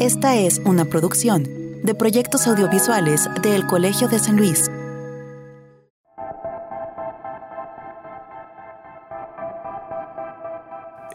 Esta 0.00 0.36
es 0.36 0.60
una 0.64 0.84
producción 0.84 1.42
de 1.82 1.92
proyectos 1.92 2.46
audiovisuales 2.46 3.28
del 3.42 3.66
Colegio 3.66 4.06
de 4.06 4.20
San 4.20 4.36
Luis. 4.36 4.70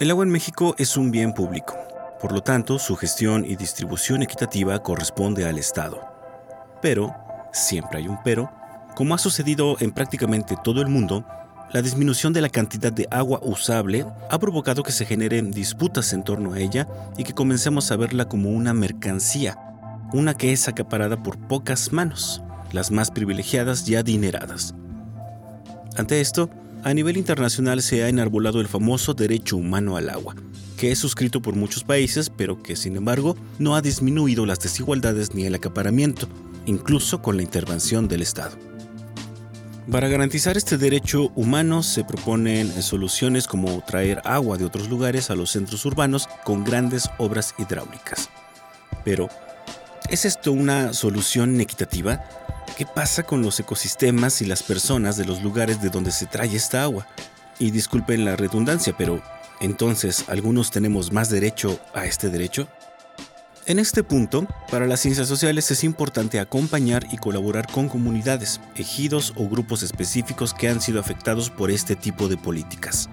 El 0.01 0.11
agua 0.11 0.25
en 0.25 0.31
México 0.31 0.75
es 0.77 0.97
un 0.97 1.11
bien 1.11 1.33
público. 1.33 1.77
Por 2.19 2.33
lo 2.33 2.43
tanto, 2.43 2.77
su 2.77 2.97
gestión 2.97 3.45
y 3.45 3.55
distribución 3.55 4.21
equitativa 4.21 4.77
corresponde 4.83 5.45
al 5.47 5.57
Estado. 5.59 6.01
Pero, 6.81 7.15
siempre 7.53 7.99
hay 7.99 8.09
un 8.09 8.21
pero, 8.21 8.51
como 8.97 9.15
ha 9.15 9.17
sucedido 9.17 9.77
en 9.79 9.93
prácticamente 9.93 10.57
todo 10.61 10.81
el 10.81 10.89
mundo, 10.89 11.25
la 11.73 11.81
disminución 11.81 12.33
de 12.33 12.41
la 12.41 12.49
cantidad 12.49 12.93
de 12.93 13.07
agua 13.09 13.39
usable 13.41 14.05
ha 14.29 14.39
provocado 14.39 14.83
que 14.83 14.91
se 14.91 15.07
generen 15.07 15.51
disputas 15.51 16.13
en 16.13 16.23
torno 16.23 16.53
a 16.53 16.59
ella 16.59 16.87
y 17.17 17.23
que 17.23 17.33
comencemos 17.33 17.91
a 17.91 17.97
verla 17.97 18.29
como 18.29 18.51
una 18.51 18.75
mercancía, 18.75 19.57
una 20.13 20.35
que 20.35 20.53
es 20.53 20.67
acaparada 20.67 21.23
por 21.23 21.39
pocas 21.39 21.91
manos, 21.91 22.43
las 22.71 22.91
más 22.91 23.09
privilegiadas 23.09 23.89
y 23.89 23.95
adineradas. 23.95 24.75
Ante 25.97 26.21
esto, 26.21 26.51
a 26.83 26.93
nivel 26.93 27.17
internacional 27.17 27.81
se 27.81 28.03
ha 28.03 28.09
enarbolado 28.09 28.61
el 28.61 28.67
famoso 28.67 29.15
derecho 29.15 29.57
humano 29.57 29.97
al 29.97 30.11
agua, 30.11 30.35
que 30.77 30.91
es 30.91 30.99
suscrito 30.99 31.41
por 31.41 31.55
muchos 31.55 31.83
países, 31.83 32.29
pero 32.29 32.61
que 32.61 32.75
sin 32.75 32.97
embargo 32.97 33.35
no 33.57 33.75
ha 33.75 33.81
disminuido 33.81 34.45
las 34.45 34.59
desigualdades 34.59 35.33
ni 35.33 35.45
el 35.45 35.55
acaparamiento, 35.55 36.27
incluso 36.67 37.23
con 37.23 37.37
la 37.37 37.43
intervención 37.43 38.07
del 38.07 38.21
Estado. 38.21 38.72
Para 39.91 40.07
garantizar 40.07 40.55
este 40.55 40.77
derecho 40.77 41.31
humano 41.35 41.83
se 41.83 42.05
proponen 42.05 42.81
soluciones 42.81 43.47
como 43.47 43.83
traer 43.83 44.21
agua 44.23 44.57
de 44.57 44.65
otros 44.65 44.89
lugares 44.89 45.29
a 45.29 45.35
los 45.35 45.51
centros 45.51 45.85
urbanos 45.85 46.27
con 46.45 46.63
grandes 46.63 47.09
obras 47.17 47.53
hidráulicas. 47.57 48.29
Pero, 49.03 49.29
¿es 50.09 50.23
esto 50.23 50.53
una 50.53 50.93
solución 50.93 51.59
equitativa? 51.59 52.23
¿Qué 52.77 52.85
pasa 52.85 53.23
con 53.23 53.41
los 53.41 53.59
ecosistemas 53.59 54.41
y 54.41 54.45
las 54.45 54.63
personas 54.63 55.17
de 55.17 55.25
los 55.25 55.43
lugares 55.43 55.81
de 55.81 55.89
donde 55.89 56.11
se 56.11 56.27
trae 56.27 56.55
esta 56.55 56.83
agua? 56.83 57.05
Y 57.59 57.71
disculpen 57.71 58.23
la 58.23 58.37
redundancia, 58.37 58.95
pero 58.97 59.21
¿entonces 59.59 60.25
algunos 60.29 60.71
tenemos 60.71 61.11
más 61.11 61.29
derecho 61.29 61.77
a 61.93 62.05
este 62.05 62.29
derecho? 62.29 62.69
En 63.65 63.79
este 63.79 64.03
punto, 64.03 64.45
para 64.69 64.87
las 64.87 64.99
ciencias 64.99 65.29
sociales 65.29 65.71
es 65.71 65.85
importante 65.85 66.41
acompañar 66.41 67.07
y 67.13 67.17
colaborar 67.17 67.65
con 67.71 67.87
comunidades, 67.87 68.59
ejidos 68.75 69.31
o 69.37 69.47
grupos 69.47 69.83
específicos 69.83 70.53
que 70.53 70.67
han 70.67 70.81
sido 70.81 70.99
afectados 70.99 71.49
por 71.49 71.71
este 71.71 71.95
tipo 71.95 72.27
de 72.27 72.35
políticas. 72.35 73.09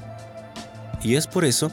Y 1.05 1.15
es 1.15 1.29
por 1.29 1.45
eso 1.45 1.71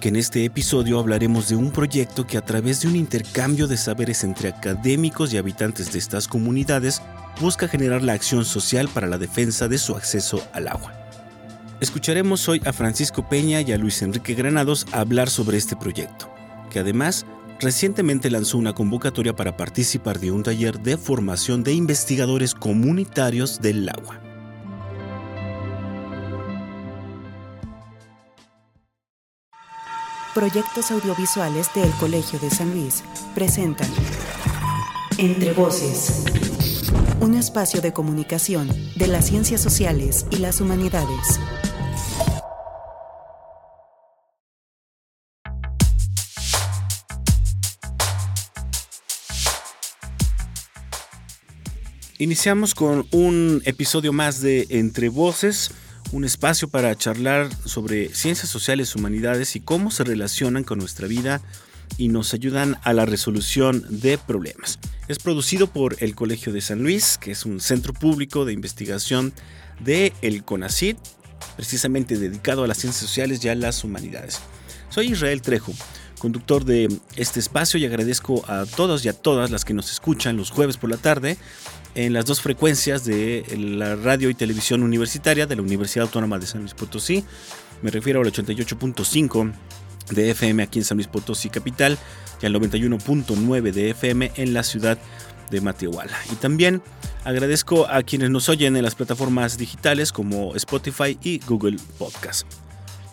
que 0.00 0.10
en 0.10 0.16
este 0.16 0.44
episodio 0.44 1.00
hablaremos 1.00 1.48
de 1.48 1.56
un 1.56 1.72
proyecto 1.72 2.24
que 2.24 2.38
a 2.38 2.44
través 2.44 2.80
de 2.80 2.88
un 2.88 2.94
intercambio 2.94 3.66
de 3.66 3.76
saberes 3.76 4.22
entre 4.22 4.50
académicos 4.50 5.32
y 5.32 5.36
habitantes 5.36 5.92
de 5.92 5.98
estas 5.98 6.28
comunidades 6.28 7.02
busca 7.40 7.66
generar 7.66 8.02
la 8.02 8.12
acción 8.12 8.44
social 8.44 8.88
para 8.88 9.08
la 9.08 9.18
defensa 9.18 9.66
de 9.66 9.78
su 9.78 9.96
acceso 9.96 10.40
al 10.52 10.68
agua. 10.68 10.94
Escucharemos 11.80 12.48
hoy 12.48 12.62
a 12.64 12.72
Francisco 12.72 13.28
Peña 13.28 13.60
y 13.60 13.72
a 13.72 13.78
Luis 13.78 14.02
Enrique 14.02 14.34
Granados 14.34 14.86
hablar 14.92 15.28
sobre 15.30 15.58
este 15.58 15.74
proyecto, 15.74 16.32
que 16.70 16.78
además 16.78 17.26
recientemente 17.60 18.30
lanzó 18.30 18.58
una 18.58 18.74
convocatoria 18.74 19.36
para 19.36 19.56
participar 19.56 20.18
de 20.18 20.30
un 20.30 20.42
taller 20.42 20.80
de 20.80 20.96
formación 20.96 21.62
de 21.62 21.74
investigadores 21.74 22.54
comunitarios 22.54 23.60
del 23.60 23.88
agua. 23.88 24.20
Proyectos 30.34 30.90
audiovisuales 30.90 31.68
del 31.74 31.90
Colegio 31.98 32.38
de 32.38 32.50
San 32.50 32.70
Luis 32.70 33.02
presentan 33.34 33.88
Entre 35.18 35.52
Voces, 35.52 36.24
un 37.20 37.34
espacio 37.34 37.80
de 37.80 37.92
comunicación 37.92 38.68
de 38.94 39.08
las 39.08 39.26
ciencias 39.26 39.60
sociales 39.60 40.26
y 40.30 40.36
las 40.36 40.60
humanidades. 40.60 41.40
Iniciamos 52.20 52.74
con 52.74 53.06
un 53.12 53.62
episodio 53.64 54.12
más 54.12 54.42
de 54.42 54.66
Entre 54.68 55.08
Voces, 55.08 55.70
un 56.12 56.26
espacio 56.26 56.68
para 56.68 56.94
charlar 56.94 57.48
sobre 57.64 58.14
ciencias 58.14 58.50
sociales, 58.50 58.94
humanidades 58.94 59.56
y 59.56 59.60
cómo 59.60 59.90
se 59.90 60.04
relacionan 60.04 60.62
con 60.62 60.78
nuestra 60.78 61.08
vida 61.08 61.40
y 61.96 62.08
nos 62.08 62.34
ayudan 62.34 62.76
a 62.82 62.92
la 62.92 63.06
resolución 63.06 63.86
de 63.88 64.18
problemas. 64.18 64.78
Es 65.08 65.18
producido 65.18 65.68
por 65.68 65.96
el 66.00 66.14
Colegio 66.14 66.52
de 66.52 66.60
San 66.60 66.82
Luis, 66.82 67.16
que 67.16 67.30
es 67.30 67.46
un 67.46 67.58
centro 67.58 67.94
público 67.94 68.44
de 68.44 68.52
investigación 68.52 69.32
de 69.82 70.12
el 70.20 70.44
CONACYT, 70.44 70.98
precisamente 71.56 72.18
dedicado 72.18 72.64
a 72.64 72.66
las 72.66 72.76
ciencias 72.76 73.00
sociales 73.02 73.42
y 73.42 73.48
a 73.48 73.54
las 73.54 73.82
humanidades. 73.82 74.40
Soy 74.90 75.12
Israel 75.12 75.40
Trejo, 75.40 75.72
conductor 76.18 76.66
de 76.66 76.94
este 77.16 77.40
espacio 77.40 77.80
y 77.80 77.86
agradezco 77.86 78.44
a 78.46 78.66
todos 78.66 79.06
y 79.06 79.08
a 79.08 79.14
todas 79.14 79.50
las 79.50 79.64
que 79.64 79.72
nos 79.72 79.90
escuchan 79.90 80.36
los 80.36 80.50
jueves 80.50 80.76
por 80.76 80.90
la 80.90 80.98
tarde 80.98 81.38
en 81.94 82.12
las 82.12 82.24
dos 82.24 82.40
frecuencias 82.40 83.04
de 83.04 83.44
la 83.58 83.96
radio 83.96 84.30
y 84.30 84.34
televisión 84.34 84.82
universitaria 84.82 85.46
de 85.46 85.56
la 85.56 85.62
Universidad 85.62 86.06
Autónoma 86.06 86.38
de 86.38 86.46
San 86.46 86.60
Luis 86.60 86.74
Potosí. 86.74 87.24
Me 87.82 87.90
refiero 87.90 88.20
al 88.20 88.32
88.5 88.32 89.52
de 90.10 90.30
FM 90.30 90.62
aquí 90.62 90.78
en 90.78 90.84
San 90.84 90.96
Luis 90.96 91.08
Potosí 91.08 91.50
Capital 91.50 91.98
y 92.42 92.46
al 92.46 92.54
91.9 92.54 93.72
de 93.72 93.90
FM 93.90 94.32
en 94.36 94.54
la 94.54 94.62
ciudad 94.62 94.98
de 95.50 95.60
Matehuala. 95.60 96.16
Y 96.32 96.36
también 96.36 96.82
agradezco 97.24 97.86
a 97.88 98.02
quienes 98.02 98.30
nos 98.30 98.48
oyen 98.48 98.76
en 98.76 98.84
las 98.84 98.94
plataformas 98.94 99.58
digitales 99.58 100.12
como 100.12 100.54
Spotify 100.54 101.18
y 101.22 101.40
Google 101.40 101.78
Podcast. 101.98 102.46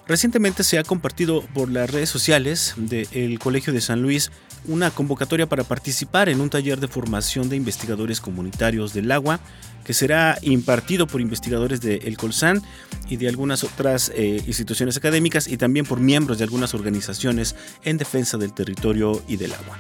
Recientemente 0.08 0.64
se 0.64 0.80
ha 0.80 0.84
compartido 0.84 1.42
por 1.54 1.70
las 1.70 1.90
redes 1.92 2.10
sociales 2.10 2.76
del 2.78 3.40
Colegio 3.40 3.74
de 3.74 3.82
San 3.82 4.02
Luis 4.02 4.32
una 4.66 4.90
convocatoria 4.90 5.48
para 5.48 5.66
participar 5.66 6.30
en 6.30 6.40
un 6.40 6.50
taller 6.50 6.80
de 6.80 6.88
formación 6.88 7.50
de 7.50 7.58
investigadores 7.58 8.22
comunitarios 8.22 8.94
del 8.94 9.12
agua 9.12 9.40
que 9.84 9.94
será 9.94 10.38
impartido 10.42 11.08
por 11.08 11.22
investigadores 11.22 11.82
de 11.82 11.96
El 11.98 12.18
Colsan 12.18 12.62
y 13.10 13.18
de 13.18 13.28
algunas 13.28 13.64
otras 13.64 14.12
eh, 14.16 14.42
instituciones 14.48 14.98
académicas 14.98 15.48
y 15.48 15.58
también 15.58 15.86
por 15.86 16.00
miembros 16.00 16.38
de 16.38 16.46
algunas 16.46 16.74
organizaciones 16.74 17.56
en 17.84 17.98
defensa 17.98 18.38
del 18.38 18.54
territorio 18.54 19.24
y 19.28 19.38
del 19.38 19.54
agua. 19.54 19.78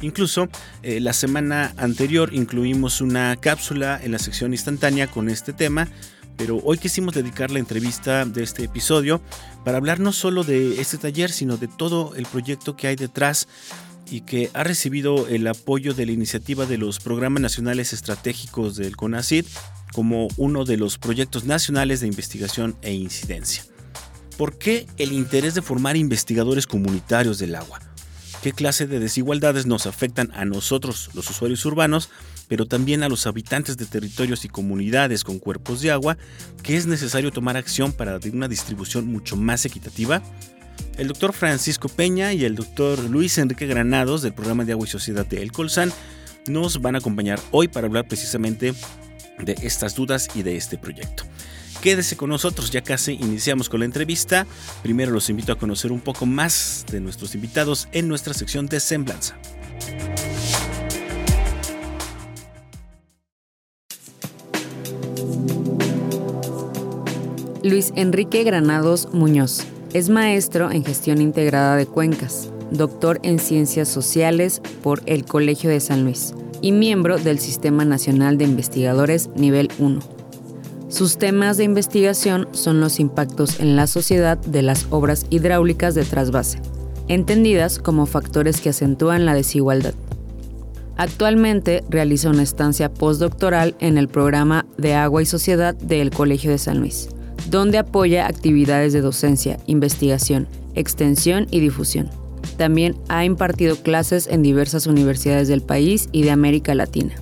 Incluso 0.00 0.48
eh, 0.82 1.00
la 1.00 1.12
semana 1.12 1.72
anterior 1.76 2.34
incluimos 2.34 3.00
una 3.00 3.36
cápsula 3.36 3.98
en 4.02 4.12
la 4.12 4.18
sección 4.18 4.52
instantánea 4.52 5.06
con 5.06 5.30
este 5.30 5.52
tema, 5.52 5.88
pero 6.36 6.58
hoy 6.64 6.78
quisimos 6.78 7.14
dedicar 7.14 7.50
la 7.50 7.58
entrevista 7.58 8.24
de 8.24 8.42
este 8.42 8.64
episodio 8.64 9.20
para 9.64 9.78
hablar 9.78 10.00
no 10.00 10.12
solo 10.12 10.44
de 10.44 10.80
este 10.80 10.98
taller, 10.98 11.30
sino 11.30 11.56
de 11.56 11.68
todo 11.68 12.14
el 12.16 12.26
proyecto 12.26 12.76
que 12.76 12.88
hay 12.88 12.96
detrás 12.96 13.48
y 14.10 14.22
que 14.22 14.50
ha 14.54 14.64
recibido 14.64 15.28
el 15.28 15.46
apoyo 15.46 15.94
de 15.94 16.06
la 16.06 16.12
iniciativa 16.12 16.66
de 16.66 16.78
los 16.78 17.00
programas 17.00 17.40
nacionales 17.40 17.92
estratégicos 17.92 18.76
del 18.76 18.96
CONACID 18.96 19.46
como 19.92 20.28
uno 20.36 20.64
de 20.64 20.76
los 20.76 20.98
proyectos 20.98 21.44
nacionales 21.44 22.00
de 22.00 22.08
investigación 22.08 22.76
e 22.82 22.92
incidencia. 22.92 23.64
¿Por 24.36 24.58
qué 24.58 24.86
el 24.96 25.12
interés 25.12 25.54
de 25.54 25.62
formar 25.62 25.96
investigadores 25.96 26.66
comunitarios 26.66 27.38
del 27.38 27.54
agua? 27.54 27.80
¿Qué 28.42 28.52
clase 28.52 28.86
de 28.86 28.98
desigualdades 28.98 29.64
nos 29.64 29.86
afectan 29.86 30.30
a 30.34 30.44
nosotros, 30.44 31.10
los 31.14 31.30
usuarios 31.30 31.64
urbanos, 31.64 32.10
pero 32.48 32.66
también 32.66 33.02
a 33.02 33.08
los 33.08 33.26
habitantes 33.26 33.76
de 33.76 33.86
territorios 33.86 34.44
y 34.44 34.48
comunidades 34.48 35.24
con 35.24 35.38
cuerpos 35.38 35.80
de 35.80 35.90
agua, 35.90 36.16
que 36.62 36.76
es 36.76 36.86
necesario 36.86 37.30
tomar 37.30 37.56
acción 37.56 37.92
para 37.92 38.18
una 38.32 38.48
distribución 38.48 39.06
mucho 39.06 39.36
más 39.36 39.64
equitativa? 39.64 40.22
El 40.96 41.08
doctor 41.08 41.32
Francisco 41.32 41.88
Peña 41.88 42.32
y 42.32 42.44
el 42.44 42.54
doctor 42.54 42.98
Luis 43.10 43.38
Enrique 43.38 43.66
Granados 43.66 44.22
del 44.22 44.34
programa 44.34 44.64
de 44.64 44.72
Agua 44.72 44.86
y 44.86 44.90
Sociedad 44.90 45.26
de 45.26 45.42
El 45.42 45.52
Colsan 45.52 45.92
nos 46.46 46.80
van 46.80 46.94
a 46.94 46.98
acompañar 46.98 47.40
hoy 47.50 47.68
para 47.68 47.86
hablar 47.86 48.06
precisamente 48.06 48.74
de 49.42 49.56
estas 49.62 49.94
dudas 49.94 50.28
y 50.34 50.42
de 50.42 50.56
este 50.56 50.78
proyecto. 50.78 51.24
Quédese 51.80 52.16
con 52.16 52.30
nosotros, 52.30 52.70
ya 52.70 52.82
casi 52.82 53.12
iniciamos 53.12 53.68
con 53.68 53.80
la 53.80 53.86
entrevista. 53.86 54.46
Primero 54.82 55.10
los 55.12 55.28
invito 55.28 55.52
a 55.52 55.58
conocer 55.58 55.92
un 55.92 56.00
poco 56.00 56.24
más 56.24 56.86
de 56.90 57.00
nuestros 57.00 57.34
invitados 57.34 57.88
en 57.92 58.08
nuestra 58.08 58.32
sección 58.32 58.66
de 58.66 58.80
Semblanza. 58.80 59.36
Luis 67.64 67.94
Enrique 67.96 68.44
Granados 68.44 69.08
Muñoz 69.14 69.62
es 69.94 70.10
maestro 70.10 70.70
en 70.70 70.84
gestión 70.84 71.22
integrada 71.22 71.76
de 71.76 71.86
cuencas, 71.86 72.50
doctor 72.70 73.20
en 73.22 73.38
ciencias 73.38 73.88
sociales 73.88 74.60
por 74.82 75.00
el 75.06 75.24
Colegio 75.24 75.70
de 75.70 75.80
San 75.80 76.04
Luis 76.04 76.34
y 76.60 76.72
miembro 76.72 77.16
del 77.16 77.38
Sistema 77.38 77.86
Nacional 77.86 78.36
de 78.36 78.44
Investigadores 78.44 79.30
Nivel 79.34 79.70
1. 79.78 79.98
Sus 80.90 81.16
temas 81.16 81.56
de 81.56 81.64
investigación 81.64 82.48
son 82.52 82.80
los 82.80 83.00
impactos 83.00 83.58
en 83.60 83.76
la 83.76 83.86
sociedad 83.86 84.36
de 84.36 84.60
las 84.60 84.86
obras 84.90 85.24
hidráulicas 85.30 85.94
de 85.94 86.04
trasvase, 86.04 86.60
entendidas 87.08 87.78
como 87.78 88.04
factores 88.04 88.60
que 88.60 88.68
acentúan 88.68 89.24
la 89.24 89.32
desigualdad. 89.32 89.94
Actualmente 90.98 91.82
realiza 91.88 92.28
una 92.28 92.42
estancia 92.42 92.92
postdoctoral 92.92 93.74
en 93.78 93.96
el 93.96 94.08
programa 94.08 94.66
de 94.76 94.92
Agua 94.92 95.22
y 95.22 95.26
Sociedad 95.26 95.74
del 95.74 96.10
Colegio 96.10 96.50
de 96.50 96.58
San 96.58 96.80
Luis, 96.80 97.08
donde 97.50 97.78
apoya 97.78 98.26
actividades 98.26 98.92
de 98.92 99.00
docencia, 99.00 99.58
investigación, 99.66 100.48
extensión 100.74 101.46
y 101.50 101.60
difusión. 101.60 102.10
También 102.56 102.96
ha 103.08 103.24
impartido 103.24 103.76
clases 103.76 104.26
en 104.26 104.42
diversas 104.42 104.86
universidades 104.86 105.48
del 105.48 105.62
país 105.62 106.08
y 106.12 106.22
de 106.22 106.30
América 106.30 106.74
Latina. 106.74 107.14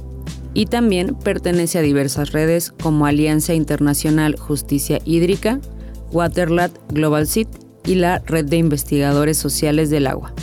Y 0.54 0.66
también 0.66 1.14
pertenece 1.14 1.78
a 1.78 1.82
diversas 1.82 2.32
redes 2.32 2.72
como 2.82 3.06
Alianza 3.06 3.54
Internacional 3.54 4.36
Justicia 4.38 5.00
Hídrica, 5.04 5.60
Waterlat 6.10 6.72
Global 6.92 7.26
Seed 7.26 7.48
y 7.86 7.94
la 7.94 8.18
Red 8.18 8.46
de 8.46 8.58
Investigadores 8.58 9.38
Sociales 9.38 9.88
del 9.88 10.06
Agua. 10.06 10.34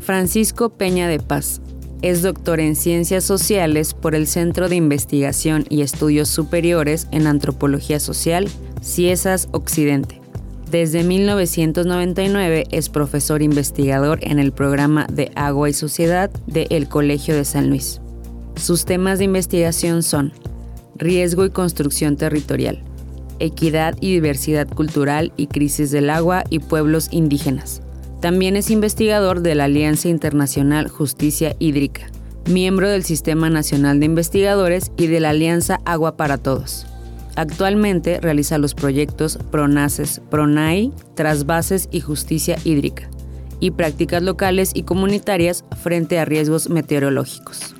Francisco 0.00 0.70
Peña 0.70 1.06
de 1.06 1.20
Paz 1.20 1.60
es 2.02 2.22
doctor 2.22 2.60
en 2.60 2.76
Ciencias 2.76 3.24
Sociales 3.24 3.94
por 3.94 4.14
el 4.14 4.26
Centro 4.26 4.68
de 4.68 4.76
Investigación 4.76 5.66
y 5.68 5.82
Estudios 5.82 6.28
Superiores 6.28 7.06
en 7.10 7.26
Antropología 7.26 8.00
Social, 8.00 8.48
CIESAS 8.82 9.48
Occidente. 9.52 10.20
Desde 10.70 11.02
1999 11.02 12.66
es 12.70 12.88
profesor 12.88 13.42
investigador 13.42 14.20
en 14.22 14.38
el 14.38 14.52
programa 14.52 15.06
de 15.12 15.32
Agua 15.34 15.68
y 15.68 15.72
Sociedad 15.72 16.30
de 16.46 16.68
El 16.70 16.88
Colegio 16.88 17.34
de 17.34 17.44
San 17.44 17.68
Luis. 17.68 18.00
Sus 18.56 18.84
temas 18.84 19.18
de 19.18 19.24
investigación 19.24 20.02
son 20.02 20.32
riesgo 20.94 21.44
y 21.44 21.50
construcción 21.50 22.16
territorial, 22.16 22.82
equidad 23.40 23.96
y 24.00 24.12
diversidad 24.12 24.68
cultural 24.68 25.32
y 25.36 25.48
crisis 25.48 25.90
del 25.90 26.08
agua 26.08 26.44
y 26.50 26.60
pueblos 26.60 27.08
indígenas, 27.10 27.82
también 28.20 28.56
es 28.56 28.70
investigador 28.70 29.40
de 29.40 29.54
la 29.54 29.64
Alianza 29.64 30.08
Internacional 30.08 30.88
Justicia 30.88 31.56
Hídrica, 31.58 32.02
miembro 32.50 32.88
del 32.88 33.02
Sistema 33.02 33.48
Nacional 33.48 33.98
de 33.98 34.06
Investigadores 34.06 34.92
y 34.96 35.06
de 35.06 35.20
la 35.20 35.30
Alianza 35.30 35.80
Agua 35.84 36.16
para 36.16 36.36
Todos. 36.36 36.86
Actualmente 37.36 38.20
realiza 38.20 38.58
los 38.58 38.74
proyectos 38.74 39.38
PRONACES, 39.50 40.20
PRONAI, 40.30 40.92
Trasbases 41.14 41.88
y 41.90 42.00
Justicia 42.00 42.58
Hídrica, 42.64 43.08
y 43.60 43.70
prácticas 43.70 44.22
locales 44.22 44.72
y 44.74 44.82
comunitarias 44.82 45.64
frente 45.82 46.18
a 46.18 46.26
riesgos 46.26 46.68
meteorológicos. 46.68 47.74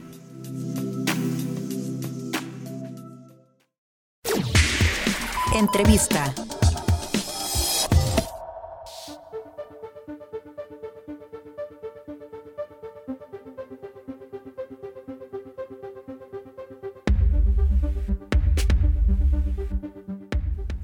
Entrevista. 5.55 6.33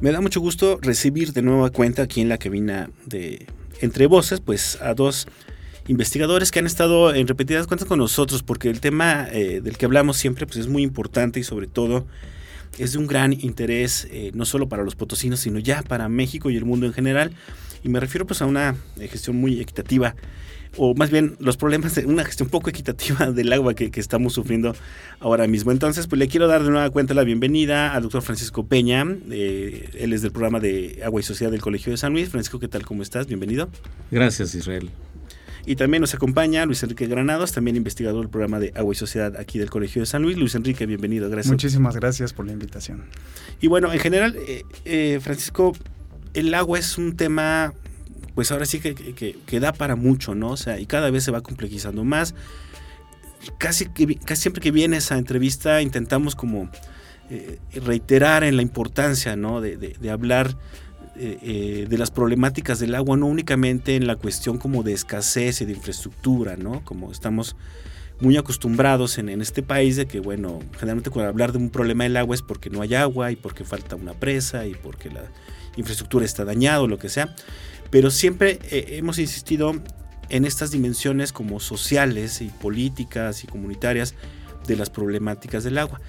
Me 0.07 0.13
da 0.13 0.21
mucho 0.21 0.41
gusto 0.41 0.79
recibir 0.81 1.33
de 1.33 1.43
nueva 1.43 1.71
cuenta 1.71 2.03
aquí 2.03 2.21
en 2.21 2.29
la 2.29 2.39
cabina 2.39 2.91
de 3.07 3.45
Entre 3.81 4.07
Voces, 4.07 4.39
pues 4.39 4.79
a 4.81 4.95
dos 4.95 5.27
investigadores 5.89 6.53
que 6.53 6.61
han 6.61 6.67
estado 6.67 7.13
en 7.13 7.27
repetidas 7.27 7.67
cuentas 7.67 7.89
con 7.89 7.99
nosotros, 7.99 8.45
porque 8.45 8.71
el 8.71 8.79
tema 8.79 9.27
eh, 9.33 9.61
del 9.61 9.77
que 9.77 9.85
hablamos 9.85 10.17
siempre 10.17 10.47
pues, 10.47 10.59
es 10.59 10.69
muy 10.69 10.85
importante 10.85 11.41
y 11.41 11.43
sobre 11.43 11.67
todo 11.67 12.07
es 12.79 12.93
de 12.93 12.99
un 12.99 13.09
gran 13.09 13.33
interés, 13.33 14.07
eh, 14.13 14.31
no 14.33 14.45
solo 14.45 14.69
para 14.69 14.85
los 14.85 14.95
potosinos, 14.95 15.41
sino 15.41 15.59
ya 15.59 15.83
para 15.83 16.09
México 16.09 16.51
y 16.51 16.57
el 16.57 16.65
mundo 16.65 16.87
en 16.87 16.93
general. 16.93 17.33
Y 17.83 17.89
me 17.89 18.01
refiero 18.01 18.27
pues 18.27 18.43
a 18.43 18.47
una 18.47 18.75
eh, 18.99 19.09
gestión 19.09 19.37
muy 19.37 19.61
equitativa 19.61 20.15
o 20.79 20.95
más 20.95 21.11
bien 21.11 21.37
los 21.39 21.57
problemas 21.57 21.95
de 21.95 22.07
una 22.07 22.25
gestión 22.25 22.49
poco 22.49 22.71
equitativa 22.71 23.31
del 23.33 23.53
agua 23.53 23.75
que, 23.75 23.91
estamos 23.97 24.35
sufriendo 24.35 24.75
ahora 25.21 25.47
mismo. 25.47 25.73
Entonces, 25.73 26.07
pues 26.07 26.19
le 26.19 26.29
quiero 26.29 26.47
dar 26.47 26.63
de 26.63 26.71
nueva 26.71 26.91
cuenta 26.91 27.15
la 27.15 27.25
bienvenida 27.25 27.95
al 27.95 28.03
doctor 28.03 28.23
Francisco 28.23 28.67
Peña. 28.67 29.05
Eh, 29.31 29.91
él 29.99 30.13
es 30.13 30.23
del 30.23 30.33
programa 30.33 30.61
de 30.61 31.01
Agua 31.05 31.21
y 31.21 31.23
Sociedad 31.23 31.51
del 31.51 31.61
Colegio 31.61 31.93
de 31.93 31.97
San 31.97 32.13
Luis. 32.13 32.29
Francisco, 32.29 32.59
¿qué 32.59 32.69
tal? 32.69 32.85
¿Cómo 32.85 33.03
estás? 33.03 33.27
Bienvenido. 33.27 33.69
Gracias, 34.11 34.55
Israel. 34.55 34.91
Y 35.69 35.75
también 35.75 36.01
nos 36.01 36.15
acompaña 36.15 36.65
Luis 36.65 36.81
Enrique 36.85 37.09
Granados, 37.09 37.51
también 37.51 37.77
investigador 37.77 38.21
del 38.21 38.31
programa 38.31 38.61
de 38.61 38.73
Agua 38.77 38.93
y 38.93 38.97
Sociedad 38.97 39.37
aquí 39.37 39.59
del 39.59 39.69
Colegio 39.69 40.01
de 40.01 40.07
San 40.07 40.23
Luis. 40.23 40.37
Luis 40.37 40.55
Enrique, 40.55 40.87
bienvenido, 40.87 41.29
gracias. 41.29 41.51
Muchísimas 41.51 41.97
gracias 41.97 42.33
por 42.33 42.47
la 42.47 42.53
invitación. 42.53 43.03
Y 43.61 43.67
bueno, 43.67 43.93
en 43.93 43.99
general, 43.99 44.37
eh, 44.37 44.63
eh, 44.85 45.19
Francisco, 45.21 45.73
el 46.37 46.55
agua 46.55 46.79
es 46.79 46.99
un 46.99 47.17
tema 47.17 47.73
pues 48.37 48.53
ahora 48.53 48.67
sí 48.67 48.81
que, 48.81 49.61
da 49.61 49.73
para 49.73 49.97
mucho, 49.97 50.35
¿no? 50.35 50.51
O 50.51 50.57
sea, 50.59 50.79
y 50.79 50.85
cada 50.85 51.11
vez 51.11 51.25
se 51.25 51.31
va 51.31 51.41
complejizando 51.41 52.05
más. 52.05 52.35
Casi, 53.57 53.87
que, 53.87 54.17
casi 54.17 54.43
siempre 54.43 54.61
que 54.61 54.71
viene 54.71 54.99
esa 54.99 55.17
entrevista 55.17 55.81
intentamos 55.81 56.35
como 56.35 56.69
eh, 57.31 57.59
reiterar 57.83 58.45
en 58.45 58.57
la 58.57 58.63
importancia, 58.63 59.37
¿no? 59.37 59.63
De, 59.63 59.97
hablar 60.13 60.55
eh, 61.17 61.39
eh, 61.41 61.87
de 61.89 61.99
las 61.99 62.11
problemáticas 62.11 62.79
del 62.79 62.95
agua, 62.95 63.17
no 63.17 63.25
únicamente 63.25 63.97
en 63.97 64.07
la 64.07 64.17
cuestión 64.17 64.59
como 64.59 64.83
de 64.83 64.93
escasez 64.93 65.63
y 65.63 65.65
de 65.65 65.73
infraestructura, 65.73 66.59
¿no? 66.59 66.85
Como 66.85 67.11
estamos 67.13 67.57
muy 68.21 68.37
acostumbrados 68.37 69.17
en, 69.17 69.31
en, 69.31 69.41
este 69.41 69.63
país 69.63 69.97
de 69.97 70.05
que, 70.05 70.21
bueno, 70.21 70.59
generalmente 70.73 71.09
cuando 71.09 71.31
hablar 71.31 71.53
de 71.53 71.59
un 71.59 71.71
problema 71.71 72.05
del 72.05 72.19
agua 72.19 72.35
es 72.35 72.43
porque 72.43 72.69
no 72.69 72.83
hay 72.83 72.95
agua 72.95 73.33
y 73.33 73.37
porque 73.37 73.65
falta 73.65 73.97
una 73.97 74.13
presa 74.13 74.67
y 74.67 74.75
porque 74.75 75.09
la 75.09 75.23
infraestructura 75.77 76.25
está 76.25 76.45
dañada 76.45 76.81
o 76.81 76.89
lo 76.89 76.99
que 76.99 77.09
sea 77.09 77.35
pero 77.91 78.11
siempre 78.11 78.59
eh, 78.71 78.97
hemos 78.99 79.19
insistido 79.19 79.75
en 80.29 80.45
estas 80.45 80.71
dimensiones 80.71 81.33
como 81.33 81.61
sociales 81.61 82.41
y 82.41 82.47
políticas 82.47 83.45
y 83.45 83.47
comunitarias 83.47 84.15
de 84.67 84.77
las 84.77 84.91
problemáticas 84.91 85.63
del 85.63 85.79
agua. 85.79 86.01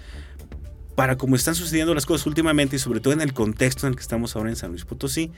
Para 0.96 1.18
cómo 1.18 1.36
están 1.36 1.54
sucediendo 1.54 1.94
las 1.94 2.08
cosas 2.08 2.26
últimamente 2.26 2.76
y 2.76 2.80
sobre 2.80 3.00
todo 3.00 3.14
en 3.14 3.22
el 3.22 3.34
contexto 3.34 3.86
en 3.86 3.94
el 3.94 3.96
que 3.96 4.02
estamos 4.02 4.36
ahora 4.36 4.50
en 4.50 4.56
San 4.56 4.72
Luis 4.72 4.86
Potosí, 4.86 5.32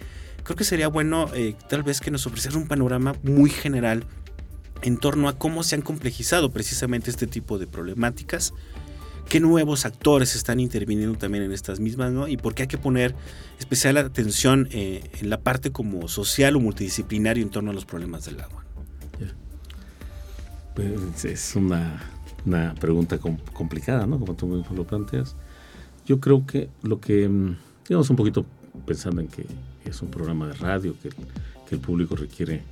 creo 0.43 0.55
que 0.55 0.63
sería 0.63 0.87
bueno 0.87 1.29
eh, 1.33 1.55
tal 1.67 1.83
vez 1.83 1.99
que 1.99 2.11
nos 2.11 2.25
ofreciera 2.25 2.57
un 2.57 2.67
panorama 2.67 3.15
muy 3.23 3.49
general 3.49 4.05
en 4.81 4.97
torno 4.97 5.27
a 5.27 5.37
cómo 5.37 5.63
se 5.63 5.75
han 5.75 5.81
complejizado 5.81 6.51
precisamente 6.51 7.09
este 7.09 7.27
tipo 7.27 7.59
de 7.59 7.67
problemáticas 7.67 8.53
qué 9.29 9.39
nuevos 9.39 9.85
actores 9.85 10.35
están 10.35 10.59
interviniendo 10.59 11.17
también 11.17 11.43
en 11.43 11.53
estas 11.53 11.79
mismas, 11.79 12.11
¿no? 12.11 12.27
Y 12.27 12.35
por 12.35 12.55
qué 12.55 12.63
hay 12.63 12.67
que 12.67 12.77
poner 12.77 13.15
especial 13.59 13.97
atención 13.97 14.67
eh, 14.71 15.03
en 15.21 15.29
la 15.29 15.39
parte 15.39 15.71
como 15.71 16.07
social 16.07 16.55
o 16.55 16.59
multidisciplinario 16.59 17.43
en 17.43 17.49
torno 17.49 17.71
a 17.71 17.73
los 17.73 17.85
problemas 17.85 18.25
del 18.25 18.41
agua. 18.41 18.65
Pues 20.75 21.25
es 21.25 21.55
una, 21.55 22.01
pregunta 22.79 23.19
complicada, 23.53 24.07
¿no? 24.07 24.19
Como 24.19 24.35
tú 24.35 24.47
mismo 24.47 24.75
lo 24.75 24.85
planteas. 24.85 25.35
Yo 26.05 26.19
creo 26.19 26.45
que 26.45 26.69
lo 26.81 26.99
que, 26.99 27.27
mm, 27.27 27.57
digamos 27.87 28.09
un 28.09 28.15
poquito 28.15 28.45
pensando 28.85 29.21
en 29.21 29.27
que 29.27 29.45
es 29.85 30.01
un 30.01 30.09
programa 30.09 30.47
de 30.47 30.53
radio, 30.53 30.95
que, 31.03 31.09
que 31.09 31.75
el 31.75 31.81
público 31.81 32.15
requiere 32.15 32.63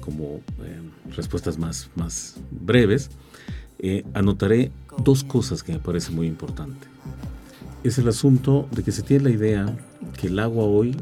como 0.00 0.40
eh, 0.62 0.80
respuestas 1.14 1.58
más, 1.58 1.90
más 1.96 2.36
breves, 2.50 3.10
eh, 3.78 4.04
anotaré 4.14 4.70
dos 5.02 5.24
cosas 5.24 5.62
que 5.62 5.72
me 5.72 5.78
parecen 5.78 6.14
muy 6.14 6.26
importantes. 6.26 6.88
Es 7.84 7.98
el 7.98 8.08
asunto 8.08 8.68
de 8.72 8.82
que 8.82 8.92
se 8.92 9.02
tiene 9.02 9.24
la 9.24 9.30
idea 9.30 9.78
que 10.18 10.28
el 10.28 10.38
agua 10.38 10.64
hoy 10.64 10.96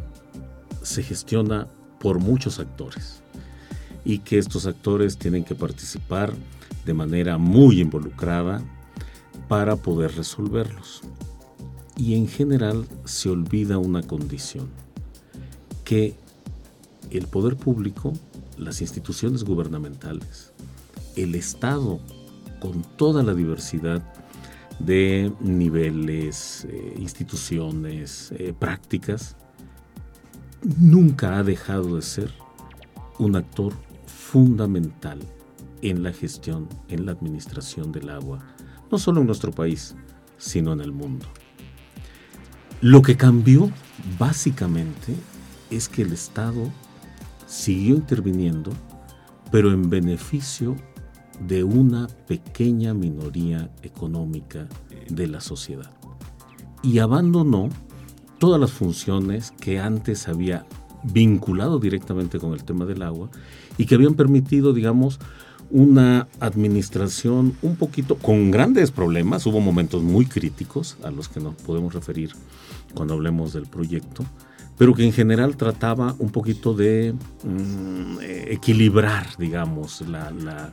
se 0.82 1.02
gestiona 1.02 1.66
por 1.98 2.18
muchos 2.18 2.58
actores 2.58 3.22
y 4.04 4.18
que 4.18 4.38
estos 4.38 4.66
actores 4.66 5.16
tienen 5.16 5.44
que 5.44 5.54
participar 5.54 6.34
de 6.84 6.94
manera 6.94 7.38
muy 7.38 7.80
involucrada 7.80 8.62
para 9.48 9.76
poder 9.76 10.14
resolverlos. 10.14 11.02
Y 11.96 12.14
en 12.14 12.28
general 12.28 12.86
se 13.04 13.30
olvida 13.30 13.78
una 13.78 14.02
condición, 14.02 14.68
que 15.84 16.14
el 17.10 17.26
poder 17.26 17.56
público, 17.56 18.12
las 18.58 18.80
instituciones 18.80 19.44
gubernamentales, 19.44 20.52
el 21.16 21.34
Estado 21.34 22.00
con 22.64 22.82
toda 22.96 23.22
la 23.22 23.34
diversidad 23.34 24.02
de 24.78 25.30
niveles, 25.40 26.66
eh, 26.70 26.94
instituciones, 26.98 28.32
eh, 28.38 28.54
prácticas, 28.58 29.36
nunca 30.80 31.36
ha 31.36 31.42
dejado 31.42 31.96
de 31.96 32.00
ser 32.00 32.32
un 33.18 33.36
actor 33.36 33.74
fundamental 34.06 35.18
en 35.82 36.02
la 36.02 36.10
gestión, 36.14 36.66
en 36.88 37.04
la 37.04 37.12
administración 37.12 37.92
del 37.92 38.08
agua, 38.08 38.38
no 38.90 38.96
solo 38.96 39.20
en 39.20 39.26
nuestro 39.26 39.52
país, 39.52 39.94
sino 40.38 40.72
en 40.72 40.80
el 40.80 40.92
mundo. 40.92 41.26
Lo 42.80 43.02
que 43.02 43.18
cambió 43.18 43.70
básicamente 44.18 45.14
es 45.70 45.90
que 45.90 46.00
el 46.00 46.14
Estado 46.14 46.72
siguió 47.46 47.96
interviniendo, 47.96 48.72
pero 49.52 49.70
en 49.70 49.90
beneficio 49.90 50.76
de 51.40 51.64
una 51.64 52.08
pequeña 52.26 52.94
minoría 52.94 53.70
económica 53.82 54.68
de 55.08 55.26
la 55.26 55.40
sociedad. 55.40 55.90
Y 56.82 56.98
abandonó 56.98 57.70
todas 58.38 58.60
las 58.60 58.72
funciones 58.72 59.52
que 59.52 59.78
antes 59.78 60.28
había 60.28 60.66
vinculado 61.02 61.78
directamente 61.78 62.38
con 62.38 62.52
el 62.52 62.64
tema 62.64 62.84
del 62.84 63.02
agua 63.02 63.30
y 63.78 63.86
que 63.86 63.94
habían 63.94 64.14
permitido, 64.14 64.72
digamos, 64.72 65.20
una 65.70 66.28
administración 66.40 67.56
un 67.62 67.76
poquito 67.76 68.16
con 68.16 68.50
grandes 68.50 68.90
problemas, 68.90 69.46
hubo 69.46 69.60
momentos 69.60 70.02
muy 70.02 70.26
críticos 70.26 70.96
a 71.02 71.10
los 71.10 71.28
que 71.28 71.40
nos 71.40 71.54
podemos 71.54 71.94
referir 71.94 72.32
cuando 72.94 73.14
hablemos 73.14 73.52
del 73.52 73.66
proyecto, 73.66 74.24
pero 74.76 74.94
que 74.94 75.04
en 75.04 75.12
general 75.12 75.56
trataba 75.56 76.14
un 76.18 76.30
poquito 76.30 76.74
de 76.74 77.14
mm, 77.44 78.18
eh, 78.22 78.46
equilibrar, 78.50 79.26
digamos, 79.38 80.02
el, 80.02 80.72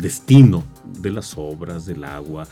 destino 0.00 0.64
de 1.00 1.10
las 1.10 1.36
obras, 1.36 1.86
del 1.86 2.04
agua, 2.04 2.46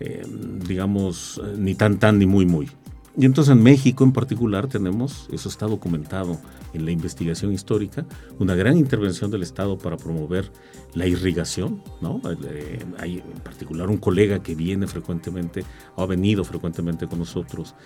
eh, 0.00 0.26
digamos, 0.66 1.40
ni 1.56 1.74
tan 1.74 1.98
tan 1.98 2.18
ni 2.18 2.26
muy 2.26 2.46
muy. 2.46 2.68
Y 3.16 3.26
entonces 3.26 3.52
en 3.52 3.62
México 3.62 4.02
en 4.02 4.12
particular 4.12 4.66
tenemos, 4.66 5.28
eso 5.30 5.48
está 5.48 5.66
documentado 5.66 6.36
en 6.72 6.84
la 6.84 6.90
investigación 6.90 7.52
histórica, 7.52 8.04
una 8.40 8.56
gran 8.56 8.76
intervención 8.76 9.30
del 9.30 9.44
Estado 9.44 9.78
para 9.78 9.96
promover 9.96 10.50
la 10.94 11.06
irrigación. 11.06 11.80
¿no? 12.00 12.20
Eh, 12.44 12.84
hay 12.98 13.18
en 13.18 13.40
particular 13.40 13.88
un 13.88 13.98
colega 13.98 14.42
que 14.42 14.56
viene 14.56 14.88
frecuentemente, 14.88 15.64
ha 15.96 16.06
venido 16.06 16.42
frecuentemente 16.42 17.06
con 17.06 17.20
nosotros, 17.20 17.76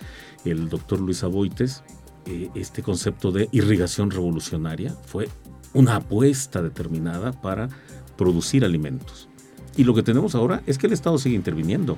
el 0.45 0.67
doctor 0.67 0.99
Luis 0.99 1.23
Aboites. 1.23 1.83
Eh, 2.25 2.49
este 2.55 2.81
concepto 2.81 3.31
de 3.31 3.49
irrigación 3.51 4.09
revolucionaria 4.09 4.95
fue 5.05 5.29
una 5.73 5.97
apuesta 5.97 6.63
determinada 6.63 7.33
para 7.33 7.69
producir 8.17 8.65
alimentos. 8.65 9.29
Y 9.77 9.83
lo 9.83 9.93
que 9.93 10.01
tenemos 10.01 10.33
ahora 10.33 10.63
es 10.65 10.79
que 10.79 10.87
el 10.87 10.93
Estado 10.93 11.19
sigue 11.19 11.35
interviniendo, 11.35 11.97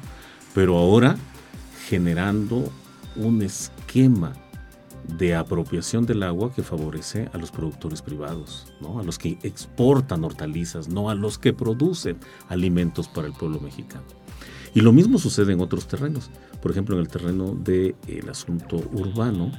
pero 0.54 0.78
ahora 0.78 1.16
generando 1.88 2.72
un 3.16 3.42
esquema 3.42 4.34
de 5.18 5.36
apropiación 5.36 6.06
del 6.06 6.24
agua 6.24 6.54
que 6.54 6.64
favorece 6.64 7.30
a 7.34 7.38
los 7.38 7.52
productores 7.52 8.02
privados, 8.02 8.74
¿no? 8.80 9.00
a 9.00 9.04
los 9.04 9.18
que 9.18 9.38
exportan 9.44 10.24
hortalizas, 10.24 10.88
no 10.88 11.10
a 11.10 11.16
los 11.16 11.38
que 11.38 11.54
producen 11.54 12.18
alimentos 12.50 13.08
para 13.08 13.28
el 13.28 13.34
pueblo 13.34 13.60
mexicano. 13.60 14.06
Y 14.74 14.82
lo 14.82 14.94
mismo 14.94 15.18
sucede 15.18 15.54
en 15.54 15.60
otros 15.60 15.88
terrenos. 15.88 16.30
Por 16.62 16.72
ejemplo, 16.72 16.96
en 16.96 17.02
el 17.02 17.10
terreno 17.10 17.56
del 17.56 18.30
asunto 18.30 18.78
urbano, 18.94 19.52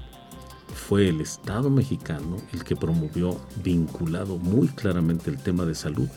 fue 0.75 1.09
el 1.09 1.21
Estado 1.21 1.69
mexicano 1.69 2.37
el 2.53 2.65
que 2.65 2.77
promovió 2.77 3.39
vinculado 3.63 4.39
muy 4.39 4.69
claramente 4.69 5.31
el 5.31 5.37
tema 5.37 5.67
de 5.67 5.75
salud 5.75 6.09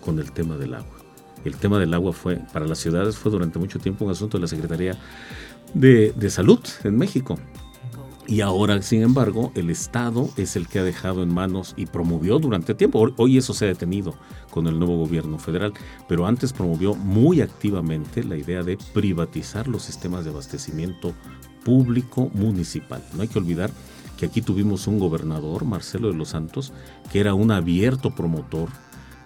con 0.00 0.18
el 0.18 0.32
tema 0.32 0.56
del 0.56 0.74
agua. 0.74 1.07
El 1.44 1.56
tema 1.56 1.78
del 1.78 1.94
agua 1.94 2.12
fue, 2.12 2.36
para 2.52 2.66
las 2.66 2.78
ciudades, 2.78 3.16
fue 3.16 3.30
durante 3.30 3.58
mucho 3.58 3.78
tiempo 3.78 4.04
un 4.04 4.10
asunto 4.10 4.38
de 4.38 4.42
la 4.42 4.48
Secretaría 4.48 4.96
de, 5.74 6.30
salud 6.30 6.60
en 6.84 6.96
México. 6.96 7.38
Y 8.26 8.42
ahora, 8.42 8.82
sin 8.82 9.02
embargo, 9.02 9.52
el 9.54 9.70
Estado 9.70 10.28
es 10.36 10.56
el 10.56 10.68
que 10.68 10.78
ha 10.78 10.84
dejado 10.84 11.22
en 11.22 11.32
manos 11.32 11.72
y 11.78 11.86
promovió 11.86 12.38
durante 12.38 12.74
tiempo. 12.74 13.10
Hoy 13.16 13.38
eso 13.38 13.54
se 13.54 13.64
ha 13.64 13.68
detenido 13.68 14.14
con 14.50 14.66
el 14.66 14.78
nuevo 14.78 14.98
gobierno 14.98 15.38
federal, 15.38 15.72
pero 16.08 16.26
antes 16.26 16.52
promovió 16.52 16.94
muy 16.94 17.40
activamente 17.40 18.22
la 18.22 18.36
idea 18.36 18.62
de 18.62 18.76
privatizar 18.92 19.66
los 19.66 19.82
sistemas 19.82 20.24
de 20.24 20.30
abastecimiento 20.30 21.14
público 21.64 22.30
municipal. 22.34 23.02
No 23.14 23.22
hay 23.22 23.28
que 23.28 23.38
olvidar 23.38 23.70
que 24.18 24.26
aquí 24.26 24.42
tuvimos 24.42 24.86
un 24.88 24.98
gobernador, 24.98 25.64
Marcelo 25.64 26.08
de 26.08 26.14
los 26.14 26.30
Santos, 26.30 26.74
que 27.10 27.20
era 27.20 27.32
un 27.32 27.50
abierto 27.50 28.14
promotor 28.14 28.68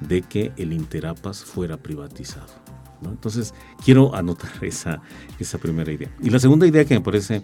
de 0.09 0.23
que 0.23 0.53
el 0.57 0.73
Interapas 0.73 1.45
fuera 1.45 1.77
privatizado. 1.77 2.63
Entonces, 3.05 3.55
quiero 3.85 4.15
anotar 4.15 4.53
esa, 4.63 5.03
esa 5.39 5.59
primera 5.59 5.93
idea. 5.93 6.11
Y 6.23 6.31
la 6.31 6.39
segunda 6.39 6.67
idea 6.67 6.85
que 6.85 6.95
me 6.95 7.01
parece 7.01 7.43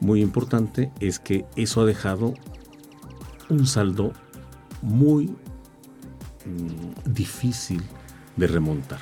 muy 0.00 0.20
importante 0.20 0.92
es 1.00 1.18
que 1.18 1.44
eso 1.56 1.80
ha 1.80 1.84
dejado 1.84 2.34
un 3.48 3.66
saldo 3.66 4.12
muy 4.82 5.26
mm, 6.46 7.12
difícil 7.12 7.82
de 8.36 8.46
remontar. 8.46 9.00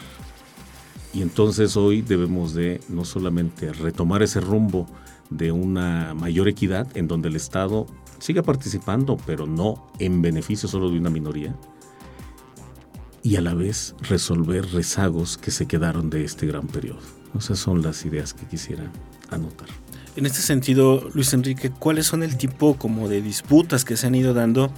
Y 1.15 1.21
entonces 1.21 1.77
hoy 1.77 2.01
debemos 2.01 2.55
de 2.55 2.81
no 2.89 3.05
solamente 3.05 3.73
retomar 3.73 4.23
ese 4.23 4.41
rumbo 4.41 4.87
de 5.29 5.53
una 5.53 6.15
mayor 6.15 6.49
equidad 6.49 6.97
en 6.97 7.07
donde 7.07 7.29
el 7.29 7.37
Estado 7.37 7.87
siga 8.19 8.43
participando, 8.43 9.19
pero 9.27 9.47
no 9.47 9.89
en 9.99 10.23
beneficio 10.23 10.69
solo 10.69 10.91
de 10.91 10.99
una 10.99 11.11
minoría, 11.11 11.55
y 13.23 13.37
a 13.37 13.41
la 13.41 13.55
vez 13.55 13.95
resolver 14.00 14.67
rezagos 14.73 15.38
que 15.38 15.50
se 15.50 15.67
quedaron 15.67 16.11
de 16.11 16.25
este 16.25 16.47
gran 16.47 16.67
periodo. 16.67 17.00
Esas 17.38 17.59
son 17.59 17.83
las 17.83 18.05
ideas 18.05 18.35
que 18.35 18.47
quisiera 18.47 18.85
anotar. 19.31 19.69
En 20.17 20.26
este 20.26 20.41
sentido, 20.41 21.09
Luis 21.14 21.33
Enrique, 21.33 21.71
¿cuáles 21.71 22.07
son 22.07 22.23
el 22.23 22.37
tipo 22.37 22.76
como 22.76 23.09
de 23.09 23.23
disputas 23.23 23.85
que 23.85 23.97
se 23.97 24.07
han 24.07 24.14
ido 24.14 24.35
dando 24.35 24.73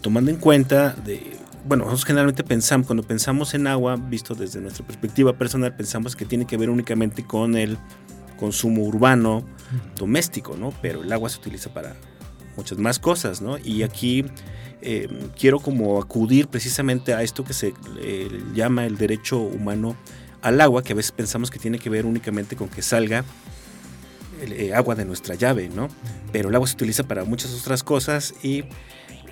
tomando 0.00 0.30
en 0.30 0.36
cuenta 0.36 0.92
de 0.92 1.38
bueno, 1.66 1.84
nosotros 1.84 2.04
generalmente 2.04 2.44
pensamos, 2.44 2.86
cuando 2.86 3.02
pensamos 3.02 3.54
en 3.54 3.66
agua, 3.66 3.96
visto 3.96 4.34
desde 4.34 4.60
nuestra 4.60 4.86
perspectiva 4.86 5.32
personal, 5.32 5.74
pensamos 5.74 6.14
que 6.14 6.26
tiene 6.26 6.46
que 6.46 6.58
ver 6.58 6.68
únicamente 6.68 7.24
con 7.24 7.56
el 7.56 7.78
consumo 8.36 8.82
urbano, 8.82 9.44
doméstico, 9.96 10.56
¿no? 10.58 10.74
Pero 10.82 11.02
el 11.02 11.12
agua 11.12 11.30
se 11.30 11.38
utiliza 11.38 11.72
para 11.72 11.96
muchas 12.56 12.78
más 12.78 12.98
cosas, 12.98 13.40
¿no? 13.40 13.56
Y 13.58 13.82
aquí 13.82 14.26
eh, 14.86 15.08
quiero 15.38 15.60
como 15.60 15.98
acudir 15.98 16.48
precisamente 16.48 17.14
a 17.14 17.22
esto 17.22 17.42
que 17.42 17.54
se 17.54 17.72
eh, 18.00 18.28
llama 18.54 18.84
el 18.84 18.98
derecho 18.98 19.38
humano 19.38 19.96
al 20.42 20.60
agua, 20.60 20.82
que 20.82 20.92
a 20.92 20.96
veces 20.96 21.10
pensamos 21.10 21.50
que 21.50 21.58
tiene 21.58 21.78
que 21.78 21.88
ver 21.88 22.04
únicamente 22.04 22.54
con 22.54 22.68
que 22.68 22.82
salga 22.82 23.24
el, 24.42 24.52
eh, 24.52 24.74
agua 24.74 24.94
de 24.94 25.06
nuestra 25.06 25.36
llave, 25.36 25.70
¿no? 25.70 25.88
Pero 26.32 26.50
el 26.50 26.54
agua 26.54 26.68
se 26.68 26.74
utiliza 26.74 27.04
para 27.04 27.24
muchas 27.24 27.58
otras 27.58 27.82
cosas 27.82 28.34
y 28.42 28.64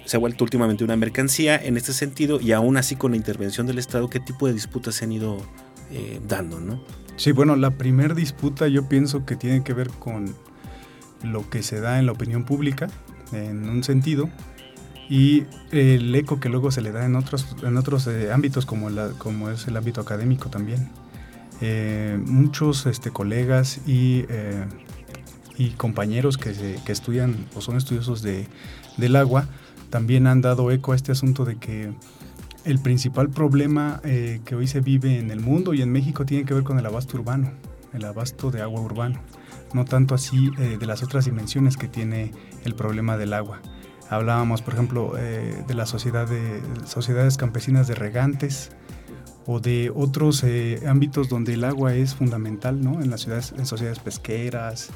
se 0.06 0.16
ha 0.16 0.20
vuelto 0.20 0.42
últimamente 0.42 0.84
una 0.84 0.96
mercancía 0.96 1.62
en 1.62 1.76
este 1.76 1.92
sentido 1.92 2.40
y 2.40 2.52
aún 2.52 2.78
así 2.78 2.96
con 2.96 3.10
la 3.10 3.18
intervención 3.18 3.66
del 3.66 3.78
Estado, 3.78 4.08
¿qué 4.08 4.20
tipo 4.20 4.46
de 4.46 4.54
disputas 4.54 4.94
se 4.94 5.04
han 5.04 5.12
ido 5.12 5.36
dando, 6.26 6.58
¿no? 6.58 6.82
Sí, 7.16 7.32
bueno, 7.32 7.56
la 7.56 7.72
primera 7.72 8.14
disputa 8.14 8.66
yo 8.68 8.88
pienso 8.88 9.26
que 9.26 9.36
tiene 9.36 9.62
que 9.62 9.74
ver 9.74 9.90
con 9.90 10.34
lo 11.22 11.50
que 11.50 11.62
se 11.62 11.80
da 11.80 11.98
en 11.98 12.06
la 12.06 12.12
opinión 12.12 12.44
pública, 12.44 12.88
en 13.32 13.68
un 13.68 13.84
sentido, 13.84 14.30
y 15.12 15.44
el 15.72 16.14
eco 16.14 16.40
que 16.40 16.48
luego 16.48 16.70
se 16.70 16.80
le 16.80 16.90
da 16.90 17.04
en 17.04 17.16
otros, 17.16 17.54
en 17.62 17.76
otros 17.76 18.06
eh, 18.06 18.32
ámbitos 18.32 18.64
como, 18.64 18.88
como 19.18 19.50
es 19.50 19.68
el 19.68 19.76
ámbito 19.76 20.00
académico 20.00 20.48
también. 20.48 20.88
Eh, 21.60 22.18
muchos 22.24 22.86
este, 22.86 23.10
colegas 23.10 23.82
y, 23.86 24.24
eh, 24.30 24.64
compañeros 25.76 26.38
que, 26.38 26.54
que, 26.82 26.92
estudian 26.92 27.44
o 27.54 27.60
son 27.60 27.76
estudiosos 27.76 28.22
de, 28.22 28.48
del 28.96 29.16
agua 29.16 29.46
también 29.90 30.26
han 30.26 30.40
dado 30.40 30.70
eco 30.70 30.92
a 30.92 30.96
este 30.96 31.12
asunto 31.12 31.44
de 31.44 31.56
que 31.56 31.92
el 32.64 32.78
principal 32.78 33.28
problema 33.28 34.00
que 34.02 34.54
hoy 34.54 34.66
se 34.66 34.80
vive 34.80 35.18
en 35.18 35.30
el 35.30 35.40
mundo 35.40 35.74
y 35.74 35.82
en 35.82 35.92
México 35.92 36.24
tiene 36.24 36.46
que 36.46 36.54
ver 36.54 36.64
con 36.64 36.78
el 36.78 36.86
abasto 36.86 37.18
urbano, 37.18 37.52
el 37.92 38.06
abasto 38.06 38.50
de 38.50 38.62
agua 38.62 38.80
urbano, 38.80 39.20
no 39.74 39.84
tanto 39.84 40.14
así 40.14 40.50
de 40.56 40.86
las 40.86 41.02
otras 41.02 41.26
dimensiones 41.26 41.76
que 41.76 41.86
tiene 41.86 42.32
el 42.64 42.74
problema 42.74 43.18
del 43.18 43.34
agua. 43.34 43.60
Hablábamos, 44.12 44.60
por 44.60 44.74
ejemplo, 44.74 45.14
eh, 45.16 45.64
de 45.66 45.72
la 45.72 45.86
sociedad 45.86 46.28
de 46.28 46.60
sociedades 46.84 47.38
campesinas 47.38 47.88
de 47.88 47.94
regantes 47.94 48.70
o 49.46 49.58
de 49.58 49.90
otros 49.94 50.44
eh, 50.44 50.82
ámbitos 50.86 51.30
donde 51.30 51.54
el 51.54 51.64
agua 51.64 51.94
es 51.94 52.14
fundamental, 52.14 52.84
¿no? 52.84 53.00
En 53.00 53.08
las 53.08 53.22
ciudades, 53.22 53.54
en 53.56 53.64
sociedades 53.64 54.00
pesqueras 54.00 54.90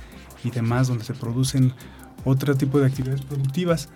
y 0.45 0.51
demás, 0.51 0.89
donde 0.89 1.03
se 1.05 1.15
producen 1.15 1.73
otro 2.27 2.57
tipo 2.57 2.79
de 2.79 2.89
actividades 2.89 3.23
productivas. 3.23 3.89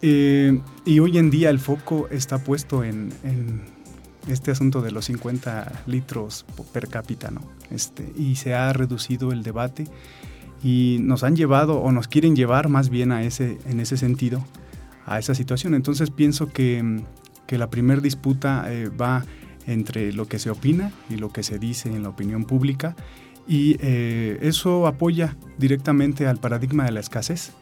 Eh, 0.00 0.60
y 0.84 1.00
hoy 1.00 1.18
en 1.18 1.30
día 1.30 1.50
el 1.50 1.58
foco 1.58 2.06
está 2.12 2.38
puesto 2.38 2.84
en, 2.84 3.12
en, 3.24 3.64
este 4.28 4.52
asunto 4.52 4.80
de 4.80 4.92
los 4.92 5.06
50 5.06 5.82
litros 5.86 6.46
per 6.72 6.86
cápita, 6.86 7.32
¿no? 7.32 7.40
Este, 7.72 8.12
y 8.16 8.36
se 8.36 8.54
ha 8.54 8.72
reducido 8.72 9.32
el 9.32 9.42
debate 9.42 9.88
y 10.62 10.98
nos 11.00 11.22
han 11.22 11.36
llevado 11.36 11.80
o 11.80 11.92
nos 11.92 12.08
quieren 12.08 12.36
llevar 12.36 12.68
más 12.68 12.88
bien 12.88 13.12
a 13.12 13.22
ese, 13.22 13.58
en 13.66 13.80
ese 13.80 13.96
sentido 13.96 14.44
a 15.06 15.18
esa 15.18 15.34
situación. 15.34 15.74
Entonces 15.74 16.10
pienso 16.10 16.48
que, 16.48 17.02
que 17.46 17.58
la 17.58 17.70
primera 17.70 18.00
disputa 18.00 18.64
eh, 18.68 18.88
va 18.88 19.24
entre 19.66 20.12
lo 20.12 20.26
que 20.26 20.38
se 20.38 20.50
opina 20.50 20.92
y 21.08 21.16
lo 21.16 21.32
que 21.32 21.42
se 21.42 21.58
dice 21.58 21.88
en 21.88 22.02
la 22.02 22.10
opinión 22.10 22.44
pública 22.44 22.94
y 23.48 23.76
eh, 23.80 24.38
eso 24.42 24.86
apoya 24.86 25.36
directamente 25.58 26.26
al 26.26 26.38
paradigma 26.38 26.84
de 26.84 26.92
la 26.92 27.00
escasez. 27.00 27.52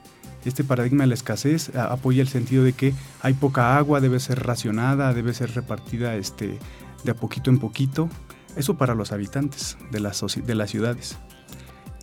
Este 0.44 0.64
paradigma 0.64 1.04
de 1.04 1.08
la 1.08 1.14
escasez 1.14 1.74
apoya 1.74 2.22
el 2.22 2.28
sentido 2.28 2.64
de 2.64 2.72
que 2.74 2.94
hay 3.22 3.32
poca 3.34 3.76
agua, 3.76 4.00
debe 4.00 4.20
ser 4.20 4.44
racionada, 4.44 5.14
debe 5.14 5.32
ser 5.32 5.54
repartida 5.54 6.16
este, 6.16 6.58
de 7.04 7.10
a 7.10 7.14
poquito 7.14 7.50
en 7.50 7.58
poquito. 7.58 8.08
Eso 8.56 8.76
para 8.76 8.94
los 8.94 9.12
habitantes 9.12 9.78
de 9.90 10.00
las, 10.00 10.22
de 10.46 10.54
las 10.54 10.70
ciudades. 10.70 11.18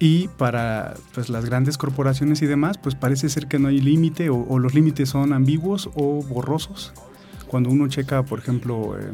Y 0.02 0.30
para 0.30 0.96
pues, 1.14 1.30
las 1.30 1.46
grandes 1.46 1.78
corporaciones 1.78 2.42
y 2.42 2.48
demás, 2.48 2.80
pues 2.80 2.96
parece 2.96 3.30
ser 3.30 3.48
que 3.48 3.60
no 3.60 3.68
hay 3.68 3.80
límite 3.80 4.32
o, 4.32 4.58
los 4.58 4.74
límites 4.74 5.10
son 5.10 5.32
ambiguos 5.32 5.92
o 5.94 6.24
borrosos. 6.24 6.92
Cuando 7.46 7.70
uno 7.70 7.88
checa, 7.88 8.24
por 8.24 8.40
ejemplo, 8.40 8.98
eh, 9.00 9.12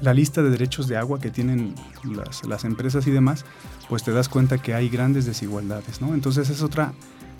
la 0.00 0.14
lista 0.14 0.42
de 0.42 0.48
derechos 0.48 0.88
de 0.88 0.96
agua 0.96 1.20
que 1.20 1.30
tienen 1.30 1.74
las, 2.04 2.46
las, 2.46 2.64
empresas 2.64 3.06
y 3.06 3.10
demás, 3.10 3.44
pues 3.90 4.04
te 4.04 4.12
das 4.12 4.30
cuenta 4.30 4.56
que 4.56 4.72
hay 4.72 4.88
grandes 4.88 5.26
desigualdades, 5.26 6.00
¿no? 6.00 6.14
Entonces 6.14 6.48
es 6.48 6.62
otra, 6.62 6.94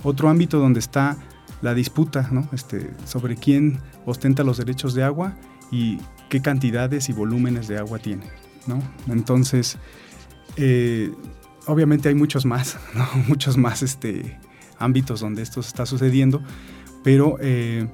otro 0.05 0.29
ámbito 0.29 0.59
donde 0.59 0.81
está 0.81 1.17
la 1.63 1.73
disputa 1.73 2.29
¿no? 2.31 2.47
este, 2.53 2.91
sobre 3.07 3.37
quién 3.37 3.81
ostenta 4.05 4.45
los 4.45 4.59
derechos 4.59 4.93
de 4.93 5.05
agua 5.05 5.35
y 5.71 5.99
qué 6.29 6.43
cantidades 6.43 7.09
y 7.09 7.15
volúmenes 7.15 7.69
de 7.69 7.79
agua 7.79 7.99
tiene. 8.01 8.27
¿no? 8.67 8.83
Entonces, 9.09 9.79
eh, 10.57 11.11
obviamente 11.67 12.09
hay 12.09 12.15
muchos 12.15 12.45
más, 12.45 12.79
¿no? 12.95 13.07
muchos 13.29 13.57
más 13.57 13.83
este, 13.83 14.39
ámbitos 14.79 15.21
donde 15.21 15.43
esto 15.43 15.61
está 15.61 15.87
sucediendo, 15.87 16.43
pero 17.03 17.37
eh, 17.41 17.89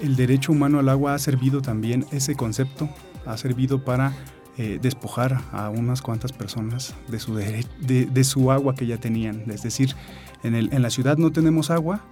el 0.00 0.16
derecho 0.16 0.52
humano 0.52 0.78
al 0.78 0.88
agua 0.88 1.14
ha 1.14 1.18
servido 1.18 1.62
también, 1.62 2.06
ese 2.10 2.34
concepto 2.34 2.88
ha 3.26 3.36
servido 3.36 3.84
para 3.84 4.12
eh, 4.58 4.78
despojar 4.82 5.40
a 5.52 5.70
unas 5.70 6.02
cuantas 6.02 6.32
personas 6.32 6.94
de 7.08 7.18
su, 7.18 7.34
de, 7.34 8.24
su 8.24 8.50
agua 8.50 8.74
que 8.74 8.86
ya 8.86 8.98
tenían. 8.98 9.44
Es 9.50 9.62
decir, 9.62 9.94
en, 10.42 10.54
el, 10.54 10.72
en 10.74 10.82
la 10.82 10.90
ciudad 10.90 11.16
no 11.16 11.30
tenemos 11.30 11.70
agua, 11.70 12.04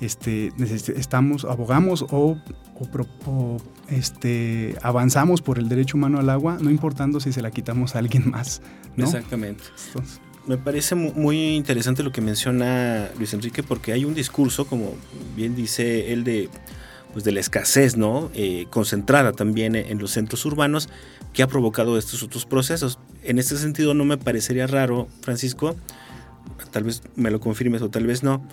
este, 0.00 0.52
estamos, 0.96 1.44
abogamos 1.44 2.04
o, 2.10 2.38
este, 3.88 4.76
avanzamos 4.82 5.42
por 5.42 5.58
el 5.58 5.68
derecho 5.68 5.96
humano 5.96 6.18
al 6.18 6.30
agua, 6.30 6.58
no 6.60 6.70
importando 6.70 7.20
si 7.20 7.32
se 7.32 7.42
la 7.42 7.50
quitamos 7.50 7.94
a 7.94 7.98
alguien 7.98 8.30
más. 8.30 8.62
Exactamente. 8.96 9.64
Me 10.46 10.58
parece 10.58 10.94
muy 10.94 11.54
interesante 11.54 12.02
lo 12.02 12.12
que 12.12 12.20
menciona 12.20 13.10
Luis 13.18 13.32
Enrique 13.32 13.62
porque 13.62 13.92
hay 13.92 14.04
un 14.04 14.14
discurso, 14.14 14.66
como 14.66 14.94
bien 15.36 15.56
dice 15.56 16.12
él, 16.12 16.24
de, 16.24 16.50
pues 17.12 17.24
de 17.24 17.32
la 17.32 17.40
escasez, 17.40 17.96
¿no? 17.96 18.30
Eh, 18.34 18.66
concentrada 18.70 19.32
también 19.32 19.74
en 19.74 19.98
los 19.98 20.10
centros 20.10 20.44
urbanos 20.44 20.88
que 21.32 21.42
ha 21.42 21.46
provocado 21.46 21.96
estos 21.98 22.22
otros 22.22 22.44
procesos. 22.44 22.98
En 23.22 23.38
este 23.38 23.56
sentido 23.56 23.94
no 23.94 24.04
me 24.04 24.18
parecería 24.18 24.66
raro, 24.66 25.08
Francisco, 25.22 25.76
tal 26.70 26.84
vez 26.84 27.02
me 27.16 27.30
lo 27.30 27.40
confirmes 27.40 27.80
o 27.82 27.88
tal 27.88 28.06
vez 28.06 28.22
no, 28.22 28.46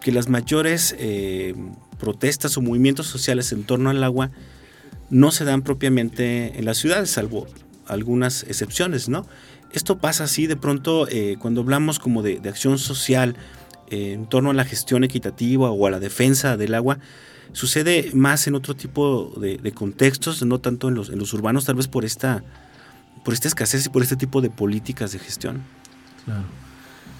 que 0.00 0.12
las 0.12 0.28
mayores 0.28 0.94
eh, 0.98 1.54
protestas 1.98 2.56
o 2.56 2.62
movimientos 2.62 3.06
sociales 3.06 3.52
en 3.52 3.64
torno 3.64 3.90
al 3.90 4.02
agua 4.04 4.30
no 5.08 5.30
se 5.30 5.44
dan 5.44 5.62
propiamente 5.62 6.58
en 6.58 6.64
las 6.64 6.78
ciudades, 6.78 7.10
salvo 7.10 7.46
algunas 7.92 8.44
excepciones, 8.44 9.08
¿no? 9.08 9.26
Esto 9.72 9.98
pasa 9.98 10.24
así 10.24 10.46
de 10.46 10.56
pronto 10.56 11.06
eh, 11.08 11.36
cuando 11.38 11.60
hablamos 11.60 11.98
como 11.98 12.22
de, 12.22 12.40
acción 12.48 12.78
social 12.78 13.36
eh, 13.88 14.12
en 14.12 14.26
torno 14.26 14.50
a 14.50 14.54
la 14.54 14.64
gestión 14.64 15.04
equitativa 15.04 15.70
o 15.70 15.86
a 15.86 15.90
la 15.90 16.00
defensa 16.00 16.56
del 16.56 16.74
agua, 16.74 16.98
sucede 17.52 18.10
más 18.14 18.46
en 18.46 18.54
otro 18.54 18.74
tipo 18.74 19.32
de, 19.40 19.72
contextos, 19.72 20.44
no 20.44 20.58
tanto 20.58 20.88
en 20.88 20.94
los, 20.94 21.32
urbanos, 21.32 21.64
tal 21.64 21.76
vez 21.76 21.88
por 21.88 22.04
esta, 22.04 22.42
por 23.24 23.34
esta 23.34 23.48
escasez 23.48 23.86
y 23.86 23.88
por 23.88 24.02
este 24.02 24.16
tipo 24.16 24.40
de 24.40 24.50
políticas 24.50 25.12
de 25.12 25.18
gestión. 25.18 25.62
Claro. 26.24 26.44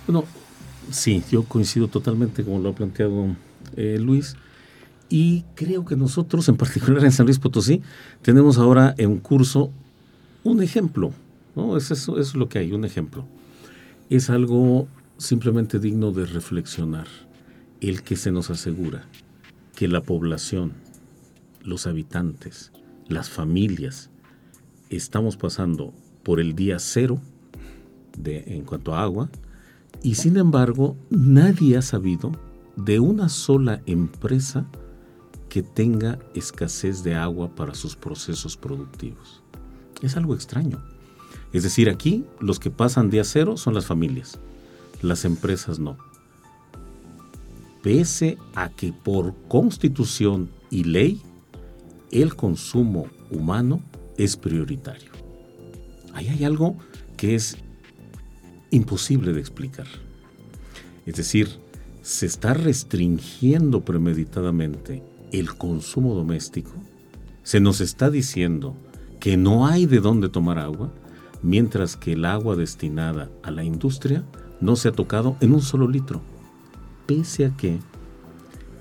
Bueno, 0.07 0.25
Sí, 0.91 1.23
yo 1.31 1.45
coincido 1.45 1.89
totalmente 1.89 2.45
como 2.45 2.59
lo 2.59 2.71
ha 2.71 2.75
planteado 2.75 3.37
eh, 3.77 3.99
Luis. 4.00 4.37
Y 5.09 5.45
creo 5.55 5.85
que 5.85 5.97
nosotros, 5.97 6.49
en 6.49 6.57
particular 6.57 7.05
en 7.05 7.12
San 7.12 7.27
Luis 7.27 7.39
Potosí, 7.39 7.83
tenemos 8.23 8.59
ahora 8.59 8.95
en 8.99 9.19
curso 9.19 9.71
un 10.44 10.62
ejemplo. 10.62 11.12
¿no? 11.54 11.76
Es 11.76 11.90
eso, 11.90 12.18
es 12.18 12.35
lo 12.35 12.49
que 12.49 12.59
hay, 12.59 12.73
un 12.73 12.85
ejemplo. 12.85 13.25
Es 14.09 14.30
algo 14.30 14.88
simplemente 15.18 15.78
digno 15.78 16.12
de 16.12 16.26
reflexionar. 16.26 17.06
El 17.80 18.02
que 18.02 18.16
se 18.16 18.30
nos 18.30 18.50
asegura 18.50 19.06
que 19.75 19.88
la 19.88 20.02
población, 20.02 20.73
los 21.62 21.87
habitantes, 21.87 22.73
las 23.09 23.30
familias, 23.30 24.11
estamos 24.90 25.37
pasando 25.37 25.94
por 26.23 26.40
el 26.40 26.54
día 26.54 26.78
cero 26.78 27.20
de, 28.18 28.44
en 28.47 28.64
cuanto 28.64 28.94
a 28.94 29.02
agua, 29.02 29.30
y 30.02 30.14
sin 30.16 30.37
embargo, 30.37 30.97
nadie 31.11 31.76
ha 31.76 31.82
sabido 31.82 32.32
de 32.76 33.00
una 33.00 33.28
sola 33.28 33.82
empresa 33.87 34.66
que 35.49 35.62
tenga 35.62 36.18
escasez 36.35 37.02
de 37.02 37.14
agua 37.14 37.54
para 37.54 37.75
sus 37.75 37.97
procesos 37.97 38.56
productivos. 38.56 39.39
Es 40.02 40.16
algo 40.16 40.35
extraño. 40.35 40.82
Es 41.52 41.62
decir, 41.62 41.90
aquí 41.90 42.25
los 42.40 42.59
que 42.61 42.70
pasan 42.70 43.10
día 43.10 43.25
cero 43.25 43.56
son 43.56 43.75
las 43.75 43.86
familias, 43.86 44.38
las 45.02 45.25
empresas 45.25 45.78
no. 45.78 45.99
Pese 47.82 48.38
a 48.54 48.69
que 48.69 48.93
por 48.93 49.34
constitución 49.49 50.50
y 50.71 50.84
ley 50.84 51.23
el 52.10 52.36
consumo 52.36 53.08
humano 53.30 53.80
es 54.17 54.36
prioritario. 54.36 55.10
Ahí 56.12 56.28
hay 56.28 56.45
algo 56.45 56.76
que 57.17 57.34
es 57.34 57.56
imposible 58.71 59.32
de 59.32 59.41
explicar. 59.41 59.86
Es 61.06 61.17
decir, 61.17 61.49
se 62.02 62.26
está 62.26 62.54
restringiendo 62.54 63.84
premeditadamente 63.84 65.02
el 65.32 65.54
consumo 65.54 66.15
doméstico, 66.15 66.73
se 67.43 67.60
nos 67.60 67.80
está 67.80 68.10
diciendo 68.10 68.76
que 69.21 69.37
no 69.37 69.67
hay 69.67 69.87
de 69.87 70.00
dónde 70.00 70.28
tomar 70.28 70.59
agua, 70.59 70.93
mientras 71.43 71.97
que 71.97 72.13
el 72.13 72.25
agua 72.25 72.56
destinada 72.56 73.30
a 73.43 73.50
la 73.50 73.63
industria 73.63 74.25
no 74.61 74.76
se 74.76 74.89
ha 74.89 74.93
tocado 74.93 75.37
en 75.41 75.52
un 75.52 75.63
solo 75.63 75.87
litro, 75.87 76.23
pese 77.06 77.45
a 77.45 77.56
que 77.56 77.78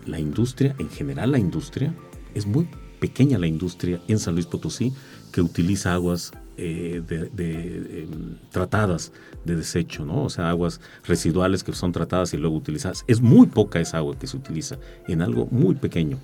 la 0.06 0.20
industria, 0.20 0.76
en 0.80 0.90
general 0.90 1.32
la 1.32 1.40
industria, 1.40 1.94
es 2.34 2.48
muy 2.48 2.68
pequeña 3.00 3.38
la 3.38 3.48
industria 3.48 4.02
en 4.08 4.20
San 4.20 4.34
Luis 4.34 4.46
Potosí 4.46 4.94
que 5.32 5.42
utiliza 5.42 5.94
aguas 5.94 6.32
eh, 6.58 7.02
em, 7.38 8.36
tratadas 8.52 9.14
de 9.46 9.56
desecho, 9.56 10.06
¿no? 10.06 10.24
O 10.24 10.30
sea, 10.30 10.50
aguas 10.50 10.82
residuales 11.06 11.64
que 11.64 11.72
son 11.72 11.92
tratadas 11.92 12.34
y 12.34 12.38
luego 12.38 12.56
utilizadas. 12.56 13.06
Es 13.08 13.22
muy 13.22 13.48
poca 13.48 13.80
esa 13.80 13.98
agua 13.98 14.18
que 14.20 14.28
se 14.28 14.36
utiliza 14.36 14.78
en 15.08 15.22
algo 15.22 15.48
muy 15.52 15.76
pequeño. 15.76 16.20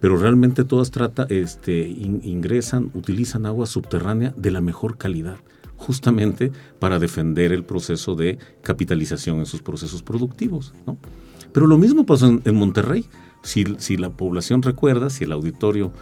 Pero 0.00 0.16
realmente 0.16 0.64
todas 0.64 0.90
trata, 0.90 1.26
este, 1.28 1.86
ingresan, 1.88 2.90
utilizan 2.94 3.46
agua 3.46 3.66
subterránea 3.66 4.32
de 4.36 4.50
la 4.50 4.60
mejor 4.60 4.96
calidad, 4.96 5.36
justamente 5.76 6.52
para 6.78 6.98
defender 6.98 7.52
el 7.52 7.64
proceso 7.64 8.14
de 8.14 8.38
capitalización 8.62 9.38
en 9.38 9.46
sus 9.46 9.62
procesos 9.62 10.02
productivos, 10.02 10.72
¿no? 10.86 10.96
Pero 11.52 11.66
lo 11.66 11.78
mismo 11.78 12.06
pasó 12.06 12.40
en, 12.44 12.54
Monterrey. 12.54 13.06
Si, 13.42 13.64
si, 13.78 13.96
la 13.96 14.10
población 14.10 14.62
recuerda, 14.62 15.10
si 15.10 15.24
el 15.24 15.32
auditorio 15.32 15.92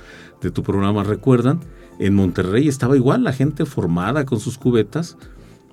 de 0.43 0.51
tu 0.51 0.63
programa 0.63 1.05
recuerdan, 1.05 1.61
en 1.99 2.15
Monterrey 2.15 2.69
estaba 2.69 2.97
igual, 2.97 3.25
la 3.25 3.33
gente 3.33 3.65
formada 3.65 4.25
con 4.25 4.41
sus 4.41 4.59
cubetas, 4.59 5.17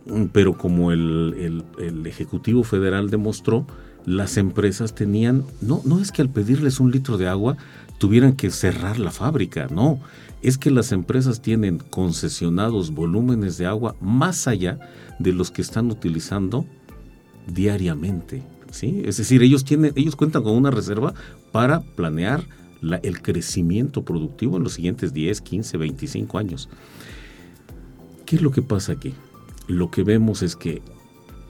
mm, 0.06 0.26
pero 0.32 0.58
como 0.58 0.92
el, 0.92 1.64
Ejecutivo 2.06 2.64
Federal 2.64 3.10
demostró, 3.10 3.66
las 4.06 4.38
empresas 4.38 4.94
tenían, 4.94 5.44
no, 5.62 5.82
no 5.84 6.00
es 6.00 6.12
que 6.12 6.22
al 6.22 6.30
pedirles 6.30 6.80
un 6.80 6.92
litro 6.92 7.18
de 7.18 7.28
agua 7.28 7.58
tuvieran 7.98 8.34
que 8.34 8.52
cerrar 8.52 9.00
la 9.00 9.12
fábrica, 9.12 9.68
no, 9.72 10.00
es 10.42 10.58
que 10.58 10.72
las 10.72 10.92
empresas 10.92 11.42
tienen 11.42 11.80
concesionados 11.80 12.92
volúmenes 12.92 13.58
de 13.58 13.66
agua 13.66 13.96
más 14.00 14.48
allá 14.48 14.80
de 15.20 15.34
los 15.34 15.52
que 15.52 15.62
están 15.62 15.90
utilizando 15.90 16.66
diariamente. 17.48 18.44
¿sí? 18.72 19.02
Es 19.06 19.18
decir, 19.18 19.42
ellos, 19.42 19.66
tienen, 19.66 19.94
ellos 19.96 20.16
cuentan 20.16 20.44
con 20.44 20.54
una 20.54 20.72
reserva 20.72 21.14
para 21.52 21.82
planear 21.82 22.46
el 23.02 23.22
crecimiento 23.22 24.04
productivo 24.04 24.58
en 24.58 24.64
los 24.64 24.74
siguientes 24.74 25.14
10, 25.14 25.42
15, 25.42 25.78
25 25.78 26.38
años. 26.38 26.70
¿Qué 28.26 28.36
es 28.36 28.42
lo 28.42 28.52
que 28.52 28.62
pasa 28.62 28.94
aquí? 28.94 29.14
Lo 29.68 29.90
que 29.90 30.04
vemos 30.04 30.44
es 30.44 30.56
que 30.56 30.82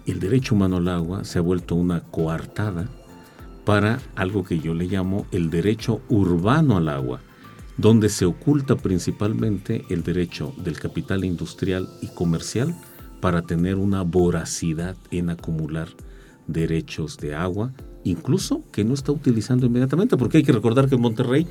el 0.05 0.19
derecho 0.19 0.55
humano 0.55 0.77
al 0.77 0.87
agua 0.87 1.25
se 1.25 1.39
ha 1.39 1.41
vuelto 1.41 1.75
una 1.75 2.01
coartada 2.01 2.89
para 3.65 3.99
algo 4.15 4.43
que 4.43 4.59
yo 4.59 4.73
le 4.73 4.85
llamo 4.85 5.25
el 5.31 5.49
derecho 5.49 6.01
urbano 6.07 6.77
al 6.77 6.87
agua, 6.89 7.21
donde 7.77 8.09
se 8.09 8.25
oculta 8.25 8.75
principalmente 8.75 9.83
el 9.89 10.03
derecho 10.03 10.53
del 10.57 10.79
capital 10.79 11.25
industrial 11.25 11.89
y 12.01 12.07
comercial 12.07 12.75
para 13.19 13.41
tener 13.41 13.75
una 13.75 14.03
voracidad 14.03 14.95
en 15.11 15.29
acumular 15.29 15.89
derechos 16.47 17.17
de 17.17 17.35
agua 17.35 17.73
incluso 18.05 18.63
que 18.71 18.85
no 18.85 18.93
está 18.93 19.11
utilizando 19.11 19.65
inmediatamente, 19.65 20.15
porque 20.15 20.37
hay 20.37 20.43
que 20.43 20.51
recordar 20.51 20.87
que 20.87 20.95
en 20.95 21.01
Monterrey, 21.01 21.45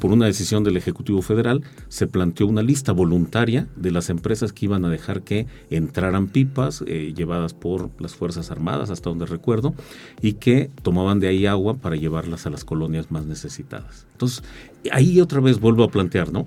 por 0.00 0.10
una 0.10 0.26
decisión 0.26 0.64
del 0.64 0.76
Ejecutivo 0.76 1.20
Federal, 1.20 1.62
se 1.88 2.06
planteó 2.06 2.46
una 2.46 2.62
lista 2.62 2.92
voluntaria 2.92 3.68
de 3.76 3.90
las 3.90 4.08
empresas 4.08 4.52
que 4.52 4.64
iban 4.64 4.84
a 4.84 4.90
dejar 4.90 5.22
que 5.22 5.46
entraran 5.70 6.28
pipas 6.28 6.82
eh, 6.86 7.12
llevadas 7.14 7.52
por 7.52 7.90
las 8.00 8.14
Fuerzas 8.14 8.50
Armadas, 8.50 8.90
hasta 8.90 9.10
donde 9.10 9.26
recuerdo, 9.26 9.74
y 10.22 10.34
que 10.34 10.70
tomaban 10.82 11.20
de 11.20 11.28
ahí 11.28 11.46
agua 11.46 11.74
para 11.74 11.96
llevarlas 11.96 12.46
a 12.46 12.50
las 12.50 12.64
colonias 12.64 13.10
más 13.10 13.26
necesitadas. 13.26 14.06
Entonces, 14.12 14.42
ahí 14.90 15.20
otra 15.20 15.40
vez 15.40 15.60
vuelvo 15.60 15.84
a 15.84 15.90
plantear, 15.90 16.32
¿no? 16.32 16.46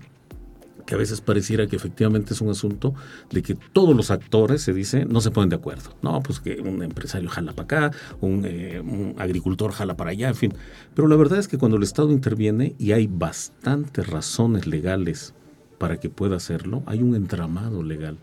Que 0.88 0.96
a 0.96 0.98
veces 0.98 1.20
pareciera 1.20 1.68
que 1.68 1.76
efectivamente 1.76 2.34
es 2.34 2.40
un 2.40 2.50
asunto 2.50 2.96
de 3.30 3.44
que 3.44 3.56
todos 3.74 3.96
los 3.96 4.10
actores, 4.10 4.62
se 4.62 4.74
dice, 4.74 5.06
no 5.06 5.20
se 5.20 5.32
ponen 5.32 5.50
de 5.50 5.58
acuerdo. 5.58 5.92
No, 6.02 6.24
pues 6.24 6.40
que 6.40 6.62
un 6.62 6.82
empresario 6.82 7.30
jala 7.30 7.52
para 7.52 7.88
acá, 7.88 7.98
eh, 8.24 8.82
un, 8.82 9.14
agricultor 9.20 9.74
jala 9.74 9.98
para 9.98 10.12
allá, 10.12 10.30
en 10.30 10.36
fin. 10.36 10.54
Pero 10.96 11.10
la 11.10 11.18
verdad 11.18 11.40
es 11.40 11.50
que 11.50 11.58
cuando 11.58 11.76
el 11.76 11.84
Estado 11.84 12.12
interviene 12.12 12.74
y 12.80 12.94
hay 12.94 13.06
bastantes 13.06 14.08
razones 14.08 14.66
legales 14.66 15.34
para 15.78 16.00
que 16.00 16.10
pueda 16.10 16.38
hacerlo, 16.38 16.84
hay 16.86 17.04
un 17.04 17.16
entramado 17.16 17.84
legal 17.84 18.18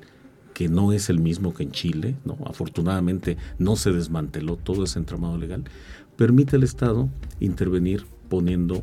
que 0.55 0.69
no 0.69 0.93
es 0.93 1.11
el 1.11 1.21
mismo 1.21 1.53
que 1.53 1.65
en 1.65 1.73
Chile, 1.73 2.17
¿no? 2.25 2.39
afortunadamente 2.47 3.37
no 3.59 3.77
se 3.77 3.93
desmanteló 3.93 4.57
todo 4.57 4.85
ese 4.85 4.99
entramado 5.01 5.37
legal, 5.37 5.65
permite 6.17 6.57
al 6.57 6.63
Estado 6.63 7.11
intervenir 7.41 8.07
poniendo 8.31 8.83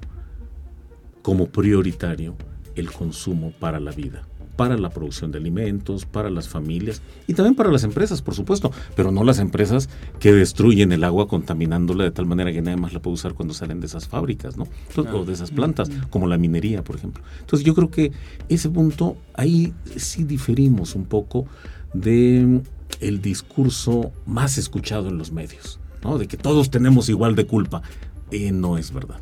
como 1.23 1.47
prioritario 1.47 2.35
el 2.75 2.91
consumo 2.91 3.51
para 3.59 3.79
la 3.79 3.91
vida 3.91 4.23
para 4.55 4.77
la 4.77 4.91
producción 4.91 5.31
de 5.31 5.39
alimentos, 5.39 6.05
para 6.05 6.29
las 6.29 6.47
familias 6.47 7.01
y 7.25 7.33
también 7.33 7.55
para 7.55 7.71
las 7.71 7.83
empresas, 7.83 8.21
por 8.21 8.35
supuesto, 8.35 8.71
pero 8.95 9.11
no 9.11 9.23
las 9.23 9.39
empresas 9.39 9.89
que 10.19 10.31
destruyen 10.33 10.91
el 10.91 11.03
agua 11.03 11.27
contaminándola 11.27 12.03
de 12.03 12.11
tal 12.11 12.27
manera 12.27 12.51
que 12.51 12.61
nadie 12.61 12.77
más 12.77 12.93
la 12.93 13.01
puede 13.01 13.15
usar 13.15 13.33
cuando 13.33 13.55
salen 13.55 13.79
de 13.79 13.87
esas 13.87 14.07
fábricas, 14.07 14.57
¿no? 14.57 14.67
o 14.95 15.25
de 15.25 15.33
esas 15.33 15.49
plantas, 15.49 15.89
como 16.11 16.27
la 16.27 16.37
minería, 16.37 16.83
por 16.83 16.95
ejemplo. 16.95 17.23
Entonces 17.39 17.65
yo 17.65 17.73
creo 17.73 17.89
que 17.89 18.11
ese 18.49 18.69
punto, 18.69 19.17
ahí 19.33 19.73
sí 19.95 20.25
diferimos 20.25 20.93
un 20.93 21.05
poco 21.05 21.47
de 21.95 22.61
el 22.99 23.19
discurso 23.19 24.11
más 24.27 24.59
escuchado 24.59 25.09
en 25.09 25.17
los 25.17 25.31
medios, 25.31 25.79
¿no? 26.03 26.19
De 26.19 26.27
que 26.27 26.37
todos 26.37 26.69
tenemos 26.69 27.09
igual 27.09 27.35
de 27.35 27.47
culpa. 27.47 27.81
Eh, 28.29 28.51
no 28.51 28.77
es 28.77 28.93
verdad, 28.93 29.19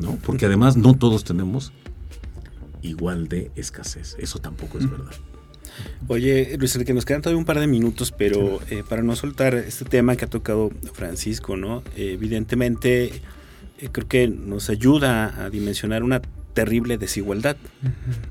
¿no? 0.00 0.18
Porque 0.26 0.46
además 0.46 0.76
no 0.76 0.94
todos 0.94 1.22
tenemos 1.22 1.72
igual 2.82 3.28
de 3.28 3.50
escasez. 3.56 4.16
Eso 4.18 4.38
tampoco 4.38 4.78
es 4.78 4.90
verdad. 4.90 5.12
Oye, 6.08 6.56
Luis 6.58 6.76
que 6.76 6.92
nos 6.92 7.04
quedan 7.04 7.22
todavía 7.22 7.38
un 7.38 7.44
par 7.44 7.58
de 7.58 7.66
minutos, 7.66 8.12
pero 8.12 8.60
eh, 8.70 8.82
para 8.86 9.02
no 9.02 9.16
soltar 9.16 9.54
este 9.54 9.84
tema 9.84 10.16
que 10.16 10.26
ha 10.26 10.28
tocado 10.28 10.70
Francisco, 10.92 11.56
¿no? 11.56 11.82
evidentemente, 11.96 13.06
eh, 13.78 13.88
creo 13.90 14.06
que 14.06 14.28
nos 14.28 14.68
ayuda 14.68 15.44
a 15.44 15.48
dimensionar 15.48 16.02
una 16.02 16.20
terrible 16.54 16.98
desigualdad 16.98 17.56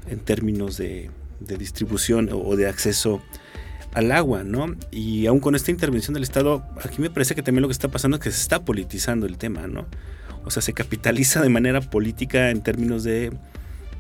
en 0.08 0.20
términos 0.20 0.78
de, 0.78 1.10
distribución 1.40 2.30
o 2.32 2.56
de 2.56 2.68
acceso 2.68 3.20
al 3.94 4.12
agua, 4.12 4.44
¿no? 4.44 4.76
Y 4.92 5.26
aún 5.26 5.40
con 5.40 5.56
esta 5.56 5.72
intervención 5.72 6.14
del 6.14 6.24
Estado, 6.24 6.64
aquí 6.84 7.02
me 7.02 7.10
parece 7.10 7.34
que 7.36 7.42
también 7.42 7.64
lo 7.64 7.68
que 7.68 7.74
está 7.74 7.90
pasando 7.90 8.18
es 8.18 8.24
que 8.24 8.32
se 8.32 8.42
está 8.42 8.64
politizando 8.64 9.26
el 9.26 9.38
tema, 9.38 9.68
¿no? 9.68 9.88
O 10.46 10.52
sea, 10.52 10.62
se 10.62 10.74
capitaliza 10.74 11.42
de 11.42 11.50
manera 11.50 11.82
política 11.82 12.52
en 12.52 12.62
términos 12.62 13.04
de 13.04 13.32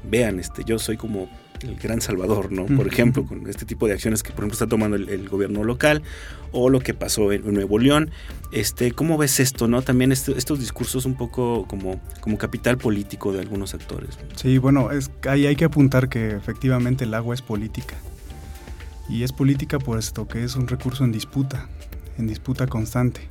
vean, 0.03 0.39
este, 0.39 0.63
yo 0.63 0.79
soy 0.79 0.97
como 0.97 1.29
el 1.63 1.75
gran 1.75 2.01
salvador, 2.01 2.51
¿no? 2.51 2.65
Por 2.65 2.87
ejemplo, 2.87 3.25
con 3.25 3.47
este 3.47 3.65
tipo 3.65 3.87
de 3.87 3.93
acciones 3.93 4.23
que 4.23 4.31
por 4.31 4.39
ejemplo 4.39 4.53
está 4.53 4.67
tomando 4.67 4.95
el, 4.95 5.29
gobierno 5.29 5.63
local 5.63 6.01
o 6.51 6.69
lo 6.69 6.79
que 6.79 6.93
pasó 6.93 7.31
en, 7.31 7.53
Nuevo 7.53 7.77
León. 7.77 8.09
Este, 8.51 8.91
¿Cómo 8.91 9.17
ves 9.17 9.39
esto, 9.39 9.67
no? 9.67 9.81
También 9.81 10.11
este, 10.11 10.37
estos 10.37 10.59
discursos 10.59 11.05
un 11.05 11.15
poco 11.15 11.65
como, 11.67 12.01
como 12.19 12.37
capital 12.37 12.77
político 12.77 13.31
de 13.31 13.39
algunos 13.41 13.73
actores. 13.73 14.17
Sí, 14.35 14.57
bueno, 14.57 14.91
es, 14.91 15.11
ahí 15.29 15.45
hay 15.45 15.55
que 15.55 15.65
apuntar 15.65 16.09
que 16.09 16.31
efectivamente 16.31 17.03
el 17.03 17.13
agua 17.13 17.35
es 17.35 17.41
política. 17.41 17.95
Y 19.07 19.23
es 19.23 19.31
política 19.31 19.77
puesto 19.77 20.27
que 20.27 20.43
es 20.43 20.55
un 20.55 20.67
recurso 20.67 21.03
en 21.03 21.11
disputa, 21.11 21.69
en 22.17 22.27
disputa 22.27 22.67
constante 22.67 23.29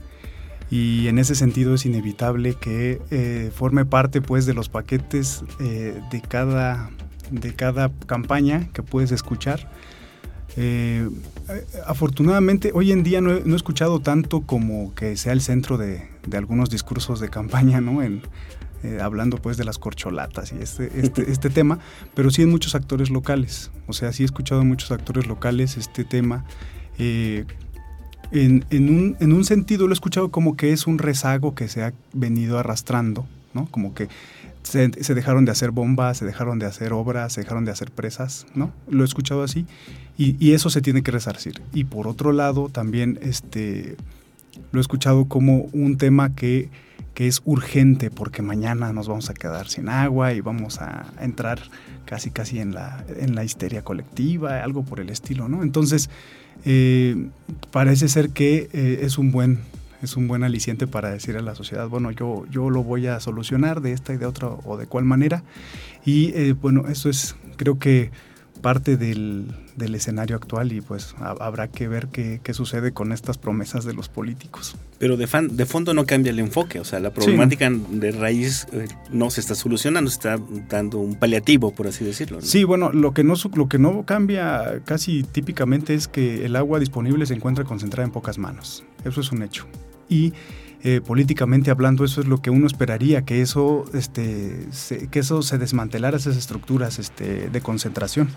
y 0.70 1.08
en 1.08 1.18
ese 1.18 1.34
sentido 1.34 1.74
es 1.74 1.84
inevitable 1.84 2.54
que 2.54 3.02
eh, 3.10 3.50
forme 3.52 3.84
parte 3.84 4.22
pues 4.22 4.46
de 4.46 4.54
los 4.54 4.68
paquetes 4.68 5.42
eh, 5.58 6.00
de, 6.12 6.20
cada, 6.22 6.90
de 7.30 7.54
cada 7.54 7.90
campaña 8.06 8.68
que 8.72 8.82
puedes 8.82 9.10
escuchar. 9.10 9.68
Eh, 10.56 11.08
afortunadamente 11.86 12.70
hoy 12.74 12.92
en 12.92 13.02
día 13.02 13.20
no 13.20 13.32
he, 13.32 13.54
escuchado 13.54 14.00
tanto 14.00 14.42
como 14.42 14.94
que 14.94 15.16
sea 15.16 15.32
el 15.32 15.40
centro 15.40 15.76
de, 15.76 16.08
algunos 16.32 16.70
discursos 16.70 17.18
de 17.18 17.28
campaña, 17.28 17.80
¿no? 17.80 18.02
En, 18.02 18.22
hablando 19.02 19.36
pues 19.36 19.58
de 19.58 19.64
las 19.64 19.76
corcholatas 19.76 20.52
y 20.52 20.62
este, 20.62 20.90
este, 20.98 21.30
este, 21.30 21.50
tema, 21.50 21.80
pero 22.14 22.30
sí 22.30 22.42
en 22.42 22.50
muchos 22.50 22.74
actores 22.74 23.10
locales. 23.10 23.70
O 23.88 23.92
sea, 23.92 24.12
sí 24.12 24.22
he 24.22 24.26
escuchado 24.26 24.62
en 24.62 24.68
muchos 24.68 24.90
actores 24.90 25.26
locales 25.26 25.76
este 25.76 26.04
tema 26.04 26.44
en, 28.32 28.64
un, 28.70 29.16
en, 29.20 29.32
un, 29.32 29.44
sentido 29.44 29.86
lo 29.86 29.92
he 29.92 29.94
escuchado 29.94 30.30
como 30.30 30.56
que 30.56 30.72
es 30.72 30.86
un 30.86 30.98
rezago 30.98 31.54
que 31.54 31.68
se 31.68 31.82
ha 31.82 31.92
venido 32.12 32.58
arrastrando, 32.58 33.26
¿no? 33.54 33.66
Como 33.70 33.94
que 33.94 34.08
se, 34.62 34.88
dejaron 34.88 35.44
de 35.44 35.52
hacer 35.52 35.70
bombas, 35.70 36.18
se 36.18 36.24
dejaron 36.24 36.58
de 36.58 36.66
hacer 36.66 36.92
obras, 36.92 37.32
se 37.32 37.40
dejaron 37.40 37.64
de 37.64 37.72
hacer 37.72 37.90
presas, 37.90 38.46
¿no? 38.54 38.72
Lo 38.88 39.02
he 39.02 39.06
escuchado 39.06 39.42
así 39.42 39.66
y, 40.16 40.52
eso 40.52 40.70
se 40.70 40.82
tiene 40.82 41.02
que 41.02 41.10
resarcir. 41.10 41.62
Y 41.72 41.84
por 41.84 42.06
otro 42.06 42.32
lado, 42.32 42.68
también 42.68 43.18
este, 43.22 43.96
lo 44.70 44.80
he 44.80 44.82
escuchado 44.82 45.24
como 45.26 45.68
un 45.72 45.96
tema 45.96 46.34
que, 46.34 46.68
es 47.26 47.42
urgente 47.44 48.10
porque 48.10 48.40
mañana 48.40 48.94
nos 48.94 49.06
vamos 49.06 49.28
a 49.28 49.34
quedar 49.34 49.68
sin 49.68 49.90
agua 49.90 50.32
y 50.32 50.40
vamos 50.40 50.80
a 50.80 51.04
entrar 51.20 51.60
casi 52.06 52.30
casi 52.30 52.60
en 52.60 52.74
la, 52.74 53.04
en 53.14 53.34
la 53.34 53.44
histeria 53.44 53.82
colectiva, 53.82 54.62
algo 54.62 54.84
por 54.84 55.00
el 55.00 55.10
estilo, 55.10 55.46
¿no? 55.46 55.62
Entonces, 55.62 56.08
eh, 56.64 57.28
parece 57.70 58.08
ser 58.08 58.30
que 58.30 58.70
eh, 58.72 59.00
es 59.02 59.18
un 59.18 59.32
buen 59.32 59.58
es 60.02 60.16
un 60.16 60.28
buen 60.28 60.44
aliciente 60.44 60.86
para 60.86 61.10
decir 61.10 61.36
a 61.36 61.42
la 61.42 61.54
sociedad, 61.54 61.86
bueno, 61.86 62.10
yo, 62.10 62.46
yo 62.50 62.70
lo 62.70 62.82
voy 62.82 63.06
a 63.06 63.20
solucionar 63.20 63.82
de 63.82 63.92
esta 63.92 64.14
y 64.14 64.16
de 64.16 64.24
otra 64.24 64.48
o 64.48 64.78
de 64.78 64.86
cuál 64.86 65.04
manera. 65.04 65.42
Y 66.06 66.32
eh, 66.34 66.54
bueno, 66.54 66.88
eso 66.88 67.10
es, 67.10 67.36
creo 67.56 67.78
que 67.78 68.10
parte 68.60 68.96
del, 68.96 69.46
escenario 69.94 70.36
actual 70.36 70.72
y 70.72 70.80
pues 70.80 71.14
habrá 71.18 71.68
que 71.68 71.88
ver 71.88 72.08
qué, 72.08 72.40
sucede 72.54 72.92
con 72.92 73.12
estas 73.12 73.38
promesas 73.38 73.84
de 73.84 73.94
los 73.94 74.08
políticos. 74.08 74.76
Pero 74.98 75.16
de, 75.16 75.26
de 75.50 75.66
fondo 75.66 75.94
no 75.94 76.04
cambia 76.04 76.30
el 76.30 76.38
enfoque, 76.38 76.80
o 76.80 76.84
sea, 76.84 77.00
la 77.00 77.10
problemática 77.10 77.70
de 77.70 78.12
raíz 78.12 78.66
eh, 78.72 78.86
no 79.10 79.30
se 79.30 79.40
está 79.40 79.54
solucionando, 79.54 80.10
se 80.10 80.16
está 80.16 80.38
dando 80.68 80.98
un 80.98 81.14
paliativo, 81.14 81.74
por 81.74 81.86
así 81.86 82.04
decirlo. 82.04 82.40
Sí, 82.42 82.64
bueno, 82.64 82.92
lo 82.92 83.14
que, 83.14 83.24
no, 83.24 83.34
lo 83.54 83.68
que 83.68 83.78
no 83.78 84.04
cambia 84.04 84.80
casi 84.84 85.22
típicamente 85.22 85.94
es 85.94 86.08
que 86.08 86.44
el 86.44 86.56
agua 86.56 86.78
disponible 86.78 87.26
se 87.26 87.34
encuentra 87.34 87.64
concentrada 87.64 88.06
en 88.06 88.12
pocas 88.12 88.38
manos, 88.38 88.84
eso 89.04 89.20
es 89.20 89.32
un 89.32 89.42
hecho. 89.42 89.66
Y 90.08 90.32
eh, 90.82 91.00
políticamente 91.00 91.70
hablando, 91.70 92.04
eso 92.04 92.22
es 92.22 92.26
lo 92.26 92.40
que 92.40 92.50
uno 92.50 92.66
esperaría, 92.66 93.22
que 93.22 93.42
eso, 93.42 93.84
este, 93.92 94.66
se, 94.72 95.08
que 95.08 95.18
eso 95.18 95.42
se 95.42 95.58
desmantelara 95.58 96.16
esas 96.16 96.36
estructuras 96.36 96.98
este, 96.98 97.50
de 97.50 97.60
concentración, 97.60 98.28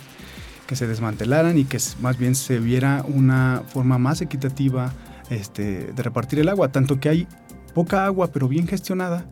que 0.67 0.75
se 0.75 0.88
desmantelaran 0.88 1.58
y 1.58 1.63
que 1.63 1.77
más 2.01 2.17
bien 2.17 2.36
se 2.36 2.60
viera 2.60 3.06
una 3.08 3.63
forma 3.67 3.97
más 3.97 4.21
equitativa 4.21 4.91
este, 5.29 5.93
de 5.93 6.03
repartir 6.03 6.39
el 6.39 6.49
agua, 6.49 6.69
tanto 6.69 6.99
que 6.99 7.10
hay 7.10 7.27
poca 7.73 8.06
agua 8.06 8.32
pero 8.32 8.47
bien 8.47 8.67
gestionada 8.67 9.25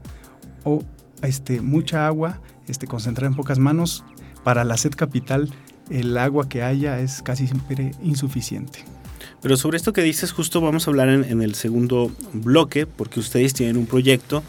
o 0.63 0.83
este, 1.21 1.61
mucha 1.61 2.07
agua 2.07 2.39
este, 2.67 2.87
concentrada 2.87 3.27
en 3.29 3.35
pocas 3.35 3.59
manos, 3.59 4.05
para 4.43 4.63
la 4.63 4.77
sed 4.77 4.91
capital 4.91 5.53
el 5.89 6.17
agua 6.17 6.47
que 6.47 6.63
haya 6.63 6.99
es 6.99 7.21
casi 7.21 7.47
siempre 7.47 7.91
insuficiente. 8.01 8.85
Pero 9.41 9.57
sobre 9.57 9.77
esto 9.77 9.91
que 9.91 10.03
dices, 10.03 10.31
justo 10.31 10.61
vamos 10.61 10.87
a 10.87 10.91
hablar 10.91 11.09
en, 11.09 11.41
el 11.41 11.55
segundo 11.55 12.11
bloque, 12.31 12.85
porque 12.85 13.19
ustedes 13.19 13.53
tienen 13.53 13.77
un 13.77 13.87
proyecto 13.87 14.43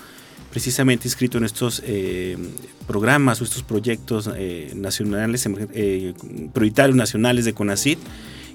precisamente 0.50 1.08
inscrito 1.08 1.38
en 1.38 1.44
estos 1.44 1.82
eh, 1.86 2.36
programas 2.86 3.40
o 3.40 3.44
estos 3.44 3.62
proyectos 3.62 4.28
eh, 4.36 4.72
nacionales, 4.74 5.48
eh, 5.72 6.12
prioritarios 6.52 6.94
nacionales 6.94 7.46
de 7.46 7.54
CONACID 7.54 7.96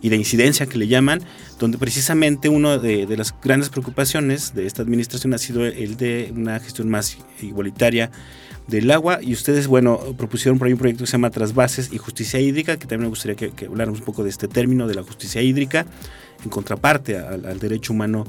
y 0.03 0.09
de 0.09 0.15
incidencia 0.15 0.67
que 0.67 0.77
le 0.77 0.87
llaman, 0.87 1.21
donde 1.57 1.79
precisamente 1.79 2.49
una 2.49 2.77
de, 2.77 3.07
de, 3.07 3.17
las 3.17 3.33
grandes 3.41 3.69
preocupaciones 3.69 4.53
de 4.53 4.67
esta 4.67 4.83
administración 4.83 5.33
ha 5.33 5.39
sido 5.39 5.65
el 5.65 5.97
de 5.97 6.31
una 6.35 6.59
gestión 6.59 6.87
más 6.87 7.17
igualitaria 7.41 8.11
del 8.67 8.91
agua. 8.91 9.19
Y 9.21 9.33
ustedes, 9.33 9.67
bueno, 9.67 9.99
propusieron 10.17 10.59
por 10.59 10.67
ahí 10.67 10.73
un 10.73 10.79
proyecto 10.79 11.03
que 11.03 11.07
se 11.07 11.13
llama 11.13 11.29
Trasbases 11.29 11.91
y 11.91 11.97
Justicia 11.97 12.39
Hídrica, 12.39 12.77
que 12.77 12.87
también 12.87 13.01
me 13.01 13.09
gustaría 13.09 13.35
que, 13.35 13.51
que 13.51 13.65
habláramos 13.65 13.99
un 13.99 14.05
poco 14.05 14.23
de 14.23 14.29
este 14.29 14.47
término 14.47 14.87
de 14.87 14.95
la 14.95 15.03
justicia 15.03 15.41
hídrica 15.41 15.85
en 16.43 16.49
contraparte 16.49 17.17
al, 17.17 17.59
derecho 17.59 17.93
humano 17.93 18.25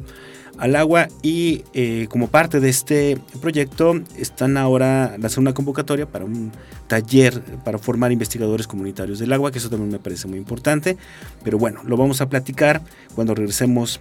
al 0.59 0.77
agua. 0.77 1.09
Y 1.23 1.65
eh, 1.75 2.07
como 2.09 2.29
parte 2.29 2.61
de 2.61 2.69
este 2.69 3.19
proyecto 3.41 4.01
están 4.17 4.57
ahora 4.57 5.17
lanzando 5.19 5.43
una 5.43 5.55
convocatoria 5.55 6.07
para 6.07 6.25
un 6.25 6.53
taller 6.87 7.41
para 7.65 7.79
formar 7.79 8.13
investigadores 8.13 8.67
comunitarios 8.67 9.19
del 9.19 9.33
agua, 9.33 9.53
que 9.53 9.59
eso 9.59 9.71
también 9.71 9.91
me 9.91 9.99
parece 9.99 10.27
muy 10.27 10.39
importante, 10.39 10.97
pero 11.45 11.59
bueno, 11.59 11.83
lo 11.85 11.97
vamos 11.97 12.21
a 12.21 12.29
platicar 12.29 12.83
cuando 13.15 13.35
regresemos 13.35 14.01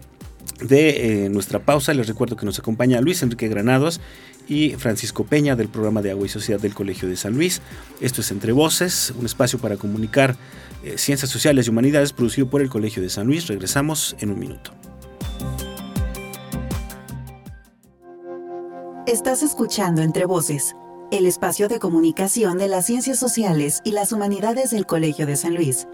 de 0.59 1.25
eh, 1.25 1.29
nuestra 1.29 1.59
pausa. 1.59 1.93
Les 1.93 2.07
recuerdo 2.07 2.35
que 2.35 2.45
nos 2.45 2.59
acompaña 2.59 3.01
Luis 3.01 3.21
Enrique 3.23 3.47
Granados 3.47 3.99
y 4.47 4.71
Francisco 4.71 5.23
Peña 5.23 5.55
del 5.55 5.67
programa 5.67 6.01
de 6.01 6.11
Agua 6.11 6.25
y 6.25 6.29
Sociedad 6.29 6.59
del 6.59 6.73
Colegio 6.73 7.07
de 7.07 7.15
San 7.15 7.33
Luis. 7.33 7.61
Esto 8.01 8.21
es 8.21 8.31
Entre 8.31 8.51
Voces, 8.51 9.13
un 9.17 9.25
espacio 9.25 9.59
para 9.59 9.77
comunicar 9.77 10.35
eh, 10.83 10.97
ciencias 10.97 11.29
Sociales 11.29 11.67
y 11.67 11.69
Humanidades 11.69 12.13
producido 12.13 12.49
por 12.49 12.61
el 12.61 12.69
Colegio 12.69 13.01
de 13.01 13.09
San 13.09 13.27
Luis. 13.27 13.47
Regresamos 13.47 14.15
en 14.19 14.31
un 14.31 14.39
minuto. 14.39 14.71
Estás 19.05 19.41
escuchando 19.41 20.01
Entre 20.01 20.25
Voces, 20.25 20.75
el 21.11 21.25
espacio 21.25 21.69
de 21.69 21.79
comunicación 21.79 22.57
de 22.57 22.67
las 22.67 22.85
ciencias 22.85 23.17
sociales 23.17 23.81
y 23.85 23.91
las 23.91 24.11
humanidades 24.11 24.71
del 24.71 24.85
Colegio 24.85 25.25
de 25.25 25.37
San 25.37 25.55
Luis. 25.55 25.87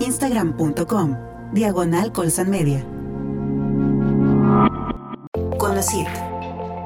instagram.com 0.00 1.16
diagonal 1.52 2.12
colsan 2.12 2.50
media. 2.50 2.84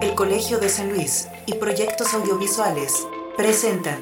El 0.00 0.14
Colegio 0.14 0.58
de 0.58 0.68
San 0.68 0.90
Luis 0.90 1.28
y 1.46 1.54
proyectos 1.54 2.14
audiovisuales 2.14 3.06
presentan 3.36 3.98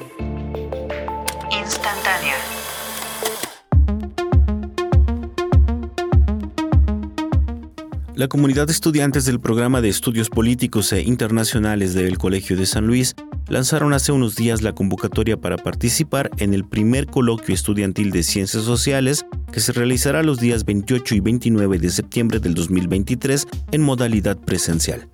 Instantánea. 1.51 2.60
La 8.13 8.27
comunidad 8.27 8.67
de 8.67 8.73
estudiantes 8.73 9.23
del 9.23 9.39
programa 9.39 9.79
de 9.79 9.87
estudios 9.87 10.29
políticos 10.29 10.91
e 10.91 11.01
internacionales 11.01 11.93
del 11.93 12.17
Colegio 12.17 12.57
de 12.57 12.65
San 12.65 12.85
Luis 12.85 13.15
lanzaron 13.47 13.93
hace 13.93 14.11
unos 14.11 14.35
días 14.35 14.61
la 14.61 14.73
convocatoria 14.73 15.37
para 15.37 15.55
participar 15.55 16.29
en 16.37 16.53
el 16.53 16.65
primer 16.65 17.05
coloquio 17.05 17.55
estudiantil 17.55 18.11
de 18.11 18.23
ciencias 18.23 18.63
sociales 18.63 19.25
que 19.53 19.61
se 19.61 19.71
realizará 19.71 20.23
los 20.23 20.39
días 20.39 20.65
28 20.65 21.15
y 21.15 21.19
29 21.21 21.79
de 21.79 21.89
septiembre 21.89 22.39
del 22.39 22.53
2023 22.53 23.47
en 23.71 23.81
modalidad 23.81 24.37
presencial. 24.37 25.07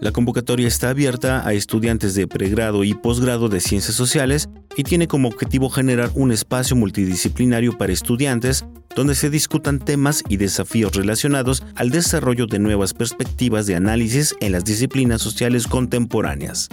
La 0.00 0.10
convocatoria 0.12 0.68
está 0.68 0.90
abierta 0.90 1.46
a 1.46 1.52
estudiantes 1.52 2.14
de 2.14 2.26
pregrado 2.26 2.84
y 2.84 2.94
posgrado 2.94 3.48
de 3.48 3.60
ciencias 3.60 3.94
sociales 3.94 4.48
y 4.76 4.82
tiene 4.82 5.06
como 5.06 5.28
objetivo 5.28 5.70
generar 5.70 6.10
un 6.14 6.32
espacio 6.32 6.76
multidisciplinario 6.76 7.78
para 7.78 7.92
estudiantes 7.92 8.64
donde 8.94 9.14
se 9.14 9.30
discutan 9.30 9.78
temas 9.78 10.22
y 10.28 10.36
desafíos 10.36 10.94
relacionados 10.94 11.62
al 11.74 11.90
desarrollo 11.90 12.46
de 12.46 12.58
nuevas 12.58 12.94
perspectivas 12.94 13.66
de 13.66 13.76
análisis 13.76 14.34
en 14.40 14.52
las 14.52 14.64
disciplinas 14.64 15.20
sociales 15.20 15.66
contemporáneas. 15.66 16.68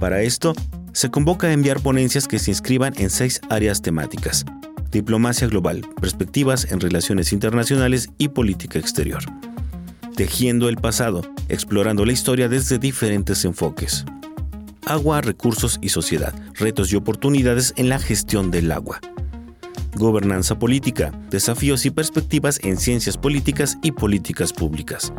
Para 0.00 0.22
esto, 0.22 0.54
se 0.92 1.10
convoca 1.10 1.48
a 1.48 1.52
enviar 1.52 1.80
ponencias 1.80 2.26
que 2.26 2.38
se 2.38 2.50
inscriban 2.50 2.94
en 2.96 3.10
seis 3.10 3.40
áreas 3.48 3.82
temáticas. 3.82 4.44
Diplomacia 4.90 5.46
global, 5.46 5.86
perspectivas 6.00 6.70
en 6.70 6.80
relaciones 6.80 7.32
internacionales 7.32 8.08
y 8.18 8.28
política 8.28 8.78
exterior. 8.78 9.22
Tejiendo 10.16 10.68
el 10.68 10.76
pasado, 10.76 11.20
explorando 11.48 12.04
la 12.04 12.12
historia 12.12 12.48
desde 12.48 12.78
diferentes 12.78 13.44
enfoques. 13.44 14.04
Agua, 14.86 15.20
recursos 15.20 15.78
y 15.82 15.90
sociedad, 15.90 16.34
retos 16.54 16.92
y 16.92 16.96
oportunidades 16.96 17.74
en 17.76 17.88
la 17.88 17.98
gestión 17.98 18.50
del 18.50 18.72
agua 18.72 19.00
gobernanza 19.96 20.58
política, 20.58 21.12
desafíos 21.30 21.86
y 21.86 21.90
perspectivas 21.90 22.60
en 22.62 22.76
ciencias 22.76 23.16
políticas 23.16 23.78
y 23.82 23.92
políticas 23.92 24.52
públicas, 24.52 25.12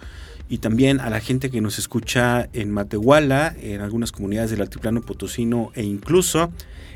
y 0.49 0.59
también 0.59 1.01
a 1.01 1.11
la 1.11 1.21
gente 1.21 1.51
que 1.51 1.61
nos 1.61 1.79
escucha 1.79 2.49
en 2.53 2.71
Matehuala, 2.71 3.55
en 3.61 3.81
algunas 3.81 4.13
comunidades 4.13 4.51
del 4.51 4.61
altiplano 4.61 5.01
potosino 5.01 5.73
e 5.75 5.83
incluso 5.83 6.53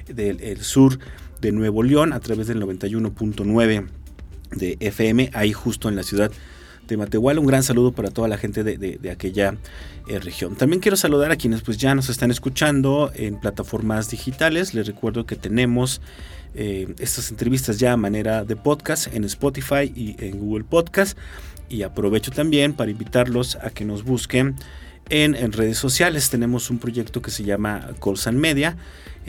del 0.06 0.62
sur 0.62 0.98
de 1.40 1.52
Nuevo 1.52 1.82
León 1.82 2.12
a 2.12 2.20
través 2.20 2.46
del 2.46 2.62
91.9 2.62 3.88
de 4.52 4.76
FM, 4.80 5.30
ahí 5.34 5.52
justo 5.52 5.88
en 5.88 5.96
la 5.96 6.02
ciudad 6.02 6.30
de 6.30 6.36
Matehuala. 6.96 7.40
Un 7.40 7.46
gran 7.46 7.62
saludo 7.62 7.92
para 7.92 8.10
toda 8.10 8.28
la 8.28 8.38
gente 8.38 8.64
de, 8.64 9.10
aquella 9.10 9.56
eh, 10.08 10.18
región. 10.18 10.56
También 10.56 10.80
quiero 10.80 10.96
saludar 10.96 11.30
a 11.30 11.36
quienes 11.36 11.62
pues 11.62 11.78
ya 11.78 11.94
nos 11.94 12.08
están 12.08 12.30
escuchando 12.30 13.10
en 13.14 13.38
plataformas 13.38 14.10
digitales. 14.10 14.74
Les 14.74 14.86
recuerdo 14.86 15.26
que 15.26 15.36
tenemos 15.36 16.00
eh, 16.54 16.94
estas 16.98 17.30
entrevistas 17.30 17.78
ya 17.78 17.92
a 17.92 17.96
manera 17.96 18.44
de 18.44 18.56
podcast 18.56 19.12
en 19.14 19.24
Spotify 19.24 19.92
y 19.94 20.16
en 20.18 20.38
Google 20.38 20.64
Podcast. 20.64 21.18
Y 21.68 21.82
aprovecho 21.82 22.30
también 22.30 22.72
para 22.72 22.90
invitarlos 22.90 23.56
a 23.56 23.70
que 23.70 23.84
nos 23.84 24.04
busquen 24.04 24.56
en, 25.10 25.52
redes 25.52 25.78
sociales. 25.78 26.30
Tenemos 26.30 26.70
un 26.70 26.78
proyecto 26.78 27.22
que 27.22 27.30
se 27.30 27.44
llama 27.44 27.88
Colsan 27.98 28.36
Media. 28.36 28.76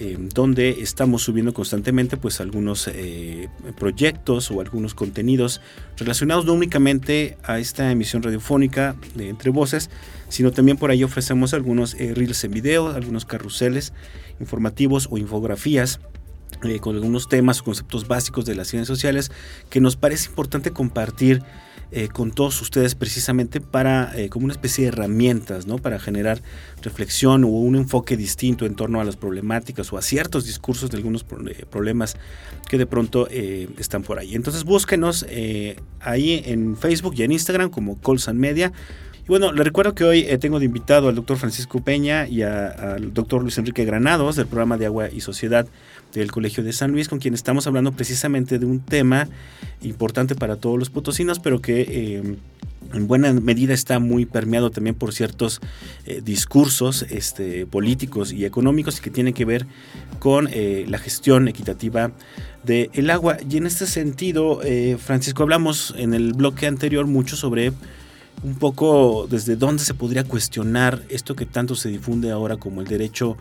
Eh, 0.01 0.17
donde 0.33 0.81
estamos 0.81 1.23
subiendo 1.23 1.53
constantemente 1.53 2.15
pues 2.15 2.39
algunos 2.39 2.87
eh, 2.87 3.49
proyectos 3.77 4.49
o 4.49 4.61
algunos 4.61 4.93
contenidos 4.93 5.59
relacionados 5.97 6.45
no 6.45 6.53
únicamente 6.53 7.37
a 7.43 7.59
esta 7.59 7.91
emisión 7.91 8.23
radiofónica 8.23 8.95
de 9.15 9.27
Entre 9.27 9.51
Voces, 9.51 9.89
sino 10.29 10.51
también 10.51 10.77
por 10.77 10.89
ahí 10.89 11.03
ofrecemos 11.03 11.53
algunos 11.53 11.97
reels 11.97 12.41
en 12.45 12.51
video, 12.51 12.87
algunos 12.87 13.25
carruseles 13.25 13.91
informativos 14.39 15.09
o 15.11 15.17
infografías 15.17 15.99
eh, 16.63 16.79
con 16.79 16.95
algunos 16.95 17.29
temas 17.29 17.61
o 17.61 17.63
conceptos 17.63 18.07
básicos 18.07 18.43
de 18.43 18.53
las 18.53 18.67
ciencias 18.67 18.87
sociales 18.87 19.31
que 19.69 19.79
nos 19.79 19.95
parece 19.95 20.27
importante 20.27 20.71
compartir 20.71 21.41
eh, 21.91 22.07
con 22.07 22.31
todos 22.31 22.61
ustedes 22.61 22.95
precisamente 22.95 23.61
para 23.61 24.17
eh, 24.17 24.29
como 24.29 24.45
una 24.45 24.53
especie 24.53 24.83
de 24.83 24.89
herramientas, 24.89 25.65
¿no? 25.65 25.77
Para 25.77 25.99
generar 25.99 26.41
reflexión 26.81 27.43
o 27.43 27.47
un 27.47 27.75
enfoque 27.75 28.15
distinto 28.15 28.65
en 28.65 28.75
torno 28.75 29.01
a 29.01 29.03
las 29.03 29.15
problemáticas 29.15 29.91
o 29.91 29.97
a 29.97 30.01
ciertos 30.01 30.45
discursos 30.45 30.89
de 30.91 30.97
algunos 30.97 31.23
problemas 31.23 32.15
que 32.69 32.77
de 32.77 32.85
pronto 32.85 33.27
están 33.27 34.03
por 34.03 34.19
ahí. 34.19 34.35
Entonces 34.35 34.63
búsquenos 34.63 35.25
ahí 35.99 36.43
en 36.45 36.77
Facebook 36.77 37.15
y 37.17 37.23
en 37.23 37.31
Instagram 37.31 37.69
como 37.69 37.99
Colsan 37.99 38.37
Media. 38.37 38.71
Bueno, 39.29 39.51
le 39.51 39.63
recuerdo 39.63 39.93
que 39.93 40.05
hoy 40.05 40.23
tengo 40.39 40.57
de 40.57 40.65
invitado 40.65 41.07
al 41.07 41.13
doctor 41.13 41.37
Francisco 41.37 41.81
Peña 41.81 42.27
y 42.27 42.41
al 42.41 43.13
doctor 43.13 43.43
Luis 43.43 43.59
Enrique 43.59 43.85
Granados 43.85 44.35
del 44.35 44.47
programa 44.47 44.75
de 44.75 44.87
Agua 44.87 45.07
y 45.11 45.21
Sociedad 45.21 45.67
del 46.15 46.31
Colegio 46.31 46.63
de 46.63 46.73
San 46.73 46.93
Luis, 46.93 47.07
con 47.07 47.19
quien 47.19 47.35
estamos 47.35 47.67
hablando 47.67 47.91
precisamente 47.91 48.57
de 48.57 48.65
un 48.65 48.79
tema 48.79 49.29
importante 49.83 50.33
para 50.33 50.55
todos 50.55 50.79
los 50.79 50.89
potosinos, 50.89 51.37
pero 51.37 51.61
que 51.61 51.81
eh, 51.81 52.37
en 52.91 53.07
buena 53.07 53.31
medida 53.33 53.75
está 53.75 53.99
muy 53.99 54.25
permeado 54.25 54.71
también 54.71 54.95
por 54.95 55.13
ciertos 55.13 55.61
eh, 56.07 56.21
discursos 56.25 57.03
este, 57.11 57.67
políticos 57.67 58.33
y 58.33 58.45
económicos 58.45 58.97
y 58.97 59.01
que 59.03 59.11
tienen 59.11 59.35
que 59.35 59.45
ver 59.45 59.67
con 60.17 60.49
eh, 60.51 60.87
la 60.89 60.97
gestión 60.97 61.47
equitativa 61.47 62.13
del 62.63 63.11
agua. 63.11 63.37
Y 63.47 63.57
en 63.57 63.67
este 63.67 63.85
sentido, 63.85 64.59
Francisco, 64.97 65.43
hablamos 65.43 65.93
en 65.99 66.15
el 66.15 66.33
bloque 66.33 66.65
anterior 66.65 67.05
mucho 67.05 67.35
sobre 67.35 67.73
un 68.43 68.55
poco 68.55 69.27
desde 69.29 69.55
dónde 69.55 69.83
se 69.83 69.93
podría 69.93 70.23
cuestionar 70.23 71.03
esto 71.09 71.35
que 71.35 71.45
tanto 71.45 71.75
se 71.75 71.89
difunde 71.89 72.31
ahora 72.31 72.57
como 72.57 72.81
el 72.81 72.87
derecho 72.87 73.37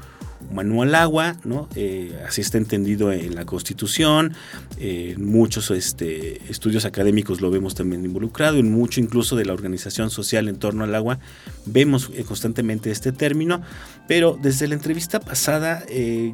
humano 0.50 0.82
al 0.82 0.94
agua, 0.94 1.37
¿no? 1.44 1.68
Eh, 1.74 2.16
así 2.26 2.40
está 2.40 2.58
entendido 2.58 3.12
en 3.12 3.34
la 3.34 3.44
Constitución, 3.44 4.34
en 4.78 5.11
eh, 5.11 5.14
muchos 5.18 5.70
este, 5.70 6.50
estudios 6.50 6.84
académicos 6.84 7.40
lo 7.40 7.50
vemos 7.50 7.74
también 7.74 8.04
involucrado, 8.04 8.56
en 8.56 8.70
mucho 8.70 9.00
incluso 9.00 9.37
de 9.37 9.44
la 9.44 9.52
organización 9.52 10.11
social 10.11 10.48
en 10.48 10.56
torno 10.56 10.84
al 10.84 10.94
agua 10.94 11.18
vemos 11.66 12.11
eh, 12.14 12.24
constantemente 12.24 12.90
este 12.90 13.12
término, 13.12 13.62
pero 14.06 14.38
desde 14.40 14.68
la 14.68 14.74
entrevista 14.74 15.20
pasada 15.20 15.84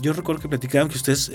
yo 0.00 0.12
recuerdo 0.12 0.42
que 0.42 0.48
platicaban 0.48 0.88
que 0.88 0.96
ustedes 0.96 1.30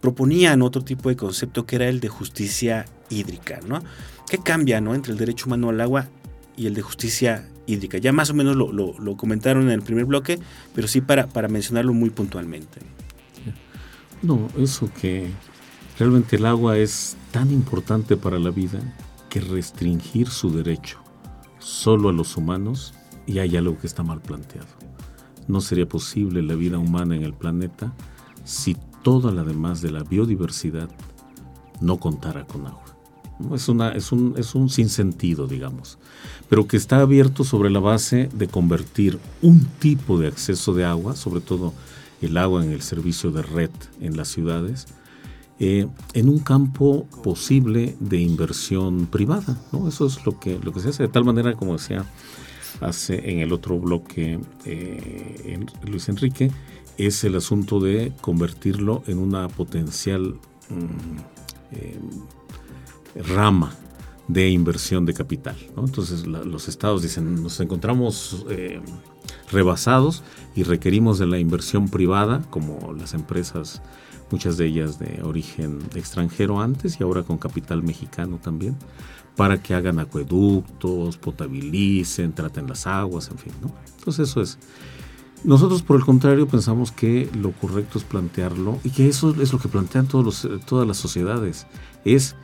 proponían 0.00 0.62
otro 0.62 0.82
tipo 0.82 1.08
de 1.08 1.16
concepto 1.16 1.66
que 1.66 1.76
era 1.76 1.88
el 1.88 2.00
de 2.00 2.08
justicia 2.08 2.84
hídrica, 3.10 3.60
¿no? 3.66 3.82
¿Qué 4.28 4.38
cambia 4.38 4.80
¿no? 4.80 4.94
entre 4.94 5.12
el 5.12 5.18
derecho 5.18 5.46
humano 5.46 5.70
al 5.70 5.80
agua 5.80 6.08
y 6.56 6.66
el 6.66 6.74
de 6.74 6.82
justicia 6.82 7.48
hídrica? 7.66 7.98
Ya 7.98 8.12
más 8.12 8.30
o 8.30 8.34
menos 8.34 8.56
lo, 8.56 9.16
comentaron 9.16 9.64
en 9.64 9.70
el 9.70 9.82
primer 9.82 10.04
bloque, 10.04 10.38
pero 10.74 10.88
sí 10.88 11.00
para, 11.00 11.26
para 11.26 11.48
mencionarlo 11.48 11.92
muy 11.92 12.10
puntualmente. 12.10 12.80
No, 14.22 14.48
eso 14.58 14.90
que 15.00 15.30
realmente 15.98 16.36
el 16.36 16.46
agua 16.46 16.78
es 16.78 17.16
tan 17.30 17.52
importante 17.52 18.16
para 18.16 18.38
la 18.38 18.50
vida 18.50 18.80
que 19.28 19.40
restringir 19.40 20.28
su 20.28 20.50
derecho 20.50 20.98
solo 21.58 22.08
a 22.08 22.12
los 22.12 22.36
humanos 22.36 22.94
y 23.26 23.40
hay 23.40 23.56
algo 23.56 23.78
que 23.78 23.86
está 23.86 24.02
mal 24.02 24.20
planteado. 24.20 24.68
No 25.48 25.60
sería 25.60 25.86
posible 25.86 26.42
la 26.42 26.54
vida 26.54 26.78
humana 26.78 27.16
en 27.16 27.22
el 27.22 27.34
planeta 27.34 27.92
si 28.44 28.76
toda 29.02 29.32
la 29.32 29.44
demás 29.44 29.80
de 29.82 29.90
la 29.90 30.02
biodiversidad 30.02 30.88
no 31.80 31.98
contara 31.98 32.46
con 32.46 32.66
agua. 32.66 32.95
Es, 33.54 33.68
una, 33.68 33.90
es, 33.92 34.12
un, 34.12 34.34
es 34.36 34.54
un 34.54 34.70
sinsentido, 34.70 35.46
digamos, 35.46 35.98
pero 36.48 36.66
que 36.66 36.76
está 36.76 37.00
abierto 37.00 37.44
sobre 37.44 37.70
la 37.70 37.80
base 37.80 38.28
de 38.32 38.48
convertir 38.48 39.18
un 39.42 39.66
tipo 39.78 40.18
de 40.18 40.28
acceso 40.28 40.72
de 40.72 40.84
agua, 40.84 41.16
sobre 41.16 41.40
todo 41.40 41.74
el 42.22 42.36
agua 42.38 42.64
en 42.64 42.72
el 42.72 42.82
servicio 42.82 43.30
de 43.30 43.42
red 43.42 43.70
en 44.00 44.16
las 44.16 44.28
ciudades, 44.28 44.86
eh, 45.58 45.86
en 46.12 46.28
un 46.28 46.38
campo 46.38 47.06
posible 47.22 47.96
de 48.00 48.20
inversión 48.20 49.06
privada. 49.06 49.58
¿no? 49.72 49.88
Eso 49.88 50.06
es 50.06 50.24
lo 50.26 50.38
que, 50.38 50.58
lo 50.62 50.72
que 50.72 50.80
se 50.80 50.90
hace 50.90 51.04
de 51.04 51.08
tal 51.08 51.24
manera, 51.24 51.54
como 51.54 51.74
decía 51.74 52.04
hace 52.80 53.30
en 53.30 53.38
el 53.40 53.52
otro 53.52 53.78
bloque 53.78 54.38
eh, 54.64 55.66
Luis 55.84 56.08
Enrique, 56.08 56.50
es 56.98 57.24
el 57.24 57.36
asunto 57.36 57.80
de 57.80 58.12
convertirlo 58.20 59.02
en 59.06 59.18
una 59.18 59.48
potencial 59.48 60.36
mm, 60.68 61.18
eh, 61.72 61.98
rama 63.24 63.72
de 64.28 64.50
inversión 64.50 65.06
de 65.06 65.14
capital. 65.14 65.56
Entonces 65.76 66.26
los 66.26 66.68
estados 66.68 67.02
dicen, 67.02 67.42
nos 67.42 67.60
encontramos 67.60 68.44
eh, 68.50 68.80
rebasados 69.50 70.22
y 70.54 70.64
requerimos 70.64 71.18
de 71.18 71.26
la 71.26 71.38
inversión 71.38 71.88
privada, 71.88 72.42
como 72.50 72.92
las 72.92 73.14
empresas, 73.14 73.82
muchas 74.30 74.56
de 74.56 74.66
ellas 74.66 74.98
de 74.98 75.22
origen 75.22 75.78
extranjero 75.94 76.60
antes 76.60 76.98
y 76.98 77.04
ahora 77.04 77.22
con 77.22 77.38
capital 77.38 77.82
mexicano 77.82 78.38
también, 78.42 78.76
para 79.36 79.62
que 79.62 79.74
hagan 79.74 79.98
acueductos, 79.98 81.18
potabilicen, 81.18 82.32
traten 82.32 82.66
las 82.66 82.86
aguas, 82.86 83.30
en 83.30 83.38
fin. 83.38 83.52
Entonces 83.98 84.30
eso 84.30 84.40
es. 84.40 84.58
Nosotros, 85.44 85.82
por 85.82 85.96
el 85.96 86.04
contrario, 86.04 86.48
pensamos 86.48 86.90
que 86.90 87.30
lo 87.38 87.52
correcto 87.52 87.98
es 87.98 88.04
plantearlo, 88.04 88.80
y 88.82 88.90
que 88.90 89.06
eso 89.06 89.30
es 89.40 89.52
lo 89.52 89.60
que 89.60 89.68
plantean 89.68 90.08
todas 90.08 90.88
las 90.88 90.96
sociedades, 90.96 91.66
es 92.04 92.34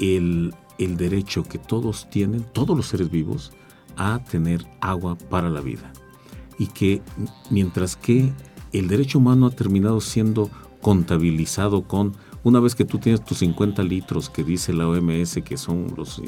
el, 0.00 0.54
derecho 0.78 1.42
que 1.44 1.58
todos 1.58 2.08
tienen, 2.10 2.44
todos 2.52 2.76
los 2.76 2.86
seres 2.86 3.10
vivos, 3.10 3.52
a 3.96 4.22
tener 4.30 4.66
agua 4.80 5.16
para 5.16 5.50
la 5.50 5.60
vida. 5.60 5.92
Y 6.58 6.66
que 6.68 7.02
mientras 7.50 7.96
que 7.96 8.32
el 8.72 8.88
derecho 8.88 9.18
humano 9.18 9.46
ha 9.46 9.50
terminado 9.50 10.00
siendo 10.00 10.50
contabilizado 10.80 11.82
con, 11.82 12.14
una 12.42 12.60
vez 12.60 12.74
que 12.74 12.84
tú 12.84 12.98
tienes 12.98 13.24
tus 13.24 13.38
50 13.38 13.82
litros 13.82 14.28
que 14.28 14.44
dice 14.44 14.72
la 14.72 14.88
OMS 14.88 15.40
que 15.44 15.56
son 15.56 15.94
los, 15.96 16.20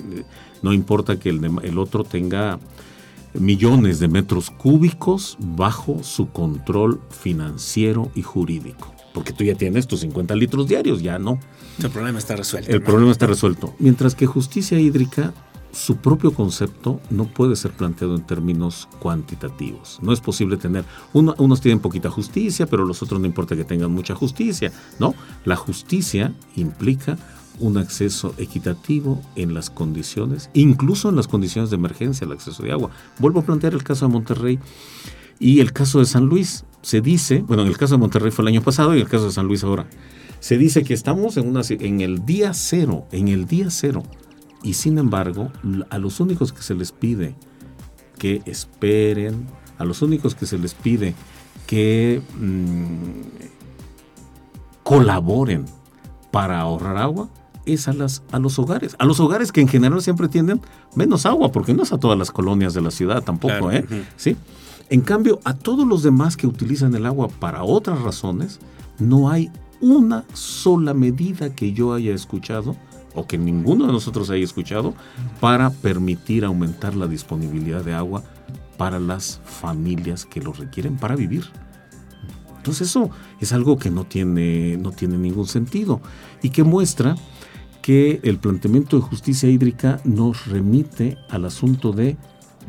no 0.62 0.72
importa 0.72 1.18
que 1.18 1.29
el, 1.29 1.44
el 1.62 1.79
otro 1.79 2.05
tenga 2.05 2.59
millones 3.35 3.98
de 3.98 4.09
metros 4.09 4.50
cúbicos 4.50 5.37
bajo 5.40 6.02
su 6.02 6.31
control 6.31 7.00
financiero 7.11 8.11
y 8.14 8.22
jurídico 8.22 8.95
porque 9.16 9.33
tú 9.33 9.44
ya 9.44 9.55
tienes 9.55 9.87
tus 9.87 10.00
50 10.00 10.35
litros 10.35 10.68
diarios, 10.68 11.02
ya 11.02 11.18
no. 11.18 11.40
El 11.83 11.88
problema 11.88 12.18
está 12.18 12.37
resuelto. 12.37 12.70
El 12.70 12.83
problema 12.83 13.11
está 13.12 13.26
resuelto. 13.26 13.74
Mientras 13.79 14.14
que 14.14 14.26
justicia 14.26 14.79
hídrica, 14.79 15.33
su 15.72 15.96
propio 15.96 16.35
concepto 16.35 17.00
no 17.09 17.24
puede 17.24 17.57
ser 17.57 17.70
planteado 17.70 18.14
en 18.14 18.26
términos 18.26 18.90
cuantitativos. 18.98 20.00
No 20.02 20.12
es 20.12 20.20
posible 20.20 20.59
tener, 20.59 20.85
unos 21.14 21.61
tienen 21.62 21.81
poquita 21.81 22.11
justicia, 22.11 22.66
pero 22.66 22.85
los 22.85 23.02
otros 23.02 23.18
no 23.18 23.26
importa 23.26 23.57
que 23.57 23.64
tengan 23.64 23.90
mucha 23.90 24.14
justicia. 24.14 24.70
No, 24.98 25.14
la 25.46 25.57
justicia 25.57 26.35
implica 26.55 27.16
un 27.59 27.79
acceso 27.79 28.35
equitativo 28.37 29.22
en 29.35 29.55
las 29.55 29.70
condiciones, 29.70 30.50
incluso 30.52 31.09
en 31.09 31.16
las 31.16 31.26
condiciones 31.26 31.70
de 31.70 31.76
emergencia, 31.76 32.26
el 32.26 32.33
acceso 32.33 32.62
de 32.62 32.72
agua. 32.72 32.90
Vuelvo 33.18 33.40
a 33.40 33.44
plantear 33.44 33.72
el 33.72 33.83
caso 33.83 34.07
de 34.07 34.12
Monterrey 34.12 34.59
y 35.38 35.61
el 35.61 35.72
caso 35.72 36.00
de 36.00 36.05
San 36.05 36.26
Luis 36.26 36.66
se 36.87 37.01
dice, 37.01 37.42
bueno, 37.44 37.64
en 37.64 37.68
el 37.68 37.77
caso 37.77 37.94
de 37.94 37.99
Monterrey 37.99 38.31
fue 38.31 38.44
el 38.44 38.46
año 38.46 38.62
pasado 38.62 38.94
y 38.94 38.99
en 38.99 39.03
el 39.03 39.11
caso 39.11 39.25
de 39.25 39.33
San 39.33 39.49
Luis 39.49 39.64
ahora, 39.64 39.88
se 40.38 40.57
dice 40.57 40.85
que 40.85 40.94
estamos 40.94 41.37
en, 41.37 41.49
una, 41.49 41.62
en 41.68 42.01
el 42.01 42.25
día 42.25 42.55
cero, 42.55 43.09
en 43.11 43.27
el 43.27 43.49
día 43.49 43.70
cero. 43.70 44.05
Y 44.62 44.75
sin 44.75 44.96
embargo, 44.96 45.51
a 45.90 45.99
los 45.99 46.20
únicos 46.20 46.53
que 46.53 46.62
se 46.62 46.77
les 46.77 46.92
pide 46.92 47.35
que 48.18 48.40
esperen, 48.46 49.49
a 49.79 49.85
los 49.85 50.01
únicos 50.01 50.37
que 50.37 50.46
se 50.46 50.59
les 50.59 50.75
pide 50.75 51.16
que 51.66 52.22
mm, 52.38 53.22
colaboren 54.85 55.64
para 56.31 56.61
ahorrar 56.61 56.99
agua, 56.99 57.29
es 57.64 57.88
a, 57.88 57.94
las, 57.94 58.22
a 58.31 58.38
los 58.38 58.61
hogares. 58.61 58.94
A 59.01 59.07
los 59.07 59.18
hogares 59.18 59.51
que 59.51 59.61
en 59.61 59.66
general 59.66 60.01
siempre 60.03 60.29
tienen 60.29 60.61
menos 60.94 61.27
agua, 61.27 61.51
porque 61.51 61.75
no 61.75 61.83
es 61.83 61.92
a 61.92 61.99
todas 61.99 62.16
las 62.16 62.31
colonias 62.31 62.75
de 62.75 62.81
la 62.81 62.92
ciudad 62.92 63.25
tampoco, 63.25 63.72
¿eh? 63.72 63.85
¿Sí? 64.14 64.37
En 64.88 65.01
cambio, 65.01 65.40
a 65.44 65.55
todos 65.55 65.87
los 65.87 66.03
demás 66.03 66.37
que 66.37 66.46
utilizan 66.46 66.94
el 66.94 67.07
agua 67.07 67.29
para 67.29 67.64
otras 67.64 68.01
razones, 68.03 68.61
no 68.99 69.31
hay 69.31 69.51
una 69.81 70.25
sola 70.33 70.94
medida 70.94 71.55
que 71.55 71.72
yo 71.72 71.92
haya 71.92 72.14
escuchado 72.14 72.77
o 73.14 73.27
que 73.27 73.38
ninguno 73.38 73.87
de 73.87 73.92
nosotros 73.92 74.31
haya 74.31 74.44
escuchado 74.44 74.94
para 75.40 75.70
permitir 75.70 76.44
aumentar 76.44 76.94
la 76.94 77.07
disponibilidad 77.07 77.85
de 77.85 77.94
agua 77.94 78.22
para 78.77 79.01
las 79.01 79.40
familias 79.44 80.25
que 80.25 80.40
lo 80.40 80.53
requieren 80.53 80.96
para 80.96 81.16
vivir. 81.16 81.44
Entonces 82.59 82.88
eso 82.88 83.11
es 83.40 83.53
algo 83.53 83.79
que 83.79 83.90
no 83.90 84.05
tiene, 84.05 84.77
no 84.77 84.92
tiene 84.92 85.16
ningún 85.18 85.46
sentido 85.46 86.01
y 86.42 86.51
que 86.51 86.62
muestra 86.62 87.16
que 87.81 88.20
el 88.22 88.38
planteamiento 88.38 88.96
de 88.96 89.03
justicia 89.03 89.49
hídrica 89.49 90.01
nos 90.05 90.46
remite 90.46 91.16
al 91.31 91.44
asunto 91.44 91.92
de 91.92 92.16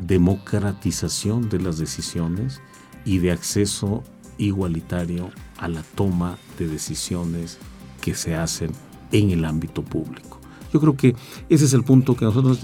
democratización 0.00 1.48
de 1.48 1.60
las 1.60 1.78
decisiones 1.78 2.60
y 3.04 3.18
de 3.18 3.32
acceso 3.32 4.02
igualitario 4.38 5.30
a 5.58 5.68
la 5.68 5.82
toma 5.82 6.38
de 6.58 6.68
decisiones 6.68 7.58
que 8.00 8.14
se 8.14 8.34
hacen 8.34 8.70
en 9.12 9.30
el 9.30 9.44
ámbito 9.44 9.82
público. 9.82 10.38
Yo 10.72 10.80
creo 10.80 10.96
que 10.96 11.16
ese 11.48 11.64
es 11.64 11.72
el 11.72 11.82
punto 11.82 12.14
que 12.14 12.24
a 12.24 12.28
nosotros 12.28 12.60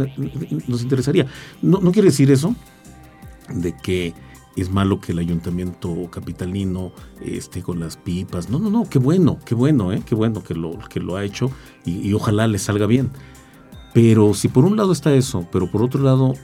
nos 0.68 0.82
interesaría. 0.82 1.26
No, 1.62 1.80
quiere 1.90 2.08
decir 2.08 2.30
eso 2.30 2.54
de 3.48 3.74
que 3.76 4.14
es 4.56 4.70
malo 4.70 5.00
que 5.00 5.12
el 5.12 5.18
ayuntamiento 5.18 6.08
capitalino 6.10 6.92
esté 7.20 7.62
con 7.62 7.80
las 7.80 7.96
pipas. 7.96 8.50
No, 8.50 8.58
no, 8.58 8.70
no, 8.70 8.84
qué 8.88 8.98
bueno, 8.98 9.38
qué 9.44 9.54
bueno, 9.54 9.92
¿eh? 9.92 10.02
qué 10.04 10.14
bueno 10.14 10.44
que 10.44 10.54
lo, 10.54 10.78
que 10.88 11.00
lo 11.00 11.16
ha 11.16 11.24
hecho 11.24 11.50
y 11.84 12.12
ojalá 12.12 12.46
le 12.46 12.58
salga 12.58 12.86
bien. 12.86 13.10
Pero 13.94 14.34
si 14.34 14.48
por 14.48 14.64
un 14.64 14.76
lado 14.76 14.92
está 14.92 15.14
eso, 15.14 15.46
pero 15.50 15.70
por 15.70 15.82
otro 15.82 16.02
lado 16.02 16.34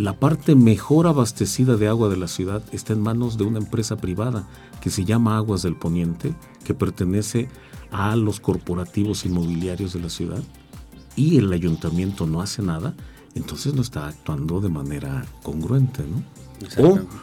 la 0.00 0.14
parte 0.14 0.54
mejor 0.54 1.06
abastecida 1.06 1.76
de 1.76 1.86
agua 1.86 2.08
de 2.08 2.16
la 2.16 2.26
ciudad 2.26 2.62
está 2.72 2.94
en 2.94 3.02
manos 3.02 3.36
de 3.36 3.44
una 3.44 3.58
empresa 3.58 3.96
privada 3.96 4.48
que 4.80 4.88
se 4.88 5.04
llama 5.04 5.36
Aguas 5.36 5.60
del 5.60 5.76
Poniente, 5.76 6.34
que 6.64 6.72
pertenece 6.72 7.50
a 7.90 8.16
los 8.16 8.40
corporativos 8.40 9.26
inmobiliarios 9.26 9.92
de 9.92 10.00
la 10.00 10.08
ciudad, 10.08 10.42
y 11.16 11.36
el 11.36 11.52
ayuntamiento 11.52 12.26
no 12.26 12.40
hace 12.40 12.62
nada, 12.62 12.94
entonces 13.34 13.74
no 13.74 13.82
está 13.82 14.08
actuando 14.08 14.62
de 14.62 14.70
manera 14.70 15.26
congruente, 15.42 16.02
¿no? 16.02 16.22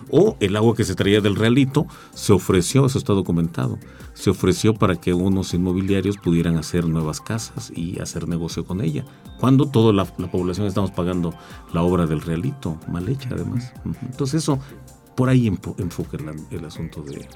O, 0.10 0.38
el 0.40 0.56
agua 0.56 0.76
que 0.76 0.84
se 0.84 0.96
traía 0.96 1.22
del 1.22 1.36
realito 1.36 1.88
se 2.14 2.34
ofreció, 2.34 2.86
eso 2.86 2.98
está 2.98 3.14
documentado, 3.14 3.78
se 4.14 4.30
ofreció 4.30 4.74
para 4.74 4.96
que 4.96 5.14
unos 5.14 5.54
inmobiliarios 5.54 6.18
pudieran 6.18 6.58
hacer 6.58 6.86
nuevas 6.88 7.22
casas 7.22 7.72
y 7.76 8.00
hacer 8.00 8.28
negocio 8.28 8.66
con 8.66 8.82
ella. 8.82 9.06
Cuando 9.40 9.70
toda 9.70 9.94
la, 9.94 10.06
población 10.06 10.68
estamos 10.68 10.92
pagando 10.92 11.34
la 11.74 11.84
obra 11.84 12.06
del 12.06 12.22
realito, 12.22 12.80
mal 12.88 13.08
hecha 13.10 13.30
además. 13.32 13.74
Entonces 14.02 14.44
eso, 14.44 14.60
por 15.16 15.30
ahí 15.30 15.48
enfoca 15.48 16.18
el, 16.52 16.66
asunto 16.66 17.02
de 17.02 17.28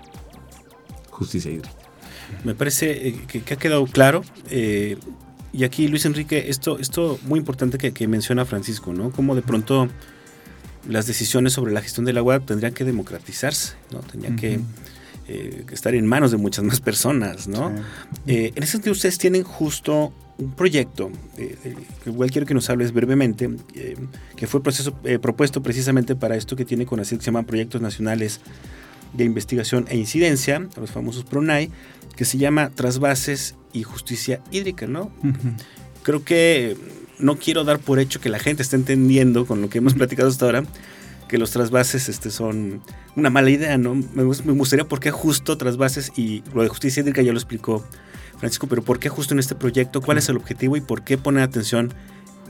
justicia 1.09 1.51
hídrica. 1.51 1.75
Me 2.43 2.55
parece 2.55 3.09
eh, 3.09 3.21
que, 3.27 3.53
ha 3.53 3.57
quedado 3.57 3.85
claro. 3.85 4.23
Eh, 4.49 4.97
Y 5.53 5.65
aquí, 5.65 5.87
Luis 5.87 6.05
Enrique, 6.05 6.45
esto, 6.47 6.79
esto 6.79 7.19
muy 7.25 7.37
importante 7.37 7.77
que, 7.77 8.07
menciona 8.07 8.45
Francisco, 8.45 8.93
¿no? 8.93 9.11
Como 9.11 9.35
de 9.35 9.41
pronto 9.41 9.89
las 10.87 11.07
decisiones 11.07 11.53
sobre 11.53 11.71
la 11.71 11.81
gestión 11.81 12.05
del 12.05 12.17
agua 12.17 12.39
tendrían 12.39 12.73
que 12.73 12.83
democratizar,se 12.83 13.75
¿no? 13.91 13.99
Tendrían 13.99 14.35
que 14.35 14.59
eh, 15.27 15.65
estar 15.71 15.93
en 15.93 16.05
manos 16.05 16.31
de 16.31 16.37
muchas 16.37 16.65
más 16.65 16.79
personas, 16.79 17.47
¿no? 17.47 17.73
Eh, 18.27 18.51
en 18.55 18.63
ese 18.63 18.73
sentido, 18.73 18.93
ustedes 18.93 19.17
tienen 19.17 19.43
justo 19.43 20.11
un 20.37 20.51
proyecto, 20.51 21.11
eh, 21.37 21.55
que 22.03 22.09
igual 22.09 22.31
quiero 22.31 22.47
que 22.47 22.53
nos 22.55 22.69
hables 22.69 22.91
brevemente, 22.91 23.49
que 24.35 24.47
fue 24.47 24.63
proceso, 24.63 24.93
propuesto 25.21 25.61
precisamente 25.61 26.15
para 26.15 26.35
esto 26.35 26.55
que 26.55 26.65
tiene 26.65 26.85
con 26.85 26.99
así 26.99 27.15
que 27.15 27.21
se 27.21 27.27
llaman 27.27 27.45
Proyectos 27.45 27.79
Nacionales 27.81 28.41
de 29.13 29.23
Investigación 29.23 29.85
e 29.89 29.97
Incidencia, 29.97 30.67
los 30.75 30.91
famosos 30.91 31.23
PRONAI, 31.23 31.69
que 32.15 32.25
se 32.25 32.37
llama 32.37 32.71
Trasvases 32.71 33.55
y 33.71 33.83
Justicia 33.83 34.41
Hídrica, 34.51 34.87
¿no? 34.87 35.11
Creo 36.03 36.23
que 36.23 36.75
no 37.21 37.37
quiero 37.37 37.63
dar 37.63 37.79
por 37.79 37.99
hecho 37.99 38.19
que 38.19 38.29
la 38.29 38.39
gente 38.39 38.63
esté 38.63 38.75
entendiendo 38.75 39.45
con 39.45 39.61
lo 39.61 39.69
que 39.69 39.77
hemos 39.77 39.93
platicado 39.93 40.29
hasta 40.29 40.45
ahora, 40.45 40.63
que 41.27 41.37
los 41.37 41.51
trasvases 41.51 42.09
este, 42.09 42.29
son 42.29 42.81
una 43.15 43.29
mala 43.29 43.49
idea, 43.49 43.77
¿no? 43.77 43.95
Me, 43.95 44.23
gustaría 44.23 44.85
por 44.87 44.99
qué 44.99 45.11
justo 45.11 45.57
trasvases 45.57 46.11
y 46.17 46.43
lo 46.53 46.61
de 46.61 46.67
justicia 46.67 47.01
hídrica 47.01 47.21
ya 47.21 47.31
lo 47.31 47.37
explicó 47.37 47.85
Francisco, 48.37 48.67
pero 48.67 48.81
por 48.81 48.99
qué 48.99 49.07
justo 49.07 49.33
en 49.33 49.39
este 49.39 49.55
proyecto, 49.55 50.01
cuál 50.01 50.17
es 50.17 50.27
el 50.27 50.37
objetivo 50.37 50.75
y 50.75 50.81
por 50.81 51.03
qué 51.03 51.17
poner 51.17 51.43
atención 51.43 51.93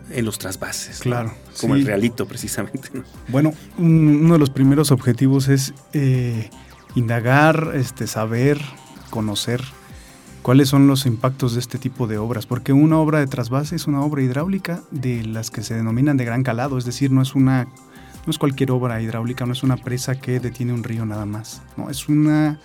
en 0.09 0.25
los 0.25 0.39
trasvases. 0.39 0.99
Claro. 0.99 1.33
Como 1.59 1.75
el 1.75 1.85
realito, 1.85 2.25
precisamente. 2.25 2.89
Bueno, 3.27 3.53
uno 3.77 4.33
de 4.33 4.39
los 4.39 4.49
primeros 4.49 4.91
objetivos 4.91 5.47
es 5.47 5.73
eh, 5.93 6.49
indagar, 6.95 7.73
este, 7.75 8.07
saber, 8.07 8.59
conocer 9.09 9.61
cuáles 10.41 10.69
son 10.69 10.87
los 10.87 11.05
impactos 11.05 11.53
de 11.53 11.59
este 11.59 11.77
tipo 11.77 12.07
de 12.07 12.17
obras, 12.17 12.45
porque 12.45 12.73
una 12.73 12.97
obra 12.97 13.19
de 13.19 13.27
trasvase 13.27 13.75
es 13.75 13.87
una 13.87 14.01
obra 14.01 14.21
hidráulica 14.21 14.81
de 14.91 15.23
las 15.23 15.51
que 15.51 15.63
se 15.63 15.75
denominan 15.75 16.17
de 16.17 16.25
gran 16.25 16.43
calado, 16.43 16.77
es 16.77 16.85
decir, 16.85 17.11
no 17.11 17.21
es 17.21 17.35
una 17.35 17.67
no 18.25 18.29
es 18.29 18.37
cualquier 18.37 18.69
obra 18.69 19.01
hidráulica, 19.01 19.47
no 19.47 19.53
es 19.53 19.63
una 19.63 19.77
presa 19.77 20.19
que 20.19 20.39
detiene 20.39 20.73
un 20.73 20.83
río 20.83 21.05
nada 21.05 21.25
más, 21.25 21.63
no 21.75 21.89
es 21.89 22.07
una 22.07 22.59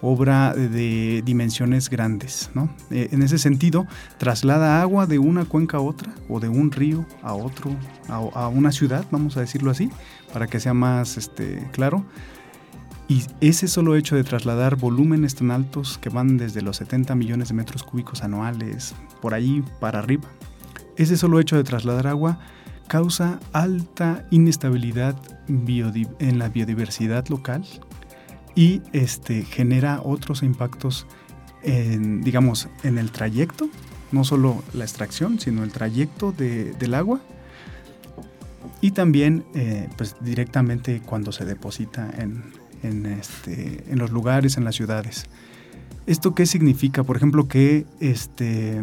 obra 0.00 0.54
de 0.54 1.22
dimensiones 1.24 1.90
grandes, 1.90 2.50
¿no? 2.54 2.68
Eh, 2.90 3.08
en 3.12 3.22
ese 3.22 3.38
sentido, 3.38 3.86
traslada 4.18 4.80
agua 4.80 5.06
de 5.06 5.18
una 5.18 5.44
cuenca 5.44 5.78
a 5.78 5.80
otra 5.80 6.12
o 6.28 6.40
de 6.40 6.48
un 6.48 6.70
río 6.70 7.04
a 7.22 7.34
otro, 7.34 7.70
a, 8.08 8.48
una 8.48 8.72
ciudad, 8.72 9.04
vamos 9.10 9.36
a 9.36 9.40
decirlo 9.40 9.70
así, 9.70 9.90
para 10.32 10.46
que 10.46 10.60
sea 10.60 10.74
más 10.74 11.16
este, 11.16 11.68
claro. 11.72 12.04
Y 13.08 13.24
ese 13.40 13.68
solo 13.68 13.96
hecho 13.96 14.16
de 14.16 14.24
trasladar 14.24 14.76
volúmenes 14.76 15.34
tan 15.34 15.50
altos 15.50 15.96
que 15.96 16.10
van 16.10 16.36
desde 16.36 16.60
los 16.60 16.76
70 16.76 17.14
millones 17.14 17.48
de 17.48 17.54
metros 17.54 17.82
cúbicos 17.82 18.22
anuales, 18.22 18.94
por 19.22 19.32
ahí 19.32 19.64
para 19.80 20.00
arriba, 20.00 20.28
ese 20.96 21.16
solo 21.16 21.40
hecho 21.40 21.56
de 21.56 21.64
trasladar 21.64 22.06
agua 22.06 22.38
causa 22.86 23.40
alta 23.52 24.26
inestabilidad 24.30 25.16
en 25.48 26.38
la 26.38 26.48
biodiversidad 26.48 27.26
local 27.28 27.64
y 28.54 28.82
este, 28.92 29.42
genera 29.44 30.00
otros 30.02 30.42
impactos, 30.42 31.06
en, 31.62 32.22
digamos, 32.22 32.68
en 32.82 32.98
el 32.98 33.10
trayecto, 33.10 33.68
no 34.12 34.24
solo 34.24 34.62
la 34.74 34.84
extracción, 34.84 35.38
sino 35.38 35.62
el 35.64 35.70
trayecto 35.70 36.32
del 36.32 36.94
agua 36.94 37.20
y 38.80 38.90
también 38.90 39.44
eh, 39.54 39.88
pues 39.96 40.16
directamente 40.20 41.00
cuando 41.04 41.32
se 41.32 41.44
deposita 41.44 42.10
en, 42.18 42.42
en, 42.82 43.06
este, 43.06 43.84
en 43.88 43.98
los 43.98 44.10
lugares, 44.10 44.56
en 44.56 44.64
las 44.64 44.74
ciudades. 44.74 45.26
¿Esto 46.06 46.34
qué 46.34 46.46
significa? 46.46 47.04
Por 47.04 47.16
ejemplo, 47.16 47.48
que, 47.48 47.86
este, 48.00 48.82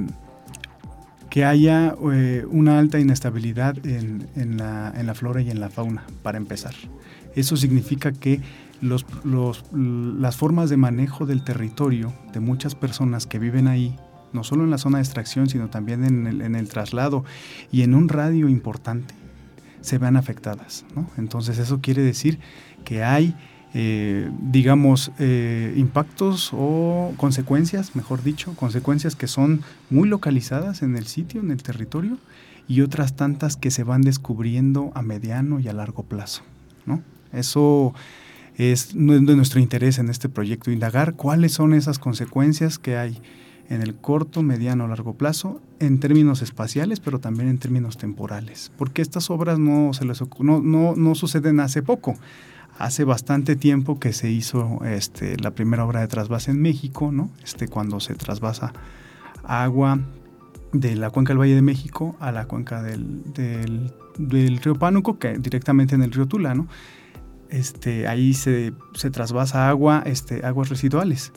que 1.29 1.43
haya 1.43 1.95
eh, 2.13 2.45
una 2.49 2.79
alta 2.79 2.99
inestabilidad 2.99 3.75
en, 3.85 4.27
en, 4.35 4.57
la, 4.57 4.93
en, 4.95 5.07
la, 5.07 5.15
flora 5.15 5.41
y 5.41 5.49
en 5.49 5.59
la 5.59 5.69
fauna, 5.69 6.05
para 6.21 6.37
empezar. 6.37 6.75
Eso 7.35 7.57
significa 7.57 8.11
que 8.11 8.41
los, 8.81 9.05
los, 9.23 9.63
las 9.73 10.37
formas 10.37 10.69
de 10.69 10.77
manejo 10.77 11.25
del 11.25 11.43
territorio 11.43 12.13
de 12.31 12.39
muchas 12.39 12.75
personas 12.75 13.25
que 13.25 13.39
viven 13.39 13.67
ahí, 13.67 13.95
no 14.31 14.43
solo 14.43 14.63
en 14.63 14.69
la 14.69 14.77
zona 14.77 14.99
de 14.99 15.03
extracción, 15.03 15.49
sino 15.49 15.69
también 15.69 16.03
en 16.03 16.27
el, 16.27 16.41
en 16.41 16.55
el 16.55 16.69
traslado 16.69 17.25
y 17.71 17.81
en 17.81 17.95
un 17.95 18.07
radio 18.09 18.49
importante, 18.49 19.15
se 19.81 19.97
vean 19.97 20.17
afectadas. 20.17 20.85
¿no? 20.95 21.09
Entonces 21.17 21.57
eso 21.57 21.79
quiere 21.81 22.01
decir 22.01 22.39
que 22.83 23.03
hay 23.03 23.35
eh, 23.77 24.31
digamos, 24.39 25.11
eh, 25.19 25.73
impactos 25.75 26.51
o 26.53 27.13
consecuencias, 27.17 27.93
mejor 27.93 28.23
dicho, 28.23 28.53
consecuencias 28.55 29.17
que 29.17 29.27
son 29.27 29.63
muy 29.89 30.07
localizadas 30.07 30.81
en 30.81 30.95
el 30.95 31.07
sitio, 31.07 31.41
en 31.41 31.51
el 31.51 31.61
territorio, 31.61 32.17
y 32.69 32.79
otras 32.79 33.17
tantas 33.17 33.57
que 33.57 33.71
se 33.71 33.83
van 33.83 34.01
descubriendo 34.01 34.93
a 34.95 35.01
mediano 35.01 35.59
y 35.59 35.67
a 35.67 35.73
largo 35.73 36.03
plazo. 36.03 36.43
¿no? 36.85 37.03
Eso 37.33 37.93
es 38.55 38.93
de 38.93 39.35
nuestro 39.35 39.59
interés 39.59 39.99
en 39.99 40.07
este 40.07 40.29
proyecto, 40.29 40.71
indagar 40.71 41.15
cuáles 41.15 41.51
son 41.51 41.73
esas 41.73 41.99
consecuencias 41.99 42.79
que 42.79 42.95
hay 42.95 43.21
en 43.67 43.81
el 43.81 43.93
corto, 43.95 44.41
mediano 44.41 44.85
o 44.85 44.87
largo 44.87 45.15
plazo, 45.15 45.59
en 45.81 45.99
términos 45.99 46.41
espaciales, 46.41 47.01
pero 47.01 47.19
también 47.19 47.49
en 47.49 47.57
términos 47.57 47.97
temporales, 47.97 48.71
porque 48.77 49.01
estas 49.01 49.29
obras 49.29 49.59
no, 49.59 49.91
se 49.93 50.05
les, 50.05 50.21
no, 50.39 50.61
no, 50.61 50.95
no 50.95 51.15
suceden 51.15 51.59
hace 51.59 51.81
poco 51.81 52.15
hace 52.77 53.03
bastante 53.03 53.55
tiempo 53.55 53.99
que 53.99 54.13
se 54.13 54.29
hizo 54.29 54.81
este, 54.85 55.37
la 55.37 55.51
primera 55.51 55.85
obra 55.85 56.01
de 56.01 56.07
trasvase 56.07 56.51
en 56.51 56.61
México, 56.61 57.11
¿no? 57.11 57.29
Este, 57.43 57.67
cuando 57.67 57.99
se 57.99 58.15
trasvasa 58.15 58.73
agua 59.43 59.99
de 60.73 60.95
la 60.95 61.09
cuenca 61.09 61.31
del 61.31 61.39
Valle 61.39 61.55
de 61.55 61.61
México 61.61 62.15
a 62.19 62.31
la 62.31 62.47
cuenca 62.47 62.83
del, 62.83 63.23
del, 64.17 64.57
río 64.57 64.75
Pánuco, 64.75 65.17
que 65.17 65.37
directamente 65.37 65.95
en 65.95 66.03
el 66.03 66.11
río 66.11 66.27
Tula, 66.27 66.53
¿no? 66.53 66.67
Este, 67.49 68.07
ahí 68.07 68.33
se, 68.33 68.73
se 68.93 69.09
trasvasa 69.09 69.69
agua, 69.69 70.03
este, 70.05 70.45
aguas 70.45 70.69
residuales. 70.69 71.31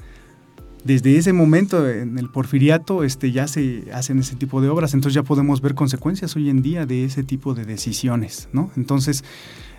Desde 0.84 1.16
ese 1.18 1.32
momento, 1.32 1.88
en 1.88 2.18
el 2.18 2.30
porfiriato, 2.30 3.04
este, 3.04 3.30
ya 3.30 3.46
se 3.46 3.84
hacen 3.92 4.18
ese 4.20 4.36
tipo 4.36 4.60
de 4.60 4.68
obras, 4.68 4.94
entonces 4.94 5.14
ya 5.14 5.22
podemos 5.22 5.60
ver 5.60 5.74
consecuencias 5.74 6.34
hoy 6.34 6.50
en 6.50 6.62
día 6.62 6.86
de 6.86 7.04
ese 7.04 7.22
tipo 7.22 7.54
de 7.54 7.64
decisiones, 7.64 8.48
¿no? 8.52 8.70
Entonces, 8.76 9.22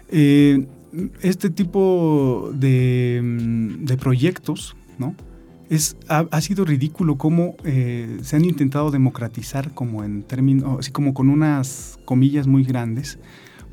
eh, 0.09 0.67
este 1.21 1.49
tipo 1.49 2.51
de, 2.53 3.21
mm, 3.23 3.85
proyectos, 3.99 4.75
¿no? 4.97 5.15
Es, 5.69 5.97
ha, 6.07 6.41
sido 6.41 6.65
ridículo 6.65 7.17
cómo 7.17 7.55
eh, 7.63 8.17
se 8.23 8.35
han 8.35 8.43
intentado 8.43 8.89
democratizar 8.89 9.71
como 9.71 10.03
en 10.03 10.23
términos, 10.23 10.79
así 10.79 10.91
como 10.91 11.13
con 11.13 11.29
unas 11.29 11.99
comillas 12.05 12.47
muy 12.47 12.63
grandes, 12.63 13.19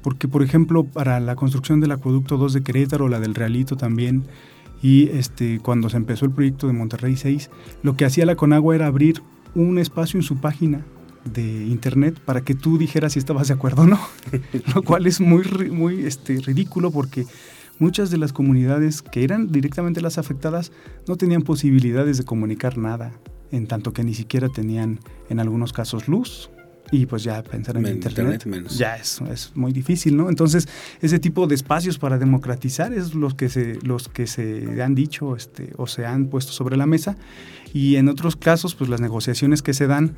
porque 0.03 0.29
por 0.29 0.43
ejemplo 0.43 0.85
para 0.85 1.21
la 1.21 1.37
construcción 1.37 1.81
del 1.81 1.93
acueducto 1.93 2.37
2 2.37 2.53
de 2.53 2.63
Querétaro, 2.63 3.09
la 3.09 3.19
del 3.19 3.35
Realito 3.35 3.77
también, 3.77 4.25
y 4.83 5.09
este, 5.09 5.59
cuando 5.61 5.89
se 5.89 5.97
empezó 5.97 6.27
el 6.27 6.33
proyecto 6.33 6.67
de 6.67 6.75
Monterrey 6.75 7.17
6, 7.17 7.49
lo 7.83 7.97
que 7.97 8.05
hacía 8.05 8.27
la 8.27 8.37
Conagua 8.37 8.75
era 8.75 8.87
abrir 8.87 9.23
un 9.55 9.79
espacio 9.79 10.19
en 10.19 10.23
su 10.23 10.37
página 10.37 10.85
de 11.27 11.67
internet 11.67 12.19
para 12.25 12.41
que 12.43 12.55
tú 12.55 12.79
dijeras 12.79 13.15
si 13.15 13.19
estabas 13.19 13.49
de 13.49 13.55
acuerdo 13.55 13.83
o 13.83 13.87
no, 13.87 14.01
lo 14.75 14.83
cual 14.83 15.07
es 15.07 15.21
muy, 15.21 15.45
muy 15.71 16.05
este, 16.07 16.41
ridículo 16.41 16.91
porque 16.91 17.27
muchas 17.79 18.11
de 18.11 18.19
las 18.19 18.33
comunidades 18.33 19.03
que 19.03 19.25
eran 19.25 19.53
directamente 19.53 20.01
las 20.01 20.19
afectadas 20.19 20.73
no 21.07 21.17
tenían 21.17 21.43
posibilidades 21.43 22.19
de 22.19 22.25
comunicar 22.25 22.79
nada, 22.79 23.13
en 23.51 23.67
tanto 23.67 23.93
que 23.93 24.05
ni 24.05 24.15
siquiera 24.15 24.49
tenían 24.49 25.01
en 25.29 25.41
algunos 25.41 25.73
casos 25.73 26.09
luz. 26.09 26.51
Y 26.93 27.07
pues 27.07 27.25
ya 27.25 27.43
pensar 27.43 27.77
en 27.77 27.85
internet, 27.85 28.47
ya 28.69 28.95
es, 28.95 29.21
es 29.23 29.51
muy 29.57 29.73
difícil, 29.73 30.17
¿no? 30.17 30.29
Entonces, 30.29 30.69
ese 31.01 31.19
tipo 31.19 31.49
de 31.49 31.57
espacios 31.57 31.99
para 31.99 32.17
democratizar 32.17 32.93
es 32.93 33.13
los 33.13 33.35
que 33.35 33.49
se, 33.49 33.81
los 33.83 34.09
que 34.09 34.29
se 34.29 34.81
han 34.81 34.95
dicho 34.95 35.35
este, 35.35 35.73
o 35.79 35.89
se 35.89 36.07
han 36.07 36.29
puesto 36.29 36.53
sobre 36.53 36.77
la 36.77 36.87
mesa. 36.87 37.17
Y 37.75 37.97
en 37.97 38.09
otros 38.09 38.37
casos, 38.37 38.77
pues 38.77 38.89
las 38.89 39.01
negociaciones 39.01 39.63
que 39.63 39.75
se 39.75 39.89
dan 39.89 40.15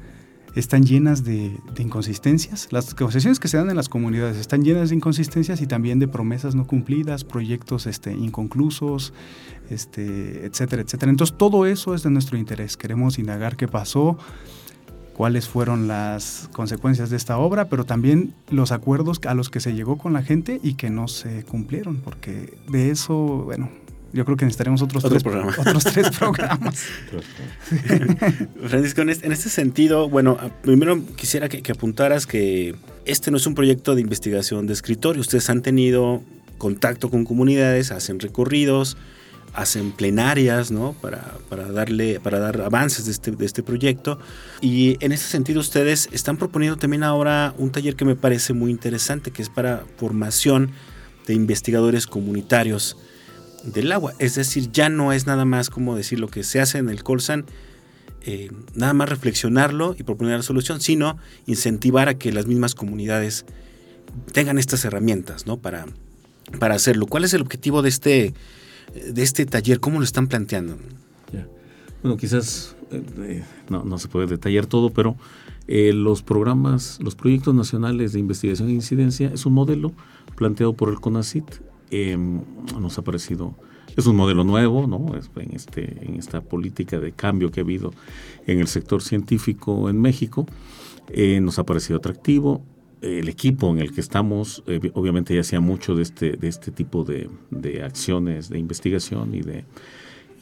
están 0.55 0.85
llenas 0.85 1.25
de, 1.25 1.59
inconsistencias. 1.79 2.69
Las 2.73 2.93
negociaciones 2.95 3.39
que 3.39 3.49
se 3.49 3.57
dan 3.57 3.71
en 3.71 3.77
las 3.77 3.89
comunidades 3.89 4.37
están 4.37 4.63
llenas 4.63 4.91
de 4.91 4.97
inconsistencias 4.97 5.61
y 5.61 5.67
también 5.67 5.99
de 5.99 6.09
promesas 6.09 6.55
no 6.55 6.67
cumplidas, 6.67 7.25
proyectos 7.25 7.87
este, 7.87 8.13
inconclusos, 8.13 9.13
este, 9.71 10.47
etcétera, 10.47 10.83
etcétera. 10.83 11.11
Entonces 11.11 11.37
todo 11.37 11.67
eso 11.67 11.95
es 11.95 12.03
de 12.03 12.11
nuestro 12.11 12.39
interés. 12.39 12.77
Queremos 12.77 13.19
indagar 13.19 13.57
qué 13.57 13.69
pasó, 13.69 14.19
cuáles 15.19 15.49
fueron 15.49 15.89
las 15.89 16.49
consecuencias 16.53 17.11
de 17.11 17.17
esta 17.17 17.39
obra, 17.39 17.69
pero 17.69 17.85
también 17.85 18.35
los 18.51 18.73
acuerdos 18.73 19.21
a 19.27 19.35
los 19.35 19.51
que 19.51 19.61
se 19.61 19.75
llegó 19.75 19.99
con 19.99 20.13
la 20.13 20.23
gente 20.23 20.61
y 20.63 20.75
que 20.75 20.91
no 20.91 21.09
se 21.09 21.45
cumplieron, 21.45 21.97
porque 21.97 22.57
de 22.69 22.91
eso, 22.91 23.17
bueno, 23.45 23.69
yo 24.13 24.25
creo 24.25 24.37
que 24.37 24.45
necesitaremos 24.47 24.81
otros, 24.81 25.05
tres, 25.05 25.23
otros 25.59 25.85
tres 25.85 26.11
programas. 26.11 26.77
Francisco, 28.67 29.03
en 29.03 29.11
este, 29.11 29.51
sentido, 29.51 30.09
bueno, 30.09 30.39
primero 30.63 31.05
quisiera 31.17 31.49
que, 31.49 31.71
apuntaras 31.71 32.27
que 32.27 32.75
este 33.05 33.31
no 33.31 33.37
es 33.37 33.47
un 33.47 33.55
proyecto 33.55 33.95
de 33.95 34.01
investigación 34.01 34.67
de 34.67 34.73
escritorio. 34.73 35.21
Ustedes 35.21 35.51
han 35.51 35.61
tenido 35.61 36.23
contacto 36.57 37.11
con 37.11 37.25
comunidades, 37.25 37.93
hacen 37.93 38.19
recorridos, 38.19 38.97
hacen 39.53 39.93
plenarias, 39.93 40.71
¿no? 40.71 40.95
Para, 40.95 41.35
para, 41.51 41.71
darle, 41.71 42.19
para 42.19 42.39
dar 42.39 42.61
avances 42.63 43.05
de 43.05 43.13
este, 43.13 43.31
de 43.33 43.45
este 43.45 43.63
proyecto. 43.63 44.19
Y 44.63 44.97
en 45.05 45.13
ese 45.13 45.29
sentido 45.29 45.61
ustedes 45.61 46.09
están 46.13 46.39
proponiendo 46.39 46.79
también 46.79 47.03
ahora 47.03 47.55
un 47.59 47.71
taller 47.71 47.95
que 47.95 48.07
me 48.07 48.17
parece 48.17 48.55
muy 48.55 48.71
interesante, 48.71 49.33
que 49.33 49.43
es 49.43 49.51
para 49.51 49.85
formación 49.99 50.71
de 51.27 51.35
investigadores 51.35 52.07
comunitarios 52.07 52.97
del 53.65 53.93
agua. 53.93 54.15
Es 54.19 54.35
decir, 54.35 54.71
ya 54.73 54.89
no 54.89 55.13
es 55.13 55.27
nada 55.27 55.45
más 55.45 55.71
como 55.71 55.97
decir 55.97 56.21
lo 56.21 56.29
que 56.29 56.45
se 56.45 56.61
hace 56.61 56.79
en 56.79 56.89
el 56.89 57.03
Colsan, 57.03 57.45
eh, 58.23 58.51
nada 58.75 58.95
más 58.95 59.09
reflexionarlo 59.09 59.95
y 59.99 60.03
proponer 60.03 60.37
la 60.37 60.43
solución, 60.43 60.81
sino 60.81 61.17
incentivar 61.47 62.09
a 62.09 62.19
que 62.19 62.33
las 62.33 62.47
mismas 62.47 62.75
comunidades 62.75 63.47
tengan 64.33 64.59
estas 64.59 64.85
herramientas 64.85 65.47
¿no? 65.47 65.57
para, 65.59 65.87
para 66.59 66.75
hacerlo. 66.75 67.07
¿Cuál 67.07 67.25
es 67.25 67.35
el 67.35 67.43
objetivo 67.43 67.83
de 67.83 67.89
este, 67.89 68.35
de 69.13 69.23
este 69.23 69.47
taller? 69.47 69.81
¿Cómo 69.81 69.99
lo 69.99 70.05
están 70.05 70.27
planteando? 70.27 70.77
Bueno, 72.03 72.17
quizás 72.17 72.77
eh, 72.93 73.03
eh, 73.23 73.45
no, 73.69 73.85
no, 73.85 73.99
se 73.99 74.07
puede 74.07 74.29
detallar 74.29 74.67
todo, 74.67 74.91
pero 74.91 75.17
los 75.67 76.23
programas, 76.23 76.99
los 77.03 77.15
proyectos 77.15 77.55
nacionales 77.55 78.13
de 78.13 78.21
investigación 78.21 78.69
e 78.69 78.73
incidencia 78.73 79.31
es 79.35 79.45
un 79.47 79.53
modelo 79.53 79.93
planteado 80.37 80.73
por 80.73 80.91
el 80.91 81.01
CONACIT. 81.01 81.45
Em, 81.91 82.43
nos 82.78 82.99
ha 82.99 83.03
parecido 83.03 83.55
es 83.97 84.07
un 84.07 84.14
modelo 84.14 84.45
nuevo, 84.45 84.86
¿no? 84.86 85.07
En, 85.36 85.55
este, 85.55 86.05
en 86.05 86.16
esta 86.16 86.41
política 86.41 87.01
de 87.01 87.12
cambio 87.12 87.51
que 87.51 87.61
ha 87.61 87.64
habido 87.64 87.93
en 88.47 88.61
el 88.61 88.68
sector 88.68 89.03
científico 89.03 89.91
en 89.91 90.01
México. 90.01 90.47
Eh, 91.09 91.41
nos 91.41 91.59
ha 91.59 91.64
parecido 91.64 91.99
atractivo. 91.99 92.62
El 93.01 93.28
equipo 93.28 93.70
en 93.70 93.78
el 93.78 93.93
que 93.93 94.01
estamos, 94.01 94.62
eh, 94.66 94.91
obviamente 94.95 95.34
ya 95.34 95.41
hacía 95.41 95.61
mucho 95.61 95.97
de 95.97 96.03
este, 96.03 96.32
de 96.32 96.49
este 96.49 96.70
tipo 96.70 97.03
de, 97.03 97.28
de 97.51 97.82
acciones 97.82 98.49
de 98.49 98.59
investigación 98.59 99.34
y 99.34 99.41
de, 99.41 99.64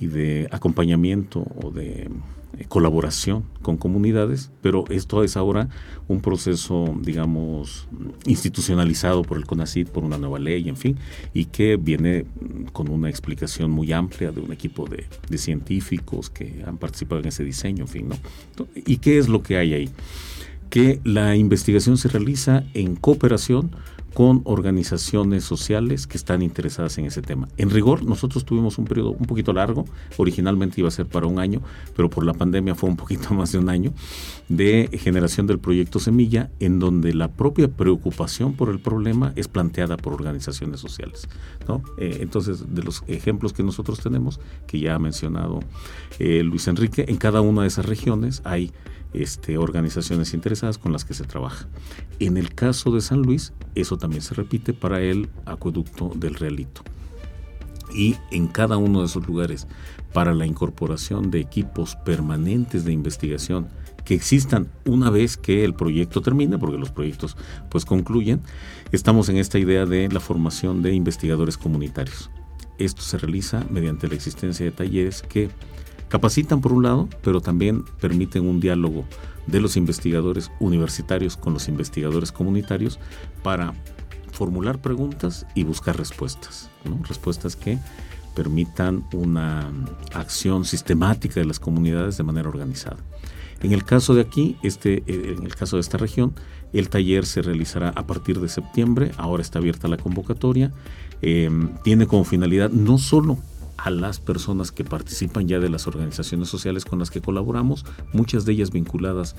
y 0.00 0.06
de 0.06 0.48
acompañamiento 0.50 1.46
o 1.62 1.70
de 1.70 2.10
eh, 2.58 2.64
colaboración 2.68 3.44
con 3.60 3.76
comunidades, 3.76 4.50
pero 4.62 4.84
esto 4.88 5.22
es 5.22 5.36
ahora 5.36 5.68
un 6.08 6.20
proceso, 6.20 6.94
digamos, 7.02 7.88
institucionalizado 8.24 9.22
por 9.22 9.36
el 9.36 9.44
CONACID, 9.44 9.88
por 9.88 10.04
una 10.04 10.16
nueva 10.16 10.38
ley, 10.38 10.68
en 10.68 10.76
fin, 10.76 10.96
y 11.34 11.46
que 11.46 11.76
viene 11.76 12.24
con 12.72 12.88
una 12.88 13.10
explicación 13.10 13.70
muy 13.70 13.92
amplia 13.92 14.32
de 14.32 14.40
un 14.40 14.52
equipo 14.52 14.86
de, 14.86 15.04
de 15.28 15.38
científicos 15.38 16.30
que 16.30 16.62
han 16.66 16.78
participado 16.78 17.20
en 17.20 17.28
ese 17.28 17.44
diseño, 17.44 17.84
en 17.84 17.88
fin, 17.88 18.08
¿no? 18.08 18.16
¿Y 18.74 18.98
qué 18.98 19.18
es 19.18 19.28
lo 19.28 19.42
que 19.42 19.58
hay 19.58 19.74
ahí? 19.74 19.90
Que 20.70 21.00
la 21.04 21.36
investigación 21.36 21.98
se 21.98 22.08
realiza 22.08 22.64
en 22.74 22.96
cooperación 22.96 23.70
con 24.16 24.40
organizaciones 24.44 25.44
sociales 25.44 26.06
que 26.06 26.16
están 26.16 26.40
interesadas 26.40 26.96
en 26.96 27.04
ese 27.04 27.20
tema. 27.20 27.48
En 27.58 27.68
rigor, 27.68 28.02
nosotros 28.02 28.46
tuvimos 28.46 28.78
un 28.78 28.86
periodo 28.86 29.10
un 29.10 29.26
poquito 29.26 29.52
largo, 29.52 29.84
originalmente 30.16 30.80
iba 30.80 30.88
a 30.88 30.90
ser 30.90 31.04
para 31.04 31.26
un 31.26 31.38
año, 31.38 31.60
pero 31.94 32.08
por 32.08 32.24
la 32.24 32.32
pandemia 32.32 32.74
fue 32.74 32.88
un 32.88 32.96
poquito 32.96 33.34
más 33.34 33.52
de 33.52 33.58
un 33.58 33.68
año, 33.68 33.92
de 34.48 34.88
generación 34.94 35.46
del 35.46 35.58
proyecto 35.58 35.98
Semilla, 35.98 36.48
en 36.60 36.78
donde 36.78 37.12
la 37.12 37.28
propia 37.28 37.68
preocupación 37.68 38.54
por 38.54 38.70
el 38.70 38.78
problema 38.78 39.34
es 39.36 39.48
planteada 39.48 39.98
por 39.98 40.14
organizaciones 40.14 40.80
sociales. 40.80 41.28
Eh, 41.98 42.16
entonces, 42.22 42.74
de 42.74 42.82
los 42.82 43.04
ejemplos 43.08 43.52
que 43.52 43.62
nosotros 43.62 44.00
tenemos, 44.00 44.40
que 44.66 44.80
ya 44.80 44.94
ha 44.94 44.98
mencionado 44.98 45.60
eh, 46.18 46.42
Luis 46.42 46.68
Enrique, 46.68 47.04
en 47.06 47.18
cada 47.18 47.42
una 47.42 47.60
de 47.60 47.68
esas 47.68 47.84
regiones 47.84 48.40
hay 48.44 48.72
este, 49.22 49.58
organizaciones 49.58 50.34
interesadas 50.34 50.78
con 50.78 50.92
las 50.92 51.04
que 51.04 51.14
se 51.14 51.24
trabaja. 51.24 51.66
En 52.18 52.36
el 52.36 52.54
caso 52.54 52.90
de 52.90 53.00
San 53.00 53.22
Luis, 53.22 53.52
eso 53.74 53.96
también 53.98 54.22
se 54.22 54.34
repite 54.34 54.72
para 54.72 55.00
el 55.00 55.28
acueducto 55.44 56.12
del 56.14 56.34
Realito. 56.34 56.82
Y 57.94 58.16
en 58.30 58.48
cada 58.48 58.76
uno 58.76 59.00
de 59.00 59.06
esos 59.06 59.26
lugares, 59.26 59.66
para 60.12 60.34
la 60.34 60.46
incorporación 60.46 61.30
de 61.30 61.40
equipos 61.40 61.96
permanentes 61.96 62.84
de 62.84 62.92
investigación 62.92 63.68
que 64.04 64.14
existan 64.14 64.68
una 64.84 65.10
vez 65.10 65.36
que 65.36 65.64
el 65.64 65.74
proyecto 65.74 66.22
termine, 66.22 66.58
porque 66.58 66.78
los 66.78 66.90
proyectos 66.90 67.36
pues 67.68 67.84
concluyen, 67.84 68.40
estamos 68.92 69.28
en 69.28 69.36
esta 69.36 69.58
idea 69.58 69.84
de 69.84 70.08
la 70.08 70.20
formación 70.20 70.80
de 70.80 70.94
investigadores 70.94 71.58
comunitarios. 71.58 72.30
Esto 72.78 73.02
se 73.02 73.18
realiza 73.18 73.64
mediante 73.68 74.08
la 74.08 74.14
existencia 74.14 74.64
de 74.64 74.72
talleres 74.72 75.22
que 75.22 75.50
Capacitan 76.08 76.60
por 76.60 76.72
un 76.72 76.84
lado, 76.84 77.08
pero 77.22 77.40
también 77.40 77.84
permiten 78.00 78.48
un 78.48 78.60
diálogo 78.60 79.04
de 79.46 79.60
los 79.60 79.76
investigadores 79.76 80.50
universitarios 80.60 81.36
con 81.36 81.52
los 81.52 81.68
investigadores 81.68 82.32
comunitarios 82.32 82.98
para 83.42 83.74
formular 84.32 84.80
preguntas 84.80 85.46
y 85.54 85.64
buscar 85.64 85.96
respuestas, 85.96 86.70
respuestas 87.08 87.56
que 87.56 87.78
permitan 88.34 89.04
una 89.12 89.72
acción 90.12 90.64
sistemática 90.64 91.40
de 91.40 91.46
las 91.46 91.58
comunidades 91.58 92.18
de 92.18 92.22
manera 92.22 92.48
organizada. 92.48 92.98
En 93.62 93.72
el 93.72 93.84
caso 93.84 94.14
de 94.14 94.20
aquí, 94.20 94.58
este, 94.62 95.02
eh, 95.06 95.34
en 95.38 95.44
el 95.44 95.54
caso 95.54 95.76
de 95.76 95.80
esta 95.80 95.96
región, 95.96 96.34
el 96.74 96.90
taller 96.90 97.24
se 97.24 97.40
realizará 97.40 97.88
a 97.88 98.06
partir 98.06 98.38
de 98.38 98.48
septiembre, 98.50 99.12
ahora 99.16 99.42
está 99.42 99.58
abierta 99.58 99.88
la 99.88 99.96
convocatoria, 99.96 100.72
eh, 101.22 101.50
tiene 101.82 102.06
como 102.06 102.24
finalidad 102.24 102.70
no 102.70 102.98
solo 102.98 103.38
a 103.76 103.90
las 103.90 104.20
personas 104.20 104.72
que 104.72 104.84
participan 104.84 105.48
ya 105.48 105.58
de 105.58 105.68
las 105.68 105.86
organizaciones 105.86 106.48
sociales 106.48 106.84
con 106.84 106.98
las 106.98 107.10
que 107.10 107.20
colaboramos, 107.20 107.84
muchas 108.12 108.44
de 108.44 108.52
ellas 108.52 108.70
vinculadas 108.70 109.36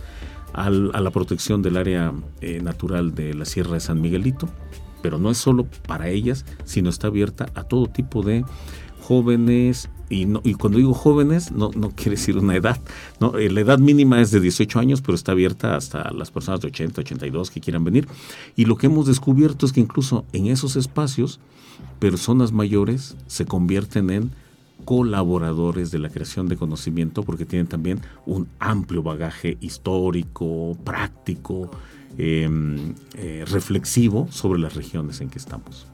a 0.54 0.70
la 0.70 1.12
protección 1.12 1.62
del 1.62 1.78
área 1.78 2.14
eh, 2.42 2.62
natural 2.62 3.14
de 3.14 3.34
la 3.34 3.46
Sierra 3.46 3.74
de 3.74 3.80
San 3.80 4.02
Miguelito, 4.02 4.50
pero 5.02 5.18
no 5.18 5.30
es 5.30 5.38
solo 5.38 5.68
para 5.88 6.10
ellas, 6.10 6.46
sino 6.64 6.90
está 6.90 7.08
abierta 7.08 7.48
a 7.54 7.64
todo 7.64 7.88
tipo 7.88 8.24
de 8.24 8.44
jóvenes, 9.02 9.90
y, 10.10 10.28
y 10.44 10.54
cuando 10.54 10.78
digo 10.78 10.94
jóvenes, 10.94 11.52
no, 11.52 11.72
no 11.76 11.92
quiere 11.92 12.12
decir 12.12 12.38
una 12.38 12.56
edad, 12.56 12.80
¿no? 13.20 13.38
Eh, 13.38 13.50
la 13.50 13.62
edad 13.62 13.80
mínima 13.80 14.22
es 14.22 14.32
de 14.32 14.40
18 14.40 14.80
años, 14.80 15.02
pero 15.02 15.16
está 15.16 15.34
abierta 15.34 15.76
hasta 15.76 16.12
las 16.12 16.32
personas 16.32 16.62
de 16.62 16.68
80, 16.68 17.02
82 17.02 17.52
que 17.52 17.60
quieran 17.60 17.84
venir. 17.84 18.08
Y 18.56 18.66
lo 18.66 18.78
que 18.78 18.88
hemos 18.88 19.08
descubierto 19.08 19.66
es 19.66 19.74
que 19.74 19.82
incluso 19.82 20.26
en 20.32 20.48
esos 20.48 20.76
espacios, 20.76 21.40
personas 22.00 22.52
mayores 22.52 23.18
se 23.28 23.46
convierten 23.46 24.10
en 24.10 24.32
colaboradores 24.86 25.92
de 25.92 26.00
la 26.00 26.10
creación 26.10 26.48
de 26.48 26.56
conocimiento 26.56 27.24
porque 27.24 27.46
tienen 27.46 27.68
también 27.68 28.00
un 28.26 28.48
amplio 28.60 29.04
bagaje 29.04 29.58
histórico, 29.60 30.78
práctico, 30.84 31.70
em, 32.18 32.94
eh, 33.16 33.44
reflexivo 33.48 34.28
sobre 34.32 34.60
las 34.60 34.76
regiones 34.76 35.20
en 35.20 35.30
que 35.30 35.40
estamos. 35.40 35.88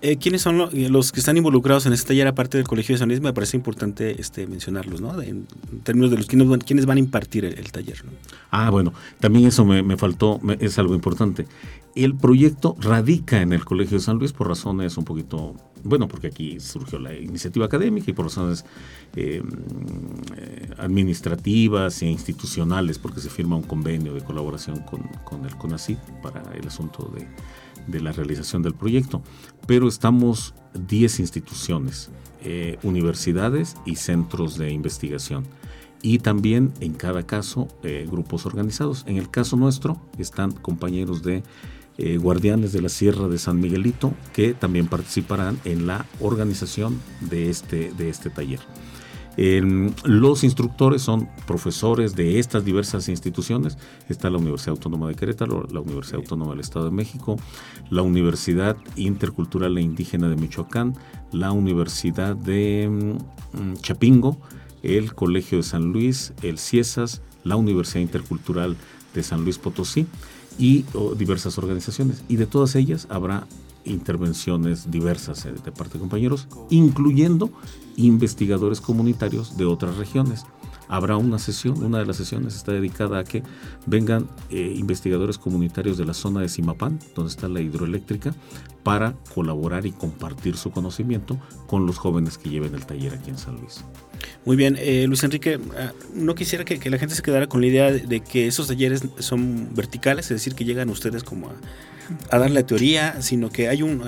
Eh, 0.00 0.16
¿Quiénes 0.16 0.42
son 0.42 0.70
los 0.72 1.12
que 1.12 1.20
están 1.20 1.36
involucrados 1.36 1.86
en 1.86 1.92
este 1.92 2.08
taller 2.08 2.26
aparte 2.26 2.56
del 2.58 2.66
Colegio 2.66 2.94
de 2.94 2.98
San 2.98 3.08
Luis? 3.08 3.20
Me 3.20 3.32
parece 3.32 3.56
importante 3.56 4.20
este, 4.20 4.46
mencionarlos, 4.46 5.00
¿no? 5.00 5.20
En, 5.20 5.46
términos 5.82 6.10
de 6.10 6.16
los 6.16 6.26
quienes, 6.26 6.86
van 6.86 6.96
a 6.96 7.00
impartir 7.00 7.44
el, 7.44 7.72
taller. 7.72 8.04
Ah, 8.50 8.70
bueno, 8.70 8.92
también 9.20 9.46
eso 9.46 9.64
me, 9.64 9.96
faltó, 9.96 10.40
es 10.60 10.78
algo 10.78 10.94
importante. 10.94 11.46
El 11.94 12.14
proyecto 12.14 12.76
radica 12.78 13.42
en 13.42 13.52
el 13.52 13.64
Colegio 13.64 13.98
de 13.98 14.04
San 14.04 14.18
Luis 14.18 14.32
por 14.32 14.46
razones 14.46 14.96
un 14.96 15.04
poquito, 15.04 15.56
bueno, 15.82 16.06
porque 16.06 16.28
aquí 16.28 16.60
surgió 16.60 16.98
la 16.98 17.14
iniciativa 17.14 17.66
académica 17.66 18.10
y 18.10 18.14
por 18.14 18.26
razones 18.26 18.64
eh, 19.16 19.42
eh, 20.36 20.70
administrativas 20.78 22.02
e 22.02 22.06
institucionales, 22.06 22.98
porque 22.98 23.20
se 23.20 23.30
firma 23.30 23.56
un 23.56 23.62
convenio 23.62 24.14
de 24.14 24.20
colaboración 24.20 24.80
con, 24.82 25.02
con 25.24 25.44
el 25.44 25.56
CONACYT 25.56 25.98
para 26.22 26.42
el 26.54 26.68
asunto 26.68 27.10
de 27.14 27.26
de 27.88 28.00
la 28.00 28.12
realización 28.12 28.62
del 28.62 28.74
proyecto, 28.74 29.22
pero 29.66 29.88
estamos 29.88 30.54
10 30.74 31.20
instituciones, 31.20 32.10
eh, 32.42 32.78
universidades 32.82 33.76
y 33.84 33.96
centros 33.96 34.56
de 34.56 34.70
investigación. 34.70 35.44
Y 36.00 36.20
también 36.20 36.72
en 36.80 36.94
cada 36.94 37.26
caso 37.26 37.66
eh, 37.82 38.06
grupos 38.08 38.46
organizados. 38.46 39.04
En 39.08 39.16
el 39.16 39.30
caso 39.30 39.56
nuestro 39.56 40.00
están 40.16 40.52
compañeros 40.52 41.24
de 41.24 41.42
eh, 41.96 42.18
Guardianes 42.18 42.72
de 42.72 42.80
la 42.80 42.88
Sierra 42.88 43.26
de 43.26 43.38
San 43.38 43.58
Miguelito 43.60 44.12
que 44.32 44.54
también 44.54 44.86
participarán 44.86 45.58
en 45.64 45.88
la 45.88 46.06
organización 46.20 47.00
de 47.20 47.50
este, 47.50 47.92
de 47.98 48.08
este 48.08 48.30
taller 48.30 48.60
los 49.38 50.42
instructores 50.42 51.02
son 51.02 51.28
profesores 51.46 52.16
de 52.16 52.40
estas 52.40 52.64
diversas 52.64 53.08
instituciones. 53.08 53.78
Está 54.08 54.30
la 54.30 54.38
Universidad 54.38 54.70
Autónoma 54.70 55.06
de 55.06 55.14
Querétaro, 55.14 55.64
la 55.70 55.78
Universidad 55.78 56.18
Autónoma 56.20 56.50
del 56.50 56.60
Estado 56.60 56.86
de 56.86 56.90
México, 56.90 57.36
la 57.88 58.02
Universidad 58.02 58.76
Intercultural 58.96 59.78
e 59.78 59.82
Indígena 59.82 60.28
de 60.28 60.34
Michoacán, 60.34 60.96
la 61.30 61.52
Universidad 61.52 62.34
de 62.34 62.88
mm, 62.90 63.74
Chapingo, 63.76 64.38
el 64.82 65.14
Colegio 65.14 65.58
de 65.58 65.64
San 65.64 65.92
Luis, 65.92 66.32
el 66.42 66.58
CIESAS, 66.58 67.22
la 67.44 67.54
Universidad 67.54 68.00
Intercultural 68.00 68.76
de 69.14 69.22
San 69.22 69.44
Luis 69.44 69.58
Potosí 69.58 70.06
y 70.58 70.84
diversas 71.16 71.58
organizaciones. 71.58 72.24
Y 72.28 72.36
de 72.36 72.46
todas 72.46 72.74
ellas 72.74 73.06
habrá 73.08 73.46
intervenciones 73.84 74.90
diversas 74.90 75.46
eh, 75.46 75.52
de 75.52 75.72
parte 75.72 75.94
de 75.94 76.00
compañeros, 76.00 76.48
incluyendo 76.70 77.50
investigadores 78.06 78.80
comunitarios 78.80 79.56
de 79.56 79.64
otras 79.64 79.96
regiones. 79.96 80.44
habrá 80.90 81.18
una 81.18 81.38
sesión, 81.38 81.82
una 81.82 81.98
de 81.98 82.06
las 82.06 82.16
sesiones 82.16 82.56
está 82.56 82.72
dedicada 82.72 83.18
a 83.18 83.24
que 83.24 83.42
vengan 83.84 84.26
eh, 84.48 84.72
investigadores 84.74 85.36
comunitarios 85.36 85.98
de 85.98 86.06
la 86.06 86.14
zona 86.14 86.40
de 86.40 86.48
Simapán, 86.48 86.98
donde 87.14 87.30
está 87.30 87.46
la 87.46 87.60
hidroeléctrica, 87.60 88.34
para 88.82 89.14
colaborar 89.34 89.84
y 89.84 89.92
compartir 89.92 90.56
su 90.56 90.70
conocimiento 90.70 91.38
con 91.66 91.84
los 91.84 91.98
jóvenes 91.98 92.38
que 92.38 92.48
lleven 92.48 92.74
el 92.74 92.86
taller 92.86 93.12
aquí 93.12 93.28
en 93.28 93.36
San 93.36 93.56
Luis. 93.56 93.84
Muy 94.46 94.56
bien, 94.56 94.76
eh, 94.78 95.04
Luis 95.06 95.22
Enrique, 95.24 95.60
ah, 95.76 95.92
no 96.14 96.34
quisiera 96.34 96.64
que, 96.64 96.78
la 96.88 96.98
gente 96.98 97.14
se 97.14 97.20
quedara 97.20 97.48
con 97.48 97.60
la 97.60 97.66
idea 97.66 97.92
de 97.92 98.20
que 98.20 98.46
esos 98.46 98.68
talleres 98.68 99.04
son 99.18 99.74
verticales, 99.74 100.26
es 100.26 100.36
decir, 100.38 100.54
que 100.54 100.64
llegan 100.64 100.88
ustedes 100.88 101.22
como 101.22 101.48
a 101.48 101.52
a 102.30 102.38
dar 102.38 102.50
la 102.50 102.64
teoría, 102.64 103.20
sino 103.22 103.50
que 103.50 103.68
hay 103.68 103.82
un, 103.82 104.02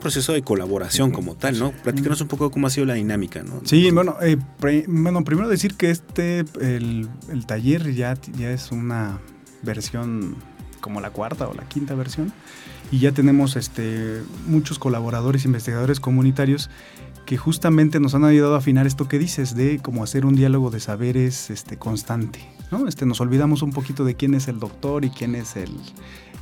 proceso 0.00 0.32
de 0.32 0.42
colaboración 0.42 1.10
como 1.10 1.36
tal, 1.36 1.58
¿no? 1.58 1.72
Platícanos 1.72 2.20
un 2.20 2.28
poco 2.28 2.50
cómo 2.50 2.66
ha 2.66 2.70
sido 2.70 2.86
la 2.86 2.94
dinámica, 2.94 3.42
¿no? 3.42 3.60
Sí, 3.64 3.90
bueno, 3.90 4.16
eh, 4.22 4.36
bueno 4.86 5.24
primero 5.24 5.48
decir 5.48 5.74
que 5.74 5.90
este, 5.90 6.44
el, 6.60 7.08
el, 7.28 7.46
taller 7.46 7.94
ya, 7.94 8.14
ya 8.36 8.50
es 8.50 8.72
una 8.72 9.20
versión 9.62 10.36
como 10.80 11.00
la 11.00 11.10
cuarta 11.10 11.48
o 11.48 11.54
la 11.54 11.66
quinta 11.66 11.94
versión 11.94 12.32
y 12.90 12.98
ya 12.98 13.12
tenemos 13.12 13.56
este, 13.56 14.22
muchos 14.46 14.78
colaboradores, 14.78 15.44
investigadores 15.44 16.00
comunitarios 16.00 16.70
que 17.24 17.36
justamente 17.36 18.00
nos 18.00 18.14
han 18.14 18.24
ayudado 18.24 18.54
a 18.54 18.58
afinar 18.58 18.86
esto 18.86 19.08
que 19.08 19.18
dices 19.18 19.54
de 19.54 19.78
cómo 19.78 20.04
hacer 20.04 20.26
un 20.26 20.36
diálogo 20.36 20.70
de 20.70 20.80
saberes 20.80 21.50
este, 21.50 21.78
constante. 21.78 22.40
¿no? 22.70 22.86
Este, 22.86 23.06
nos 23.06 23.20
olvidamos 23.20 23.62
un 23.62 23.70
poquito 23.70 24.04
de 24.04 24.14
quién 24.14 24.34
es 24.34 24.48
el 24.48 24.58
doctor 24.58 25.04
y 25.04 25.10
quién 25.10 25.34
es 25.34 25.56
el, 25.56 25.70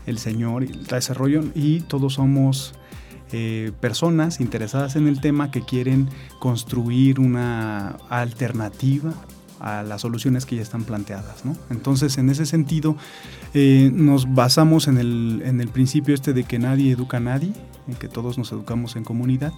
el 0.07 0.19
Señor 0.19 0.65
y 0.65 0.69
el 0.69 0.87
desarrollo 0.87 1.43
y 1.55 1.81
todos 1.81 2.15
somos 2.15 2.75
eh, 3.33 3.73
personas 3.81 4.41
interesadas 4.41 4.97
en 4.97 5.09
el 5.09 5.21
tema 5.21 5.51
que 5.51 5.63
quieren 5.63 6.09
construir 6.39 7.19
una 7.19 7.97
alternativa 8.11 9.15
a 9.59 9.83
las 9.85 10.01
soluciones 10.03 10.45
que 10.45 10.57
ya 10.57 10.63
están 10.63 10.85
planteadas. 10.85 11.45
¿no? 11.45 11.57
Entonces, 11.71 12.19
en 12.19 12.29
ese 12.29 12.45
sentido, 12.45 12.97
eh, 13.55 13.91
nos 13.95 14.35
basamos 14.35 14.89
en 14.89 14.99
el, 14.99 15.41
en 15.47 15.61
el 15.61 15.69
principio 15.69 16.15
este 16.15 16.33
de 16.33 16.45
que 16.45 16.59
nadie 16.59 16.93
educa 16.93 17.19
a 17.19 17.21
nadie, 17.21 17.53
en 17.89 17.95
que 17.95 18.09
todos 18.09 18.39
nos 18.39 18.53
educamos 18.53 18.97
en 18.97 19.05
comunidad 19.05 19.53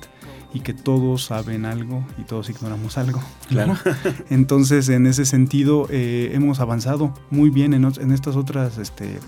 y 0.52 0.60
que 0.60 0.74
todos 0.74 1.24
saben 1.24 1.64
algo 1.64 2.06
y 2.18 2.22
todos 2.22 2.50
ignoramos 2.50 2.96
algo. 2.98 3.20
Claro. 3.48 3.76
Entonces, 4.30 4.88
en 4.90 5.06
ese 5.06 5.24
sentido, 5.24 5.88
eh, 5.90 6.30
hemos 6.32 6.60
avanzado 6.60 7.12
muy 7.30 7.50
bien 7.50 7.74
en, 7.74 7.84
en 7.84 8.12
estas 8.12 8.36
otras 8.36 8.78
este, 8.78 9.18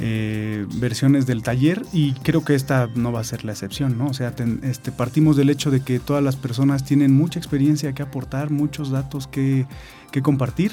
eh, 0.00 0.66
versiones 0.74 1.26
del 1.26 1.42
taller 1.42 1.82
y 1.92 2.12
creo 2.14 2.44
que 2.44 2.54
esta 2.54 2.88
no 2.94 3.12
va 3.12 3.20
a 3.20 3.24
ser 3.24 3.44
la 3.44 3.52
excepción, 3.52 3.96
¿no? 3.96 4.08
O 4.08 4.14
sea, 4.14 4.34
este, 4.62 4.92
partimos 4.92 5.36
del 5.36 5.50
hecho 5.50 5.70
de 5.70 5.80
que 5.80 5.98
todas 5.98 6.22
las 6.22 6.36
personas 6.36 6.84
tienen 6.84 7.14
mucha 7.14 7.38
experiencia 7.38 7.92
que 7.94 8.02
aportar, 8.02 8.50
muchos 8.50 8.90
datos 8.90 9.26
que, 9.26 9.66
que 10.12 10.22
compartir 10.22 10.72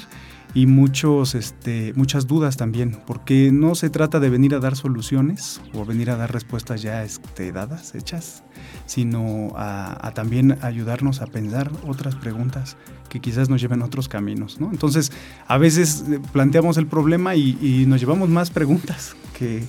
y 0.54 0.66
muchos, 0.66 1.34
este, 1.34 1.92
muchas 1.96 2.28
dudas 2.28 2.56
también, 2.56 2.96
porque 3.06 3.50
no 3.52 3.74
se 3.74 3.90
trata 3.90 4.20
de 4.20 4.30
venir 4.30 4.54
a 4.54 4.60
dar 4.60 4.76
soluciones 4.76 5.60
o 5.74 5.84
venir 5.84 6.10
a 6.10 6.16
dar 6.16 6.32
respuestas 6.32 6.80
ya 6.80 7.02
este, 7.02 7.50
dadas, 7.50 7.96
hechas, 7.96 8.44
sino 8.86 9.52
a, 9.56 10.12
también 10.14 10.56
ayudarnos 10.62 11.20
a 11.20 11.26
pensar 11.26 11.72
otras 11.86 12.14
preguntas 12.14 12.76
que 13.08 13.20
quizás 13.20 13.48
nos 13.48 13.60
lleven 13.60 13.82
a 13.82 13.86
otros 13.86 14.08
caminos. 14.08 14.60
¿no? 14.60 14.70
Entonces, 14.70 15.10
a 15.48 15.58
veces 15.58 16.04
eh, 16.08 16.20
planteamos 16.32 16.76
el 16.76 16.86
problema 16.86 17.34
y, 17.34 17.84
nos 17.88 18.00
llevamos 18.00 18.28
más 18.28 18.50
preguntas 18.50 19.16
que, 19.36 19.64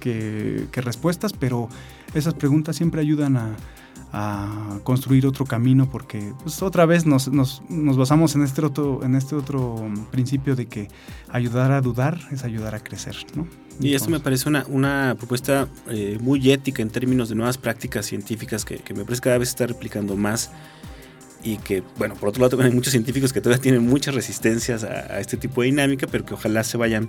que 0.00 0.80
respuestas, 0.80 1.32
pero 1.32 1.68
esas 2.14 2.34
preguntas 2.34 2.76
siempre 2.76 3.00
ayudan 3.00 3.36
a, 3.36 3.56
a 4.12 4.78
construir 4.84 5.26
otro 5.26 5.44
camino 5.44 5.88
porque 5.90 6.32
pues 6.42 6.62
otra 6.62 6.86
vez 6.86 7.04
nos, 7.04 7.28
nos, 7.28 7.62
nos, 7.68 7.96
basamos 7.96 8.34
en 8.34 8.42
este 8.42 8.64
otro 8.64 9.00
en 9.02 9.14
este 9.14 9.34
otro 9.34 9.86
principio 10.10 10.56
de 10.56 10.66
que 10.66 10.88
ayudar 11.28 11.72
a 11.72 11.80
dudar 11.80 12.18
es 12.30 12.42
ayudar 12.44 12.74
a 12.74 12.80
crecer 12.80 13.16
¿no? 13.34 13.46
y 13.80 13.94
eso 13.94 14.08
me 14.10 14.18
parece 14.18 14.48
una, 14.48 14.64
una 14.68 15.14
propuesta 15.18 15.68
eh, 15.88 16.18
muy 16.20 16.50
ética 16.50 16.82
en 16.82 16.90
términos 16.90 17.28
de 17.28 17.34
nuevas 17.34 17.58
prácticas 17.58 18.06
científicas 18.06 18.64
que, 18.64 18.78
que 18.78 18.94
me 18.94 19.04
parece 19.04 19.20
cada 19.20 19.38
vez 19.38 19.50
está 19.50 19.66
replicando 19.66 20.16
más 20.16 20.50
y 21.42 21.58
que, 21.58 21.82
bueno, 21.96 22.14
por 22.14 22.30
otro 22.30 22.42
lado 22.42 22.60
hay 22.60 22.70
muchos 22.70 22.90
científicos 22.90 23.32
que 23.32 23.40
todavía 23.40 23.62
tienen 23.62 23.86
muchas 23.86 24.14
resistencias 24.14 24.84
a, 24.84 25.20
este 25.20 25.36
tipo 25.36 25.62
de 25.62 25.66
dinámica, 25.66 26.06
pero 26.06 26.24
que 26.24 26.34
ojalá 26.34 26.64
se 26.64 26.76
vayan 26.76 27.08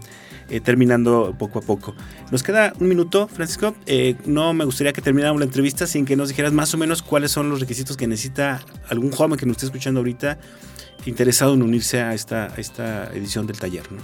eh, 0.50 0.60
terminando 0.60 1.36
poco 1.38 1.60
a 1.60 1.62
poco. 1.62 1.96
Nos 2.32 2.44
queda 2.44 2.74
un 2.80 2.88
minuto, 2.88 3.28
Francisco. 3.28 3.76
Eh, 3.86 4.16
no 4.26 4.54
me 4.54 4.66
gustaría 4.66 4.94
que 4.94 5.02
termináramos 5.02 5.40
la 5.40 5.46
entrevista 5.46 5.88
sin 5.88 6.06
que 6.06 6.16
nos 6.16 6.30
dijeras 6.30 6.54
más 6.54 6.74
o 6.74 6.78
menos 6.78 7.02
cuáles 7.02 7.32
son 7.32 7.50
los 7.50 7.60
requisitos 7.60 7.98
que 7.98 8.08
necesita 8.08 8.62
algún 8.88 9.12
joven 9.12 9.38
que 9.38 9.46
nos 9.46 9.58
esté 9.58 9.66
escuchando 9.66 10.00
ahorita 10.00 10.40
interesado 11.06 11.54
en 11.54 11.62
unirse 11.62 12.02
a 12.02 12.14
esta, 12.14 12.48
esta 12.58 13.06
edición 13.14 13.48
del 13.48 13.58
taller. 13.58 13.84
¿no? 13.92 14.00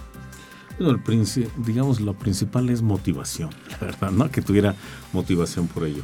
Digamos, 1.58 2.02
lo 2.02 2.14
principal 2.14 2.70
es 2.70 2.82
motivación, 2.82 3.52
la 3.72 3.78
verdad, 3.78 4.12
¿no? 4.12 4.30
Que 4.30 4.42
tuviera 4.42 4.76
motivación 5.14 5.68
por 5.68 5.86
ello. 5.86 6.04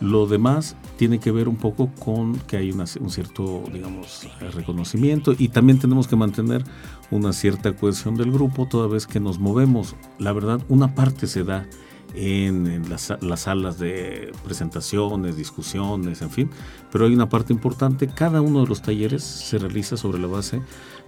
Lo 0.00 0.26
demás 0.26 0.76
tiene 0.96 1.18
que 1.18 1.30
ver 1.30 1.48
un 1.48 1.56
poco 1.56 1.90
con 1.98 2.36
que 2.40 2.56
hay 2.56 2.72
un 2.72 3.10
cierto, 3.10 3.64
digamos, 3.72 4.28
reconocimiento 4.54 5.34
y 5.36 5.48
también 5.48 5.78
tenemos 5.78 6.08
que 6.08 6.16
mantener 6.16 6.64
una 7.10 7.32
cierta 7.32 7.74
cohesión 7.74 8.16
del 8.16 8.32
grupo 8.32 8.66
toda 8.66 8.88
vez 8.88 9.06
que 9.06 9.20
nos 9.20 9.38
movemos. 9.38 9.94
La 10.18 10.32
verdad, 10.32 10.60
una 10.68 10.94
parte 10.94 11.26
se 11.26 11.44
da 11.44 11.66
en, 12.14 12.88
las, 12.88 13.40
salas 13.40 13.78
de 13.78 14.32
presentaciones, 14.44 15.36
discusiones, 15.36 16.22
en 16.22 16.30
fin, 16.30 16.50
pero 16.92 17.06
hay 17.06 17.14
una 17.14 17.28
parte 17.28 17.52
importante. 17.52 18.06
Cada 18.06 18.40
uno 18.40 18.62
de 18.62 18.68
los 18.68 18.82
talleres 18.82 19.22
se 19.22 19.58
realiza 19.58 19.96
sobre 19.96 20.18
la 20.20 20.28
base 20.28 20.62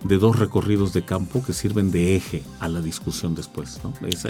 de 0.05 0.18
dos 0.18 0.39
recorridos 0.39 0.93
de 0.93 1.05
campo 1.05 1.43
que 1.45 1.53
sirven 1.53 1.91
de 1.91 2.16
eje 2.16 2.43
a 2.61 2.68
la 2.68 2.80
discusión 2.80 3.34
después. 3.34 3.80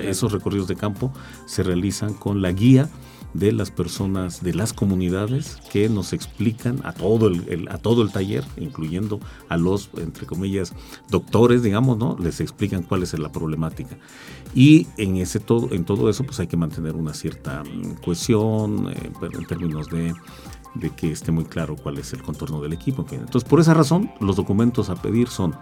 esos 0.03 0.33
recorridos 0.33 0.69
de 0.69 0.77
campo 0.77 1.13
se 1.47 1.63
realizan 1.63 2.15
con 2.15 2.43
la 2.43 2.53
guía 2.53 2.89
de 3.35 3.53
las 3.53 3.71
personas, 3.71 4.43
de 4.43 4.55
las 4.55 4.73
comunidades 4.73 5.59
que 5.73 5.89
nos 5.89 6.13
explican 6.13 6.81
a 6.85 6.93
todo 6.93 7.29
el, 7.29 7.69
a 7.71 7.79
todo 7.79 8.03
el 8.03 8.13
taller, 8.13 8.45
incluyendo 8.57 9.21
a 9.49 9.57
los, 9.57 9.91
entre 9.97 10.27
comillas, 10.27 10.73
doctores, 11.11 11.63
digamos, 11.63 11.99
¿no? 11.99 12.17
Les 12.19 12.41
explican 12.41 12.83
cuál 12.83 13.03
es 13.03 13.19
la 13.19 13.31
problemática. 13.31 13.97
Y 14.55 14.87
en, 14.97 15.17
ese 15.17 15.41
todo, 15.41 15.73
en 15.73 15.85
todo 15.85 16.09
eso, 16.09 16.25
pues 16.25 16.41
hay 16.41 16.47
que 16.47 16.57
mantener 16.57 16.97
una 16.97 17.15
cierta 17.15 17.63
mm, 17.63 18.03
cohesión 18.05 18.89
eh, 18.89 19.13
en 19.33 19.47
términos 19.47 19.89
de 19.89 20.15
de 20.81 20.91
que 20.91 21.11
esté 21.11 21.33
muy 21.33 21.45
claro 21.45 21.77
cuál 21.77 21.99
es 21.99 22.13
el 22.13 22.23
contorno 22.23 22.61
del 22.61 22.73
equipo. 22.73 23.05
Entonces, 23.11 23.49
por 23.49 23.61
esa 23.61 23.75
razón, 23.75 24.13
los 24.21 24.37
documentos 24.37 24.91
a 24.91 24.97
pedir 24.97 25.29
son 25.29 25.57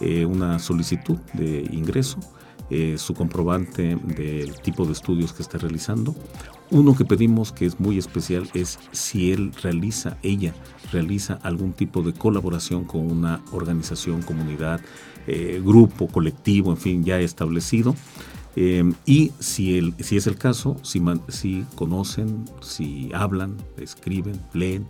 eh, 0.00 0.24
una 0.24 0.58
solicitud 0.58 1.18
de 1.34 1.68
ingreso, 1.70 2.18
eh, 2.70 2.96
su 2.98 3.14
comprobante 3.14 3.96
del 3.96 4.60
tipo 4.60 4.86
de 4.86 4.92
estudios 4.92 5.32
que 5.32 5.42
está 5.42 5.58
realizando, 5.58 6.14
uno 6.74 6.96
que 6.96 7.04
pedimos 7.04 7.52
que 7.52 7.66
es 7.66 7.78
muy 7.78 7.98
especial 7.98 8.50
es 8.52 8.80
si 8.90 9.30
él 9.30 9.52
realiza, 9.62 10.18
ella 10.24 10.52
realiza 10.90 11.34
algún 11.44 11.72
tipo 11.72 12.02
de 12.02 12.12
colaboración 12.12 12.82
con 12.82 13.08
una 13.08 13.40
organización, 13.52 14.22
comunidad, 14.22 14.80
eh, 15.28 15.62
grupo, 15.64 16.08
colectivo, 16.08 16.72
en 16.72 16.76
fin, 16.76 17.04
ya 17.04 17.20
establecido. 17.20 17.94
Eh, 18.56 18.92
y 19.06 19.30
si, 19.38 19.78
el, 19.78 19.94
si 20.00 20.16
es 20.16 20.26
el 20.26 20.36
caso, 20.36 20.76
si, 20.82 21.00
si 21.28 21.64
conocen, 21.76 22.44
si 22.60 23.08
hablan, 23.14 23.56
escriben, 23.76 24.40
leen 24.52 24.84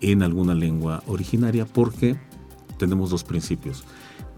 en 0.00 0.22
alguna 0.22 0.54
lengua 0.54 1.02
originaria, 1.08 1.66
porque 1.66 2.16
tenemos 2.78 3.10
dos 3.10 3.24
principios. 3.24 3.82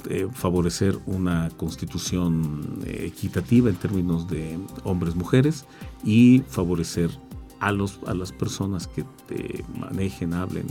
Eh, 0.08 0.28
favorecer 0.32 0.98
una 1.06 1.50
constitución 1.56 2.82
eh, 2.86 3.06
equitativa 3.06 3.68
en 3.68 3.76
términos 3.76 4.28
de 4.28 4.58
hombres-mujeres 4.84 5.64
y 6.04 6.42
favorecer 6.48 7.10
a, 7.60 7.72
los, 7.72 8.00
a 8.06 8.14
las 8.14 8.32
personas 8.32 8.86
que 8.86 9.04
manejen, 9.78 10.34
hablen, 10.34 10.66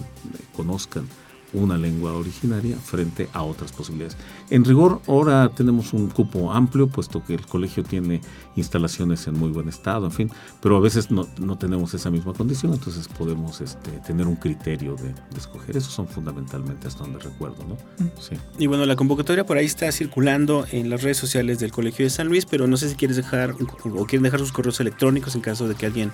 conozcan 0.55 1.07
una 1.53 1.77
lengua 1.77 2.13
originaria 2.13 2.77
frente 2.77 3.29
a 3.33 3.43
otras 3.43 3.71
posibilidades. 3.71 4.17
En 4.49 4.65
rigor, 4.65 5.01
ahora 5.07 5.49
tenemos 5.49 5.93
un 5.93 6.09
cupo 6.09 6.51
amplio, 6.51 6.87
puesto 6.87 7.23
que 7.23 7.33
el 7.33 7.45
colegio 7.45 7.83
tiene 7.83 8.21
instalaciones 8.55 9.27
en 9.27 9.37
muy 9.39 9.49
buen 9.49 9.69
estado, 9.69 10.05
en 10.05 10.11
fin, 10.11 10.31
pero 10.61 10.77
a 10.77 10.79
veces 10.79 11.09
no, 11.11 11.25
tenemos 11.57 11.93
esa 11.93 12.09
misma 12.09 12.33
condición, 12.33 12.73
entonces 12.73 13.07
podemos 13.07 13.61
este, 13.61 13.91
tener 14.05 14.27
un 14.27 14.35
criterio 14.35 14.95
de, 14.95 15.13
escoger. 15.37 15.77
Esos 15.77 15.93
son 15.93 16.07
fundamentalmente 16.07 16.87
hasta 16.87 17.03
donde 17.03 17.19
recuerdo, 17.19 17.63
¿no? 17.67 17.75
Mm. 18.03 18.09
Sí. 18.19 18.35
Y 18.57 18.67
bueno, 18.67 18.85
la 18.85 18.95
convocatoria 18.95 19.45
por 19.45 19.57
ahí 19.57 19.65
está 19.65 19.91
circulando 19.91 20.65
en 20.71 20.89
las 20.89 21.03
redes 21.03 21.17
sociales 21.17 21.59
del 21.59 21.71
Colegio 21.71 22.05
de 22.05 22.09
San 22.09 22.27
Luis, 22.27 22.45
pero 22.45 22.67
no 22.67 22.77
sé 22.77 22.89
si 22.89 22.95
quieres 22.95 23.17
dejar 23.17 23.51
o 23.51 24.05
quieren 24.05 24.23
dejar 24.23 24.39
sus 24.39 24.51
correos 24.51 24.79
electrónicos 24.79 25.35
en 25.35 25.41
caso 25.41 25.67
de 25.67 25.75
que 25.75 25.85
alguien 25.85 26.11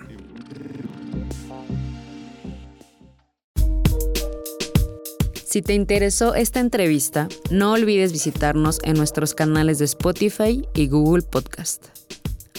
Si 5.51 5.61
te 5.61 5.73
interesó 5.73 6.33
esta 6.33 6.61
entrevista, 6.61 7.27
no 7.49 7.73
olvides 7.73 8.13
visitarnos 8.13 8.79
en 8.83 8.95
nuestros 8.95 9.33
canales 9.33 9.79
de 9.79 9.85
Spotify 9.85 10.65
y 10.73 10.87
Google 10.87 11.23
Podcast. 11.23 11.87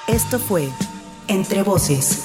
Esto 0.08 0.38
fue 0.38 0.70
Entre 1.28 1.62
Voces. 1.62 2.24